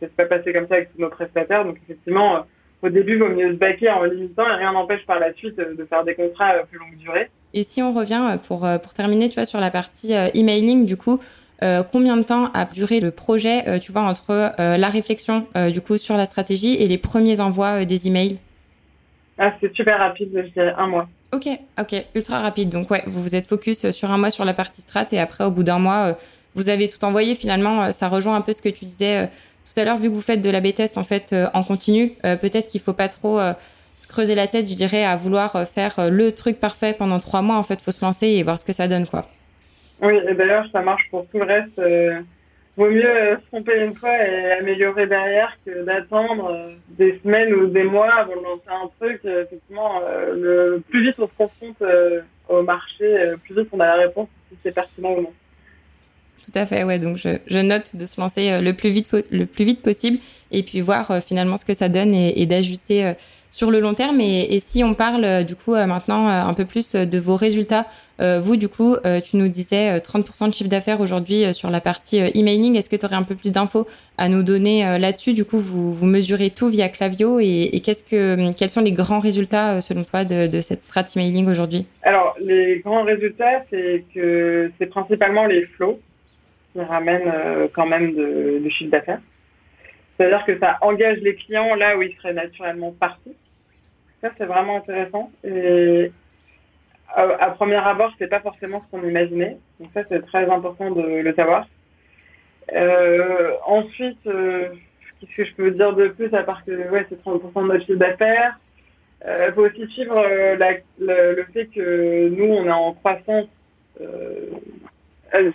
S'est 0.00 0.08
pas 0.08 0.26
passé 0.26 0.52
comme 0.52 0.66
ça 0.68 0.74
avec 0.74 0.92
tous 0.92 1.00
nos 1.00 1.08
prestataires. 1.08 1.64
Donc, 1.64 1.78
effectivement, 1.84 2.44
au 2.84 2.88
début, 2.88 3.14
il 3.14 3.18
vaut 3.18 3.28
mieux 3.28 3.52
se 3.52 3.58
baquer 3.58 3.90
en 3.90 4.04
limitant 4.04 4.46
et 4.46 4.56
rien 4.56 4.72
n'empêche 4.72 5.04
par 5.06 5.18
la 5.18 5.32
suite 5.34 5.56
de 5.56 5.84
faire 5.84 6.04
des 6.04 6.14
contrats 6.14 6.52
plus 6.70 6.78
longue 6.78 6.96
durée. 6.98 7.30
Et 7.52 7.62
si 7.64 7.82
on 7.82 7.92
revient 7.92 8.38
pour, 8.46 8.68
pour 8.82 8.94
terminer, 8.94 9.28
tu 9.28 9.34
vois, 9.34 9.44
sur 9.44 9.60
la 9.60 9.70
partie 9.70 10.12
emailing, 10.12 10.86
du 10.86 10.96
coup, 10.96 11.20
combien 11.60 12.16
de 12.16 12.22
temps 12.22 12.50
a 12.52 12.64
duré 12.66 13.00
le 13.00 13.10
projet, 13.10 13.78
tu 13.80 13.92
vois, 13.92 14.02
entre 14.02 14.52
la 14.58 14.88
réflexion, 14.88 15.46
du 15.72 15.80
coup, 15.80 15.96
sur 15.96 16.16
la 16.16 16.24
stratégie 16.24 16.74
et 16.74 16.86
les 16.86 16.98
premiers 16.98 17.40
envois 17.40 17.84
des 17.84 18.08
emails? 18.08 18.38
Ah, 19.38 19.52
c'est 19.60 19.74
super 19.74 19.98
rapide, 19.98 20.30
je 20.34 20.52
dirais 20.52 20.74
un 20.78 20.86
mois. 20.86 21.08
Ok, 21.32 21.48
ok, 21.80 22.06
ultra 22.14 22.38
rapide. 22.38 22.68
Donc 22.68 22.90
ouais, 22.90 23.02
vous 23.06 23.20
vous 23.20 23.34
êtes 23.34 23.48
focus 23.48 23.90
sur 23.90 24.12
un 24.12 24.18
mois 24.18 24.30
sur 24.30 24.44
la 24.44 24.54
partie 24.54 24.80
strat 24.80 25.06
et 25.10 25.18
après 25.18 25.42
au 25.42 25.50
bout 25.50 25.64
d'un 25.64 25.80
mois, 25.80 26.10
euh, 26.10 26.14
vous 26.54 26.68
avez 26.68 26.88
tout 26.88 27.04
envoyé. 27.04 27.34
Finalement, 27.34 27.84
euh, 27.84 27.90
ça 27.90 28.06
rejoint 28.06 28.36
un 28.36 28.40
peu 28.40 28.52
ce 28.52 28.62
que 28.62 28.68
tu 28.68 28.84
disais 28.84 29.24
euh, 29.24 29.26
tout 29.64 29.80
à 29.80 29.84
l'heure. 29.84 29.98
Vu 29.98 30.08
que 30.08 30.14
vous 30.14 30.20
faites 30.20 30.42
de 30.42 30.50
la 30.50 30.60
B-test 30.60 30.98
en 30.98 31.04
fait 31.04 31.34
en 31.52 31.62
continu, 31.62 32.12
peut-être 32.22 32.68
qu'il 32.68 32.80
faut 32.80 32.92
pas 32.92 33.08
trop 33.08 33.38
se 33.96 34.08
creuser 34.08 34.34
la 34.34 34.46
tête, 34.46 34.68
je 34.68 34.74
dirais, 34.74 35.04
à 35.04 35.16
vouloir 35.16 35.66
faire 35.68 36.10
le 36.10 36.32
truc 36.32 36.60
parfait 36.60 36.94
pendant 36.96 37.18
trois 37.20 37.42
mois. 37.42 37.56
En 37.56 37.62
fait, 37.62 37.80
faut 37.82 37.90
se 37.90 38.04
lancer 38.04 38.26
et 38.26 38.42
voir 38.42 38.58
ce 38.58 38.64
que 38.64 38.72
ça 38.72 38.88
donne, 38.88 39.06
quoi. 39.06 39.28
Oui, 40.02 40.14
et 40.28 40.34
d'ailleurs, 40.34 40.66
ça 40.72 40.80
marche 40.80 41.08
pour 41.10 41.26
tout 41.28 41.38
le 41.38 41.44
reste 41.44 41.80
vaut 42.76 42.90
mieux 42.90 43.08
euh, 43.08 43.36
se 43.36 43.46
tromper 43.46 43.84
une 43.84 43.94
fois 43.94 44.16
et 44.16 44.52
améliorer 44.52 45.06
derrière 45.06 45.56
que 45.64 45.84
d'attendre 45.84 46.50
euh, 46.50 46.74
des 46.88 47.18
semaines 47.22 47.52
ou 47.54 47.66
des 47.68 47.84
mois 47.84 48.12
avant 48.12 48.36
de 48.36 48.42
lancer 48.42 48.68
un 48.68 48.90
truc. 49.00 49.20
Euh, 49.24 49.44
effectivement, 49.44 50.00
le 50.32 50.82
plus 50.88 51.04
vite 51.04 51.16
on 51.18 51.28
se 51.28 51.32
confronte 51.36 51.82
au 52.48 52.62
marché, 52.62 53.34
plus 53.44 53.54
vite 53.54 53.68
on 53.72 53.80
a 53.80 53.86
la 53.86 54.06
réponse 54.06 54.28
si 54.50 54.58
c'est 54.62 54.74
pertinent 54.74 55.12
ou 55.12 55.22
non. 55.22 55.32
Tout 56.44 56.58
à 56.58 56.66
fait, 56.66 56.84
ouais. 56.84 56.98
Donc 56.98 57.16
je, 57.16 57.38
je, 57.46 57.58
note 57.58 57.96
de 57.96 58.04
se 58.06 58.20
lancer 58.20 58.60
le 58.60 58.72
plus 58.74 58.90
vite 58.90 59.10
le 59.30 59.46
plus 59.46 59.64
vite 59.64 59.80
possible 59.82 60.18
et 60.50 60.62
puis 60.62 60.80
voir 60.80 61.22
finalement 61.22 61.56
ce 61.56 61.64
que 61.64 61.74
ça 61.74 61.88
donne 61.88 62.14
et, 62.14 62.40
et 62.40 62.46
d'ajuster 62.46 63.14
sur 63.54 63.70
le 63.70 63.78
long 63.78 63.94
terme. 63.94 64.20
Et, 64.20 64.58
si 64.58 64.82
on 64.82 64.94
parle 64.94 65.24
euh, 65.24 65.42
du 65.44 65.54
coup 65.54 65.74
euh, 65.74 65.86
maintenant 65.86 66.28
euh, 66.28 66.42
un 66.42 66.54
peu 66.54 66.64
plus 66.64 66.94
de 66.94 67.18
vos 67.18 67.36
résultats, 67.36 67.86
vous 68.20 68.54
du 68.54 68.68
coup, 68.68 68.94
tu 69.24 69.36
nous 69.36 69.48
disais 69.48 69.96
30% 69.96 70.48
de 70.48 70.54
chiffre 70.54 70.70
d'affaires 70.70 71.00
aujourd'hui 71.00 71.52
sur 71.52 71.68
la 71.68 71.80
partie 71.80 72.18
emailing. 72.18 72.76
Est-ce 72.76 72.88
que 72.88 72.94
tu 72.94 73.04
aurais 73.04 73.16
un 73.16 73.24
peu 73.24 73.34
plus 73.34 73.50
d'infos 73.50 73.88
à 74.18 74.28
nous 74.28 74.44
donner 74.44 74.84
là-dessus? 75.00 75.32
Du 75.32 75.44
coup, 75.44 75.58
vous, 75.58 75.92
vous 75.92 76.06
mesurez 76.06 76.50
tout 76.50 76.68
via 76.68 76.88
Clavio 76.88 77.40
et, 77.40 77.82
qu'est-ce 77.84 78.04
que, 78.04 78.52
quels 78.52 78.70
sont 78.70 78.82
les 78.82 78.92
grands 78.92 79.18
résultats 79.18 79.80
selon 79.80 80.04
toi 80.04 80.24
de, 80.24 80.60
cette 80.60 80.84
strat 80.84 81.06
emailing 81.16 81.48
aujourd'hui? 81.48 81.86
Alors, 82.04 82.36
les 82.40 82.78
grands 82.84 83.02
résultats, 83.02 83.64
c'est 83.68 84.04
que 84.14 84.70
c'est 84.78 84.86
principalement 84.86 85.46
les 85.46 85.66
flows 85.76 85.98
qui 86.74 86.82
ramènent 86.82 87.32
quand 87.72 87.86
même 87.86 88.14
de, 88.14 88.68
chiffre 88.68 88.90
d'affaires. 88.90 89.20
C'est-à-dire 90.16 90.44
que 90.44 90.58
ça 90.58 90.76
engage 90.82 91.18
les 91.20 91.34
clients 91.34 91.74
là 91.74 91.96
où 91.96 92.02
ils 92.02 92.14
seraient 92.16 92.34
naturellement 92.34 92.92
partis 92.92 93.34
ça, 94.24 94.30
c'est 94.38 94.46
vraiment 94.46 94.78
intéressant. 94.78 95.30
Et 95.44 96.10
à, 97.14 97.50
premier 97.50 97.76
abord, 97.76 98.10
c'est 98.18 98.28
pas 98.28 98.40
forcément 98.40 98.82
ce 98.82 98.90
qu'on 98.90 99.06
imaginait. 99.06 99.58
Donc 99.78 99.90
ça, 99.92 100.00
c'est 100.08 100.24
très 100.24 100.50
important 100.50 100.90
de 100.90 101.02
le 101.02 101.34
savoir. 101.34 101.66
Euh, 102.72 103.52
ensuite, 103.66 104.26
euh, 104.26 104.70
qu'est-ce 105.20 105.36
que 105.36 105.44
je 105.44 105.54
peux 105.54 105.70
dire 105.72 105.92
de 105.92 106.08
plus 106.08 106.32
à 106.32 106.42
part 106.42 106.64
que 106.64 106.90
ouais, 106.90 107.04
c'est 107.08 107.22
30% 107.22 107.62
de 107.62 107.68
notre 107.68 107.84
chiffre 107.84 107.98
d'affaires. 107.98 108.58
Il 109.22 109.28
euh, 109.28 109.52
faut 109.52 109.66
aussi 109.66 109.86
suivre 109.88 110.18
le, 110.98 111.44
fait 111.52 111.66
que 111.66 112.28
nous, 112.30 112.46
on 112.46 112.64
est 112.64 112.72
en 112.72 112.94
croissance. 112.94 113.48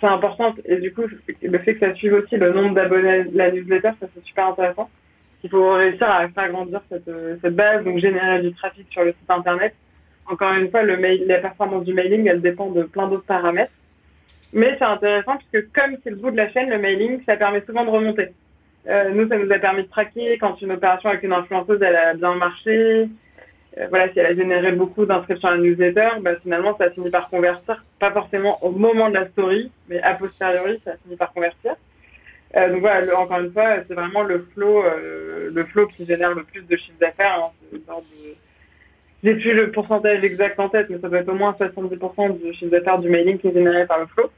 C'est 0.00 0.06
important. 0.06 0.54
Et 0.66 0.76
du 0.76 0.92
coup, 0.92 1.02
le 1.42 1.58
fait 1.58 1.74
que 1.74 1.80
ça 1.80 1.94
suive 1.94 2.14
aussi 2.14 2.36
le 2.36 2.52
nombre 2.52 2.74
d'abonnés 2.74 3.10
à 3.10 3.24
la 3.32 3.50
newsletter, 3.50 3.90
ça 4.00 4.06
c'est 4.14 4.24
super 4.24 4.48
intéressant. 4.48 4.90
Il 5.42 5.50
faut 5.50 5.72
réussir 5.72 6.08
à 6.08 6.28
faire 6.28 6.50
grandir 6.50 6.82
cette, 6.90 7.10
cette 7.40 7.56
base, 7.56 7.82
donc 7.84 7.98
générer 7.98 8.42
du 8.42 8.52
trafic 8.52 8.86
sur 8.90 9.04
le 9.04 9.12
site 9.12 9.30
internet. 9.30 9.74
Encore 10.26 10.52
une 10.52 10.70
fois, 10.70 10.82
la 10.82 11.38
performance 11.38 11.84
du 11.84 11.94
mailing, 11.94 12.26
elle 12.28 12.40
dépend 12.40 12.70
de 12.70 12.82
plein 12.82 13.08
d'autres 13.08 13.24
paramètres. 13.24 13.72
Mais 14.52 14.76
c'est 14.78 14.84
intéressant 14.84 15.36
puisque 15.36 15.72
comme 15.72 15.96
c'est 16.02 16.10
le 16.10 16.16
bout 16.16 16.30
de 16.30 16.36
la 16.36 16.50
chaîne, 16.50 16.70
le 16.70 16.78
mailing, 16.78 17.20
ça 17.24 17.36
permet 17.36 17.62
souvent 17.62 17.84
de 17.84 17.90
remonter. 17.90 18.28
Euh, 18.88 19.10
nous, 19.10 19.28
ça 19.28 19.36
nous 19.36 19.50
a 19.52 19.58
permis 19.58 19.82
de 19.82 19.88
traquer 19.88 20.38
quand 20.38 20.60
une 20.60 20.72
opération 20.72 21.10
avec 21.10 21.22
une 21.22 21.32
influenceuse, 21.32 21.80
elle 21.82 21.96
a 21.96 22.14
bien 22.14 22.34
marché. 22.34 23.08
Euh, 23.78 23.86
voilà, 23.88 24.12
si 24.12 24.18
elle 24.18 24.26
a 24.26 24.34
généré 24.34 24.72
beaucoup 24.72 25.06
d'inscriptions 25.06 25.48
à 25.48 25.54
la 25.54 25.58
newsletter, 25.58 26.08
bah, 26.20 26.36
finalement, 26.42 26.76
ça 26.76 26.84
a 26.84 26.90
fini 26.90 27.10
par 27.10 27.28
convertir. 27.28 27.84
Pas 27.98 28.10
forcément 28.10 28.62
au 28.64 28.70
moment 28.70 29.08
de 29.08 29.14
la 29.14 29.28
story, 29.28 29.70
mais 29.88 30.00
a 30.02 30.14
posteriori, 30.14 30.80
ça 30.84 30.92
a 30.92 30.96
fini 30.96 31.16
par 31.16 31.32
convertir. 31.32 31.76
donc 32.54 32.80
voilà, 32.80 33.18
encore 33.18 33.38
une 33.40 33.52
fois, 33.52 33.76
c'est 33.86 33.94
vraiment 33.94 34.22
le 34.22 34.46
flow, 34.54 34.82
le 35.52 35.64
flow 35.66 35.86
qui 35.86 36.04
génère 36.04 36.34
le 36.34 36.42
plus 36.42 36.62
de 36.62 36.76
chiffre 36.76 36.98
d'affaires. 36.98 37.52
Hein. 37.70 37.94
J'ai 39.22 39.34
plus 39.34 39.52
le 39.52 39.70
pourcentage 39.70 40.24
exact 40.24 40.58
en 40.58 40.68
tête, 40.68 40.88
mais 40.90 40.98
ça 40.98 41.08
doit 41.08 41.20
être 41.20 41.28
au 41.28 41.34
moins 41.34 41.54
70% 41.60 42.42
du 42.42 42.52
chiffre 42.54 42.72
d'affaires 42.72 42.98
du 42.98 43.08
mailing 43.08 43.38
qui 43.38 43.48
est 43.48 43.52
généré 43.52 43.86
par 43.86 44.00
le 44.00 44.06
flow. 44.06 44.30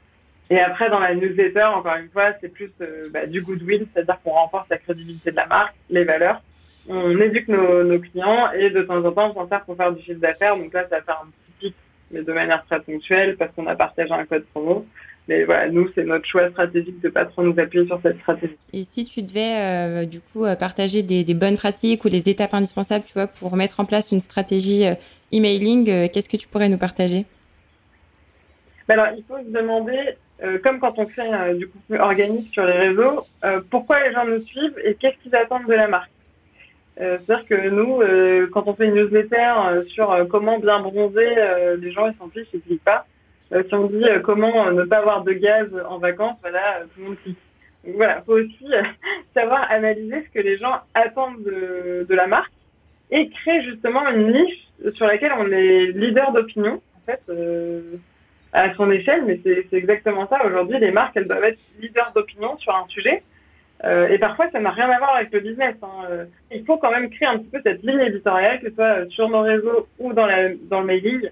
Et 0.51 0.59
après, 0.59 0.89
dans 0.89 0.99
la 0.99 1.15
newsletter, 1.15 1.63
encore 1.63 1.95
une 1.95 2.09
fois, 2.09 2.33
c'est 2.39 2.49
plus 2.49 2.71
bah, 3.11 3.25
du 3.25 3.41
goodwill, 3.41 3.87
c'est-à-dire 3.93 4.19
qu'on 4.23 4.31
renforce 4.31 4.69
la 4.69 4.77
crédibilité 4.77 5.31
de 5.31 5.37
la 5.37 5.47
marque, 5.47 5.73
les 5.89 6.03
valeurs 6.03 6.41
on 6.89 7.17
éduque 7.19 7.47
nos, 7.47 7.83
nos, 7.83 7.99
clients 7.99 8.51
et 8.51 8.69
de 8.69 8.81
temps 8.83 9.03
en 9.03 9.11
temps, 9.11 9.31
on 9.31 9.33
s'en 9.33 9.49
sert 9.49 9.63
pour 9.63 9.77
faire 9.77 9.93
du 9.93 10.03
chiffre 10.03 10.19
d'affaires. 10.19 10.57
Donc 10.57 10.73
là, 10.73 10.83
ça 10.89 10.97
va 10.97 11.01
faire 11.01 11.21
un 11.23 11.27
petit 11.27 11.67
pic, 11.67 11.75
mais 12.11 12.23
de 12.23 12.33
manière 12.33 12.65
très 12.65 12.79
ponctuelle 12.81 13.37
parce 13.37 13.53
qu'on 13.55 13.67
a 13.67 13.75
partagé 13.75 14.11
un 14.11 14.25
code 14.25 14.45
promo. 14.53 14.85
Mais 15.27 15.45
voilà, 15.45 15.69
nous, 15.69 15.89
c'est 15.95 16.03
notre 16.03 16.25
choix 16.25 16.49
stratégique 16.49 16.99
de 16.99 17.07
pas 17.07 17.25
trop 17.25 17.43
nous 17.43 17.57
appuyer 17.57 17.85
sur 17.85 17.99
cette 18.01 18.19
stratégie. 18.19 18.57
Et 18.73 18.83
si 18.83 19.05
tu 19.05 19.21
devais, 19.21 19.55
euh, 19.55 20.05
du 20.05 20.19
coup, 20.19 20.43
euh, 20.43 20.55
partager 20.55 21.01
des, 21.01 21.23
des, 21.23 21.33
bonnes 21.33 21.55
pratiques 21.55 22.03
ou 22.03 22.09
les 22.09 22.29
étapes 22.29 22.53
indispensables, 22.53 23.05
tu 23.05 23.13
vois, 23.13 23.27
pour 23.27 23.55
mettre 23.55 23.79
en 23.79 23.85
place 23.85 24.11
une 24.11 24.19
stratégie 24.19 24.85
euh, 24.85 24.95
emailing, 25.31 26.09
qu'est-ce 26.09 26.27
que 26.27 26.35
tu 26.35 26.47
pourrais 26.49 26.67
nous 26.67 26.77
partager? 26.77 27.25
Ben 28.89 28.99
alors, 28.99 29.15
il 29.17 29.23
faut 29.23 29.37
se 29.37 29.49
demander, 29.49 29.97
comme 30.61 30.79
quand 30.79 30.93
on 30.97 31.05
crée 31.05 31.55
du 31.55 31.69
contenu 31.69 31.99
organique 31.99 32.51
sur 32.53 32.65
les 32.65 32.89
réseaux, 32.89 33.25
pourquoi 33.69 34.05
les 34.05 34.13
gens 34.13 34.25
nous 34.25 34.43
suivent 34.43 34.77
et 34.83 34.95
qu'est-ce 34.95 35.17
qu'ils 35.23 35.33
attendent 35.35 35.67
de 35.67 35.73
la 35.73 35.87
marque. 35.87 36.11
Euh, 37.01 37.17
c'est-à-dire 37.25 37.47
que 37.47 37.69
nous, 37.69 38.01
euh, 38.01 38.47
quand 38.51 38.67
on 38.67 38.75
fait 38.75 38.85
une 38.85 38.93
newsletter 38.93 39.35
euh, 39.35 39.83
sur 39.85 40.15
comment 40.29 40.59
bien 40.59 40.79
bronzer, 40.79 41.77
les 41.79 41.91
gens 41.91 42.07
ils 42.07 42.15
s'en 42.17 42.29
fichent, 42.29 42.47
ils 42.53 42.61
cliquent 42.61 42.83
pas. 42.83 43.05
si 43.51 43.73
on 43.73 43.87
dit 43.87 44.03
comment 44.23 44.71
ne 44.71 44.83
pas 44.83 44.97
avoir 44.97 45.23
de 45.23 45.33
gaz 45.33 45.67
en 45.89 45.97
vacances, 45.97 46.37
voilà, 46.41 46.81
tout 46.93 46.99
le 47.01 47.05
monde 47.05 47.17
clique. 47.23 47.37
Donc 47.85 47.95
voilà, 47.95 48.21
faut 48.21 48.37
aussi 48.37 48.65
savoir 49.33 49.69
analyser 49.71 50.23
ce 50.23 50.39
que 50.39 50.43
les 50.43 50.57
gens 50.57 50.79
attendent 50.93 51.43
de, 51.43 52.05
de 52.07 52.15
la 52.15 52.27
marque 52.27 52.53
et 53.11 53.29
créer 53.29 53.63
justement 53.63 54.07
une 54.09 54.31
niche 54.31 54.67
sur 54.95 55.05
laquelle 55.05 55.33
on 55.37 55.51
est 55.51 55.87
leader 55.87 56.31
d'opinion, 56.31 56.81
en 56.95 57.05
fait, 57.05 57.21
à 58.53 58.73
son 58.75 58.89
échelle. 58.91 59.25
Mais 59.25 59.39
c'est 59.43 59.73
exactement 59.73 60.27
ça. 60.27 60.45
Aujourd'hui, 60.45 60.79
les 60.79 60.91
marques, 60.91 61.17
elles 61.17 61.27
doivent 61.27 61.43
être 61.43 61.59
leaders 61.79 62.11
d'opinion 62.15 62.57
sur 62.57 62.73
un 62.73 62.87
sujet. 62.87 63.23
Euh, 63.85 64.07
et 64.07 64.17
parfois, 64.17 64.49
ça 64.51 64.59
n'a 64.59 64.71
rien 64.71 64.89
à 64.89 64.97
voir 64.97 65.15
avec 65.15 65.31
le 65.31 65.41
business. 65.41 65.75
Hein. 65.81 66.05
Euh, 66.09 66.25
il 66.51 66.65
faut 66.65 66.77
quand 66.77 66.91
même 66.91 67.09
créer 67.09 67.27
un 67.27 67.37
petit 67.37 67.49
peu 67.49 67.59
cette 67.63 67.83
ligne 67.83 67.99
éditoriale, 67.99 68.59
que 68.61 68.69
ce 68.69 68.75
soit 68.75 69.09
sur 69.09 69.29
nos 69.29 69.41
réseaux 69.41 69.87
ou 69.99 70.13
dans, 70.13 70.25
la, 70.25 70.49
dans 70.69 70.79
le 70.79 70.85
mailing, 70.85 71.29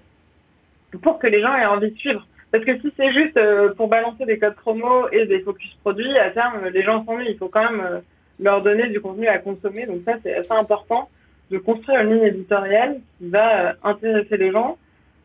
pour 1.02 1.18
que 1.18 1.26
les 1.26 1.40
gens 1.40 1.54
aient 1.56 1.66
envie 1.66 1.90
de 1.90 1.98
suivre. 1.98 2.26
Parce 2.50 2.64
que 2.64 2.78
si 2.80 2.92
c'est 2.96 3.12
juste 3.12 3.36
euh, 3.38 3.72
pour 3.74 3.88
balancer 3.88 4.26
des 4.26 4.38
codes 4.38 4.56
promo 4.56 5.08
et 5.10 5.24
des 5.24 5.40
focus 5.40 5.74
produits, 5.80 6.18
à 6.18 6.30
terme, 6.30 6.68
les 6.68 6.82
gens 6.82 7.04
s'ennuient. 7.04 7.30
Il 7.30 7.38
faut 7.38 7.48
quand 7.48 7.70
même 7.70 8.02
leur 8.38 8.60
donner 8.62 8.88
du 8.88 9.00
contenu 9.00 9.28
à 9.28 9.38
consommer. 9.38 9.86
Donc 9.86 10.02
ça, 10.04 10.16
c'est 10.22 10.34
assez 10.34 10.52
important 10.52 11.08
de 11.50 11.56
construire 11.58 12.00
une 12.00 12.14
ligne 12.14 12.24
éditoriale 12.24 13.00
qui 13.18 13.30
va 13.30 13.74
intéresser 13.82 14.36
les 14.36 14.50
gens 14.50 14.76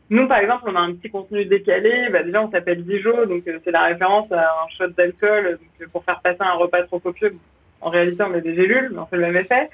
nous, 0.10 0.28
par 0.28 0.39
exemple, 0.39 0.63
on 0.67 0.76
a 0.76 0.80
un 0.80 0.93
petit 0.93 1.10
contenu 1.10 1.46
décalé. 1.46 2.08
Bah, 2.12 2.24
déjà, 2.24 2.41
on 2.41 2.50
s'appelle 2.50 2.84
Dijon, 2.84 3.26
donc 3.26 3.46
euh, 3.48 3.60
c'est 3.63 3.72
la 3.72 3.84
référence 3.84 4.32
à 4.32 4.41
un 4.41 4.70
shot 4.78 4.93
d'alcool. 4.96 5.58
Donc, 5.60 5.82
euh, 5.82 5.86
pour 5.91 6.04
faire 6.06 6.22
passer 6.22 6.38
un 6.39 6.54
repas 6.54 6.84
trop 6.84 7.00
copieux, 7.00 7.36
en 7.82 7.89
réalité, 7.89 8.24
on 8.24 8.30
met 8.30 8.41
des 8.41 8.56
gélules, 8.56 8.89
mais 8.93 9.00
on 9.00 9.06
fait 9.06 9.17
le 9.17 9.24
même 9.24 9.38
effet. 9.38 9.70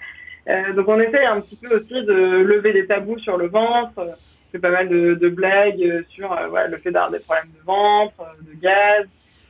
Euh, 0.48 0.74
donc, 0.74 0.88
on 0.88 1.00
essaye 1.00 1.26
un 1.26 1.40
petit 1.40 1.56
peu 1.56 1.76
aussi 1.76 2.04
de 2.04 2.14
lever 2.14 2.74
les 2.74 2.88
tabous 2.88 3.20
sur 3.20 3.38
le 3.38 3.48
ventre. 3.48 3.94
On 3.98 4.52
fait 4.52 4.60
pas 4.60 4.72
mal 4.72 4.90
de, 4.90 5.14
de 5.14 5.30
blagues 5.30 6.04
sur 6.10 6.32
ouais, 6.52 6.68
le 6.68 6.78
fait 6.78 6.92
d'avoir 6.92 7.12
des 7.12 7.20
problèmes 7.20 7.52
de 7.60 7.66
ventre, 7.66 8.16
de 8.42 8.60
gaz. 8.60 9.06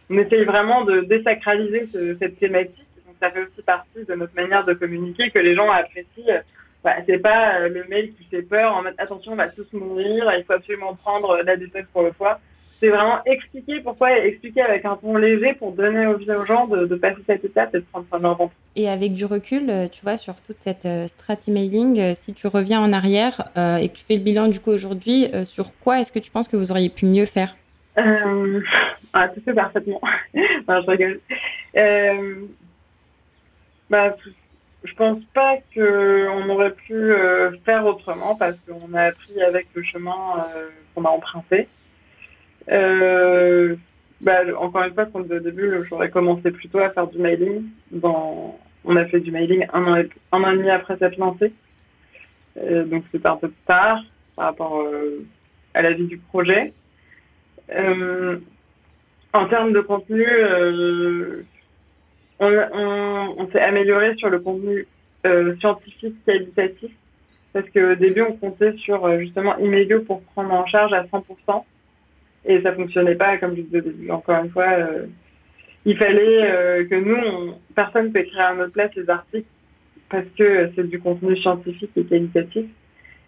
On 0.09 0.17
essaye 0.17 0.43
vraiment 0.43 0.83
de 0.83 0.99
désacraliser 1.01 1.87
ce, 1.93 2.15
cette 2.15 2.39
thématique. 2.39 2.87
Donc, 3.07 3.15
ça 3.21 3.31
fait 3.31 3.41
aussi 3.41 3.61
partie 3.61 4.03
de 4.05 4.15
notre 4.15 4.35
manière 4.35 4.65
de 4.65 4.73
communiquer 4.73 5.31
que 5.31 5.39
les 5.39 5.55
gens 5.55 5.71
apprécient 5.71 6.41
bah, 6.83 6.95
c'est 7.05 7.19
pas 7.19 7.59
euh, 7.59 7.69
le 7.69 7.85
mail 7.89 8.13
qui 8.13 8.25
fait 8.25 8.41
peur 8.41 8.75
en 8.75 8.83
mode 8.83 8.95
attention, 8.97 9.33
on 9.33 9.35
va 9.35 9.47
tous 9.47 9.71
mourir, 9.73 10.31
il 10.37 10.43
faut 10.43 10.53
absolument 10.53 10.95
prendre 10.95 11.29
euh, 11.31 11.43
la 11.43 11.55
détente 11.55 11.85
pour 11.93 12.03
le 12.03 12.11
foie. 12.11 12.39
C'est 12.79 12.89
vraiment 12.89 13.23
expliquer 13.25 13.79
pourquoi, 13.79 14.17
expliquer 14.19 14.61
avec 14.61 14.83
un 14.83 14.97
ton 14.97 15.15
léger 15.15 15.53
pour 15.53 15.71
donner 15.71 16.05
envie 16.05 16.29
aux 16.29 16.45
gens 16.45 16.67
de, 16.67 16.85
de, 16.85 16.95
passer 16.95 17.21
cette 17.25 17.45
étape 17.45 17.73
et 17.73 17.79
de 17.79 17.85
prendre 17.89 18.05
soin 18.09 18.17
de 18.17 18.23
leur 18.23 18.35
ventre. 18.35 18.53
Et 18.75 18.89
avec 18.89 19.13
du 19.13 19.23
recul, 19.23 19.69
euh, 19.69 19.87
tu 19.87 20.01
vois, 20.01 20.17
sur 20.17 20.35
toute 20.41 20.57
cette 20.57 20.87
strat 21.07 21.37
emailing, 21.47 22.13
si 22.13 22.33
tu 22.33 22.47
reviens 22.47 22.81
en 22.81 22.91
arrière 22.91 23.49
et 23.55 23.87
que 23.87 23.93
tu 23.93 24.03
fais 24.03 24.15
le 24.15 24.23
bilan 24.23 24.49
du 24.49 24.59
coup 24.59 24.71
aujourd'hui, 24.71 25.27
sur 25.45 25.77
quoi 25.79 26.01
est-ce 26.01 26.11
que 26.11 26.19
tu 26.19 26.29
penses 26.29 26.49
que 26.49 26.57
vous 26.57 26.71
auriez 26.71 26.89
pu 26.89 27.05
mieux 27.05 27.25
faire? 27.25 27.55
Euh... 27.97 28.61
Ah, 29.13 29.29
tu 29.29 29.41
fais 29.41 29.53
parfaitement. 29.53 30.01
non, 30.33 30.81
je 30.81 30.89
rigole. 30.89 31.19
Euh... 31.77 32.35
Bah, 33.89 34.15
je 34.83 34.93
pense 34.95 35.23
pas 35.33 35.57
qu'on 35.73 36.49
aurait 36.49 36.73
pu 36.73 36.93
euh, 36.93 37.51
faire 37.65 37.85
autrement 37.85 38.35
parce 38.35 38.55
qu'on 38.67 38.93
a 38.93 39.03
appris 39.03 39.41
avec 39.41 39.67
le 39.73 39.83
chemin 39.83 40.45
euh, 40.55 40.67
qu'on 40.93 41.05
a 41.05 41.09
emprunté. 41.09 41.67
Euh, 42.69 43.75
bah, 44.21 44.41
encore 44.59 44.83
une 44.83 44.93
fois, 44.93 45.05
comme 45.05 45.23
au 45.23 45.39
début, 45.39 45.85
j'aurais 45.89 46.09
commencé 46.09 46.51
plutôt 46.51 46.79
à 46.79 46.89
faire 46.89 47.07
du 47.07 47.17
mailing. 47.17 47.63
On 48.03 48.95
a 48.95 49.05
fait 49.05 49.21
du 49.21 49.31
mailing 49.31 49.65
un 49.71 49.85
an, 49.85 49.95
et... 49.95 50.09
un 50.31 50.43
an 50.43 50.51
et 50.51 50.57
demi 50.57 50.69
après 50.69 50.97
s'être 50.97 51.17
lancé. 51.17 51.53
donc 52.57 53.03
c'était 53.11 53.27
un 53.27 53.37
peu 53.37 53.51
tard 53.65 54.01
par 54.35 54.45
rapport 54.45 54.85
à 55.73 55.81
la 55.81 55.93
vie 55.93 56.07
du 56.07 56.17
projet. 56.17 56.73
en 59.33 59.47
termes 59.47 59.73
de 59.73 59.81
contenu, 59.81 60.27
on, 62.39 63.47
s'est 63.51 63.61
amélioré 63.61 64.15
sur 64.15 64.29
le 64.29 64.39
contenu 64.39 64.87
euh, 65.25 65.55
scientifique 65.57 66.15
qualitatif 66.25 66.91
parce 67.53 67.69
qu'au 67.69 67.95
début 67.95 68.21
on 68.21 68.33
comptait 68.33 68.73
sur 68.77 69.05
euh, 69.05 69.19
justement 69.19 69.57
Imelio 69.57 70.01
pour 70.01 70.21
prendre 70.21 70.51
en 70.51 70.65
charge 70.65 70.91
à 70.93 71.03
100% 71.03 71.63
et 72.45 72.61
ça 72.61 72.73
fonctionnait 72.73 73.15
pas 73.15 73.37
comme 73.37 73.55
je 73.55 73.61
disais 73.61 73.77
au 73.77 73.81
début. 73.81 74.11
Encore 74.11 74.43
une 74.43 74.49
fois, 74.51 74.69
euh, 74.69 75.05
il 75.85 75.97
fallait 75.97 76.85
que 76.89 76.95
nous, 76.95 77.15
on, 77.15 77.57
personne 77.75 78.11
peut 78.11 78.19
écrire 78.19 78.41
à 78.41 78.53
notre 78.53 78.71
place 78.71 78.91
les 78.95 79.09
articles 79.09 79.47
parce 80.09 80.25
que 80.37 80.71
c'est 80.75 80.89
du 80.89 80.99
contenu 80.99 81.37
scientifique 81.37 81.91
et 81.95 82.05
qualitatif. 82.05 82.65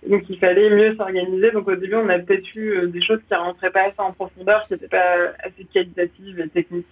Donc 0.08 0.24
il 0.30 0.38
fallait 0.38 0.70
mieux 0.70 0.96
s'organiser. 0.96 1.52
Donc 1.52 1.68
au 1.68 1.76
début, 1.76 1.96
on 1.96 2.10
a 2.10 2.20
peut-être 2.20 2.56
eu 2.56 2.88
des 2.88 3.02
choses 3.02 3.20
qui 3.28 3.36
rentraient 3.36 3.72
pas 3.72 3.84
assez 3.84 4.00
en 4.00 4.12
profondeur, 4.14 4.66
qui 4.68 4.74
n'étaient 4.74 4.88
pas 4.88 5.34
assez 5.44 5.66
qualitatives 5.74 6.40
et 6.40 6.50
techniques. 6.50 6.88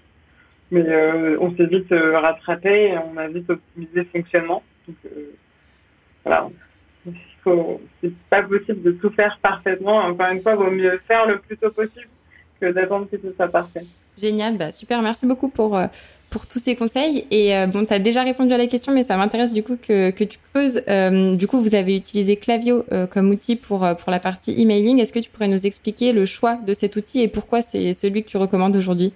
Mais 0.71 0.83
euh, 0.87 1.37
on 1.39 1.55
s'est 1.55 1.65
vite 1.65 1.91
euh, 1.91 2.19
rattrapé 2.19 2.87
et 2.87 2.97
on 2.97 3.17
a 3.17 3.27
vite 3.27 3.49
optimisé 3.49 3.91
le 3.93 4.05
fonctionnement. 4.05 4.63
Donc 4.87 4.97
euh, 5.05 5.35
voilà, 6.23 6.49
c'est 8.01 8.13
pas 8.29 8.41
possible 8.43 8.81
de 8.81 8.91
tout 8.93 9.09
faire 9.11 9.37
parfaitement. 9.41 9.97
Encore 9.99 10.31
une 10.31 10.41
fois, 10.41 10.53
il 10.53 10.57
vaut 10.57 10.71
mieux 10.71 10.99
faire 11.07 11.27
le 11.27 11.39
plus 11.39 11.57
tôt 11.57 11.71
possible 11.71 12.07
que 12.59 12.71
d'attendre 12.71 13.07
que 13.11 13.17
tout 13.17 13.33
soit 13.35 13.49
parfait. 13.49 13.85
Génial, 14.17 14.57
bah 14.57 14.71
super, 14.71 15.01
merci 15.01 15.25
beaucoup 15.25 15.49
pour, 15.49 15.79
pour 16.29 16.47
tous 16.47 16.59
ces 16.59 16.75
conseils. 16.75 17.25
Et 17.31 17.51
bon, 17.67 17.83
tu 17.83 17.93
as 17.93 17.99
déjà 17.99 18.23
répondu 18.23 18.53
à 18.53 18.57
la 18.57 18.67
question, 18.67 18.93
mais 18.93 19.03
ça 19.03 19.17
m'intéresse 19.17 19.53
du 19.53 19.63
coup 19.63 19.75
que, 19.75 20.11
que 20.11 20.23
tu 20.23 20.37
creuses. 20.53 20.83
du 21.35 21.47
coup, 21.47 21.59
vous 21.59 21.75
avez 21.75 21.95
utilisé 21.95 22.37
Clavio 22.37 22.85
comme 23.11 23.31
outil 23.31 23.55
pour, 23.55 23.79
pour 23.97 24.11
la 24.11 24.19
partie 24.19 24.59
emailing. 24.61 24.99
Est-ce 24.99 25.11
que 25.11 25.19
tu 25.19 25.31
pourrais 25.31 25.47
nous 25.47 25.65
expliquer 25.65 26.13
le 26.13 26.25
choix 26.25 26.55
de 26.55 26.73
cet 26.73 26.95
outil 26.95 27.21
et 27.21 27.27
pourquoi 27.27 27.61
c'est 27.61 27.93
celui 27.93 28.23
que 28.23 28.29
tu 28.29 28.37
recommandes 28.37 28.75
aujourd'hui? 28.75 29.13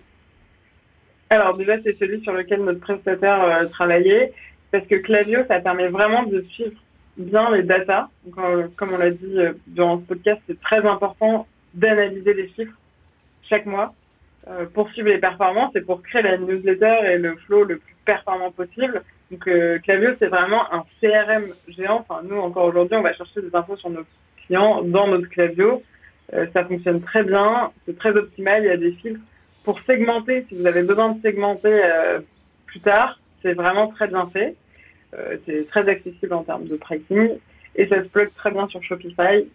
Alors 1.29 1.57
déjà, 1.57 1.81
c'est 1.83 1.97
celui 1.99 2.21
sur 2.21 2.33
lequel 2.33 2.63
notre 2.63 2.79
prestataire 2.79 3.43
euh, 3.43 3.65
travaillait, 3.65 4.31
parce 4.71 4.85
que 4.87 4.95
Clavio, 4.95 5.41
ça 5.47 5.59
permet 5.59 5.89
vraiment 5.89 6.23
de 6.23 6.41
suivre 6.51 6.79
bien 7.17 7.51
les 7.51 7.63
datas. 7.63 8.07
Donc, 8.25 8.37
euh, 8.37 8.67
comme 8.77 8.93
on 8.93 8.97
l'a 8.97 9.11
dit 9.11 9.39
euh, 9.39 9.53
durant 9.67 9.99
ce 9.99 10.05
podcast, 10.05 10.41
c'est 10.47 10.59
très 10.61 10.85
important 10.85 11.47
d'analyser 11.73 12.33
les 12.33 12.49
chiffres 12.49 12.77
chaque 13.49 13.65
mois 13.65 13.93
pour 14.73 14.89
suivre 14.91 15.09
les 15.09 15.17
performances 15.17 15.75
et 15.75 15.81
pour 15.81 16.01
créer 16.01 16.21
la 16.21 16.37
newsletter 16.37 16.99
et 17.03 17.17
le 17.17 17.35
flow 17.35 17.65
le 17.65 17.79
plus 17.79 17.95
performant 18.05 18.49
possible. 18.49 19.03
Donc 19.29 19.43
Clavio, 19.83 20.11
c'est 20.19 20.27
vraiment 20.27 20.73
un 20.73 20.85
CRM 21.01 21.53
géant. 21.67 22.05
Enfin, 22.07 22.21
nous, 22.23 22.37
encore 22.37 22.63
aujourd'hui, 22.63 22.95
on 22.95 23.01
va 23.01 23.13
chercher 23.13 23.41
des 23.41 23.53
infos 23.53 23.75
sur 23.75 23.89
nos 23.89 24.05
clients 24.45 24.83
dans 24.83 25.07
notre 25.07 25.27
Clavio. 25.27 25.83
ça 26.53 26.63
fonctionne 26.63 27.01
très 27.01 27.23
bien, 27.23 27.71
c'est 27.85 27.97
très 27.97 28.11
optimal, 28.11 28.63
il 28.63 28.67
y 28.67 28.71
a 28.71 28.77
des 28.77 28.93
filtres 28.93 29.19
pour 29.67 29.81
segmenter, 29.81 30.45
si 30.47 30.55
vous 30.55 30.65
avez 30.65 30.81
besoin 30.81 31.11
de 31.11 31.21
segmenter 31.21 31.67
euh, 31.67 32.19
plus 32.67 32.79
tard, 32.79 33.19
c'est 33.41 33.51
vraiment 33.51 33.89
très 33.89 34.07
bien 34.07 34.29
fait. 34.31 34.55
Euh, 35.13 35.35
c'est 35.45 35.67
très 35.67 35.89
accessible 35.89 36.33
en 36.33 36.43
termes 36.43 36.67
de 36.67 36.77
pricing 36.77 37.31
et 37.75 37.85
ça 37.87 38.01
se 38.01 38.07
plug 38.07 38.29
très 38.37 38.49
bien 38.51 38.69
sur 38.69 38.81
Shopify. 38.81 39.45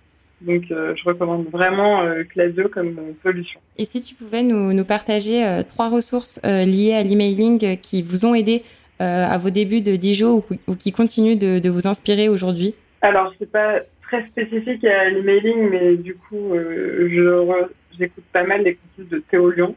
Donc, 0.43 0.65
euh, 0.71 0.95
je 0.97 1.05
recommande 1.05 1.47
vraiment 1.47 2.05
Klaviyo 2.29 2.69
comme 2.69 2.95
solution. 3.23 3.59
Et 3.79 3.87
si 3.87 4.03
tu 4.03 4.15
pouvais 4.15 4.43
nous, 4.43 4.75
nous 4.75 4.85
partager 4.85 5.61
trois 5.67 5.89
ressources 5.89 6.39
liées 6.45 6.93
à 6.93 7.03
l'emailing 7.03 7.79
qui 7.79 8.03
vous 8.03 8.27
ont 8.27 8.35
aidé 8.35 8.65
à 8.99 9.39
vos 9.39 9.49
débuts 9.49 9.81
de 9.81 9.97
Dijon 9.97 10.45
ou, 10.69 10.75
qui 10.75 10.93
continuent 10.93 11.39
de, 11.39 11.59
de 11.59 11.71
vous 11.71 11.87
inspirer 11.87 12.29
aujourd'hui? 12.29 12.75
Alors, 13.01 13.33
c'est 13.39 13.51
pas 13.51 13.81
très 14.03 14.27
spécifique 14.27 14.85
à 14.85 15.09
l'emailing, 15.09 15.71
mais 15.71 15.97
du 15.97 16.17
coup, 16.17 16.53
je 16.55 17.67
j'écoute 17.99 18.25
pas 18.33 18.45
mal 18.45 18.63
les 18.63 18.75
contenus 18.75 19.09
de 19.09 19.19
Théo 19.31 19.51
Lyon 19.51 19.75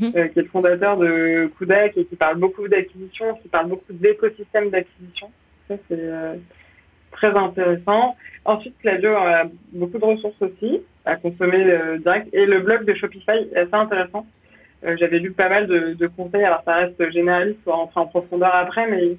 mhm. 0.00 0.12
qui 0.30 0.38
est 0.38 0.42
le 0.42 0.48
fondateur 0.48 0.96
de 0.96 1.50
Kudak 1.58 1.96
et 1.96 2.04
qui 2.04 2.16
parle 2.16 2.38
beaucoup 2.38 2.68
d'acquisition, 2.68 3.34
qui 3.42 3.48
parle 3.48 3.68
beaucoup 3.68 3.92
d'écosystème 3.92 4.70
d'acquisition. 4.70 5.30
Ça, 5.68 5.76
c'est 5.88 6.10
très 7.12 7.34
intéressant. 7.36 8.16
Ensuite, 8.44 8.76
Claudio 8.80 9.10
a 9.10 9.44
beaucoup 9.72 9.98
de 9.98 10.04
ressources 10.04 10.40
aussi 10.42 10.82
à 11.04 11.16
consommer 11.16 11.64
direct. 11.98 12.28
Et 12.32 12.44
le 12.44 12.60
blog 12.60 12.84
de 12.84 12.94
Shopify 12.94 13.48
est 13.52 13.56
assez 13.56 13.74
intéressant. 13.74 14.26
J'avais 14.82 15.18
lu 15.18 15.32
pas 15.32 15.48
mal 15.48 15.66
de, 15.66 16.06
conseils, 16.08 16.44
alors 16.44 16.62
ça 16.64 16.74
reste 16.74 17.10
généraliste, 17.10 17.60
on 17.66 17.70
va 17.70 17.76
rentrer 17.76 18.00
en 18.00 18.06
profondeur 18.06 18.54
après, 18.54 18.86
mais 18.90 19.16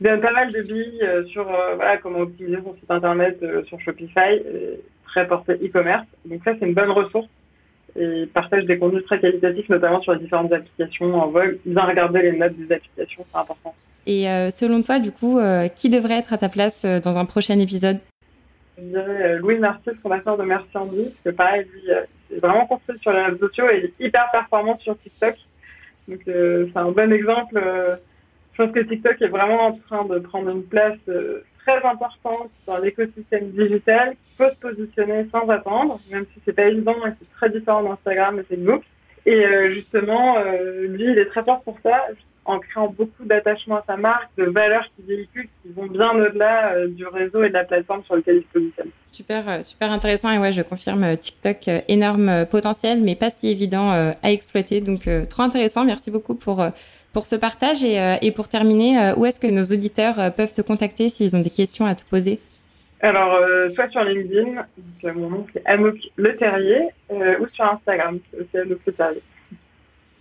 il 0.00 0.04
donne 0.04 0.20
pas 0.20 0.32
mal 0.32 0.52
de 0.52 0.62
billes 0.62 1.02
euh, 1.02 1.24
sur 1.26 1.48
euh, 1.48 1.76
voilà, 1.76 1.98
comment 1.98 2.20
optimiser 2.20 2.58
son 2.62 2.74
site 2.74 2.90
internet 2.90 3.38
euh, 3.42 3.62
sur 3.64 3.80
Shopify, 3.80 4.42
très 5.04 5.26
porté 5.26 5.54
e-commerce. 5.54 6.06
Donc 6.24 6.42
ça, 6.44 6.52
c'est 6.58 6.66
une 6.66 6.74
bonne 6.74 6.90
ressource 6.90 7.28
et 7.96 8.26
partage 8.26 8.64
des 8.64 8.78
contenus 8.78 9.04
très 9.04 9.20
qualitatifs, 9.20 9.68
notamment 9.68 10.00
sur 10.02 10.12
les 10.12 10.20
différentes 10.20 10.52
applications 10.52 11.14
en 11.14 11.28
vogue. 11.28 11.58
Bien 11.64 11.84
regarder 11.84 12.22
les 12.22 12.32
notes 12.32 12.56
des 12.56 12.74
applications, 12.74 13.24
c'est 13.30 13.38
important. 13.38 13.74
Et 14.06 14.26
selon 14.50 14.82
toi, 14.82 14.98
du 14.98 15.12
coup, 15.12 15.40
qui 15.76 15.88
devrait 15.88 16.18
être 16.18 16.32
à 16.32 16.38
ta 16.38 16.48
place 16.48 16.84
dans 16.84 17.16
un 17.16 17.24
prochain 17.24 17.58
épisode? 17.58 17.98
Je 18.76 18.82
dirais 18.82 19.38
Louis 19.38 19.58
Mercier, 19.58 19.92
fondateur 20.02 20.36
de 20.36 20.42
Merci 20.42 20.68
Andy, 20.74 21.04
parce 21.04 21.14
que 21.24 21.30
pareil, 21.30 21.66
lui, 21.72 21.90
est 22.36 22.40
vraiment 22.40 22.66
construit 22.66 22.98
sur 22.98 23.12
les 23.12 23.22
réseaux 23.22 23.48
sociaux 23.48 23.70
et 23.70 23.78
il 23.78 23.84
est 23.84 24.06
hyper 24.06 24.30
performant 24.30 24.78
sur 24.80 24.98
TikTok. 24.98 25.36
Donc 26.08 26.20
c'est 26.26 26.76
un 26.76 26.90
bon 26.90 27.12
exemple 27.12 27.58
je 28.56 28.62
pense 28.62 28.72
que 28.72 28.80
TikTok 28.80 29.20
est 29.20 29.28
vraiment 29.28 29.66
en 29.66 29.72
train 29.72 30.04
de 30.04 30.18
prendre 30.20 30.50
une 30.50 30.62
place 30.62 30.98
euh, 31.08 31.44
très 31.64 31.82
importante 31.84 32.50
dans 32.66 32.78
l'écosystème 32.78 33.50
digital 33.50 34.10
qui 34.10 34.36
peut 34.36 34.50
se 34.50 34.56
positionner 34.56 35.26
sans 35.32 35.48
attendre, 35.48 36.00
même 36.10 36.26
si 36.32 36.40
c'est 36.44 36.52
pas 36.52 36.66
évident 36.66 36.96
et 37.06 37.10
c'est 37.18 37.30
très 37.36 37.50
différent 37.50 37.82
d'Instagram 37.82 38.38
et 38.38 38.42
Facebook. 38.44 38.82
Et 39.26 39.44
euh, 39.44 39.72
justement, 39.72 40.36
euh, 40.38 40.86
lui, 40.86 41.10
il 41.12 41.18
est 41.18 41.26
très 41.26 41.42
fort 41.42 41.62
pour 41.62 41.78
ça, 41.82 42.08
en 42.44 42.58
créant 42.58 42.88
beaucoup 42.88 43.24
d'attachement 43.24 43.76
à 43.76 43.84
sa 43.86 43.96
marque, 43.96 44.28
de 44.36 44.44
valeurs 44.44 44.84
qu'il 44.94 45.06
véhicule 45.06 45.48
qui 45.62 45.72
vont 45.72 45.86
bien 45.86 46.10
au-delà 46.10 46.86
du 46.88 47.06
réseau 47.06 47.42
et 47.42 47.48
de 47.48 47.54
la 47.54 47.64
plateforme 47.64 48.04
sur 48.04 48.16
lequel 48.16 48.36
il 48.36 48.42
se 48.42 48.48
positionne. 48.52 48.90
Super, 49.10 49.64
super 49.64 49.90
intéressant. 49.90 50.30
Et 50.30 50.38
ouais, 50.38 50.52
je 50.52 50.60
confirme, 50.60 51.16
TikTok, 51.16 51.70
énorme 51.88 52.44
potentiel, 52.50 53.00
mais 53.00 53.14
pas 53.14 53.30
si 53.30 53.48
évident 53.48 53.90
à 53.90 54.30
exploiter. 54.30 54.82
Donc, 54.82 55.08
trop 55.30 55.42
intéressant. 55.42 55.86
Merci 55.86 56.10
beaucoup 56.10 56.34
pour 56.34 56.62
pour 57.14 57.26
ce 57.26 57.36
partage. 57.36 57.82
Et, 57.82 57.98
euh, 57.98 58.16
et 58.20 58.32
pour 58.32 58.48
terminer, 58.48 58.98
euh, 58.98 59.14
où 59.16 59.24
est-ce 59.24 59.40
que 59.40 59.46
nos 59.46 59.62
auditeurs 59.62 60.18
euh, 60.18 60.28
peuvent 60.28 60.52
te 60.52 60.60
contacter 60.60 61.08
s'ils 61.08 61.34
ont 61.34 61.40
des 61.40 61.50
questions 61.50 61.86
à 61.86 61.94
te 61.94 62.04
poser? 62.04 62.40
Alors, 63.00 63.38
soit 63.74 63.90
sur 63.90 64.02
LinkedIn, 64.02 64.64
mon 65.14 65.28
nom 65.28 65.46
c'est 65.52 65.62
Anouk 65.66 65.96
Le 66.16 66.34
Terrier, 66.36 66.88
ou 67.10 67.46
sur 67.52 67.64
Instagram, 67.64 68.18
c'est 68.50 68.60
Anouk 68.60 68.78
Le 68.86 68.92
Terrier. 68.94 69.22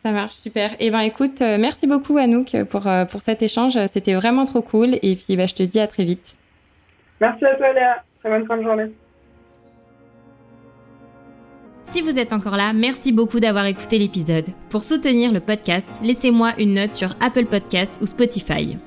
Ça 0.04 0.12
marche, 0.12 0.36
super. 0.36 0.74
Et 0.74 0.88
eh 0.88 0.92
ben 0.92 1.00
écoute, 1.00 1.40
merci 1.40 1.88
beaucoup 1.88 2.18
Anouk 2.18 2.62
pour, 2.70 2.90
pour 3.10 3.22
cet 3.22 3.42
échange. 3.42 3.78
C'était 3.86 4.16
vraiment 4.16 4.44
trop 4.44 4.62
cool. 4.62 4.96
Et 5.02 5.16
puis 5.16 5.38
bah, 5.38 5.46
je 5.46 5.56
te 5.56 5.64
dis 5.64 5.80
à 5.80 5.88
très 5.88 6.04
vite. 6.04 6.36
Merci 7.22 7.46
à 7.46 7.56
toi 7.56 7.72
Léa. 7.72 8.04
Très 8.20 8.30
bonne 8.30 8.46
fin 8.46 8.58
de 8.58 8.64
journée. 8.64 8.92
Si 11.86 12.02
vous 12.02 12.18
êtes 12.18 12.34
encore 12.34 12.58
là, 12.58 12.74
merci 12.74 13.12
beaucoup 13.12 13.40
d'avoir 13.40 13.66
écouté 13.66 14.00
l'épisode. 14.00 14.46
Pour 14.70 14.84
soutenir 14.84 15.32
le 15.32 15.40
podcast, 15.40 15.88
laissez-moi 16.02 16.54
une 16.58 16.74
note 16.74 16.94
sur 16.94 17.16
Apple 17.20 17.46
Podcast 17.46 18.00
ou 18.02 18.06
Spotify. 18.06 18.78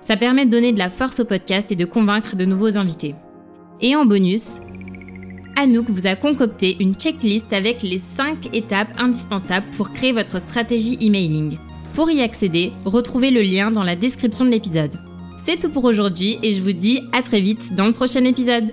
Ça 0.00 0.16
permet 0.16 0.46
de 0.46 0.50
donner 0.50 0.72
de 0.72 0.78
la 0.78 0.90
force 0.90 1.20
au 1.20 1.24
podcast 1.24 1.72
et 1.72 1.76
de 1.76 1.84
convaincre 1.84 2.36
de 2.36 2.44
nouveaux 2.44 2.76
invités. 2.76 3.14
Et 3.80 3.96
en 3.96 4.06
bonus, 4.06 4.60
Anouk 5.56 5.90
vous 5.90 6.06
a 6.06 6.16
concocté 6.16 6.76
une 6.80 6.94
checklist 6.94 7.52
avec 7.52 7.82
les 7.82 7.98
5 7.98 8.54
étapes 8.54 8.92
indispensables 8.98 9.70
pour 9.76 9.92
créer 9.92 10.12
votre 10.12 10.40
stratégie 10.40 10.98
emailing. 11.00 11.58
Pour 11.94 12.10
y 12.10 12.22
accéder, 12.22 12.72
retrouvez 12.84 13.30
le 13.30 13.42
lien 13.42 13.70
dans 13.70 13.84
la 13.84 13.96
description 13.96 14.44
de 14.44 14.50
l'épisode. 14.50 14.96
C'est 15.44 15.58
tout 15.58 15.70
pour 15.70 15.84
aujourd'hui 15.84 16.38
et 16.42 16.52
je 16.52 16.62
vous 16.62 16.72
dis 16.72 17.02
à 17.12 17.22
très 17.22 17.40
vite 17.40 17.74
dans 17.74 17.86
le 17.86 17.92
prochain 17.92 18.24
épisode. 18.24 18.72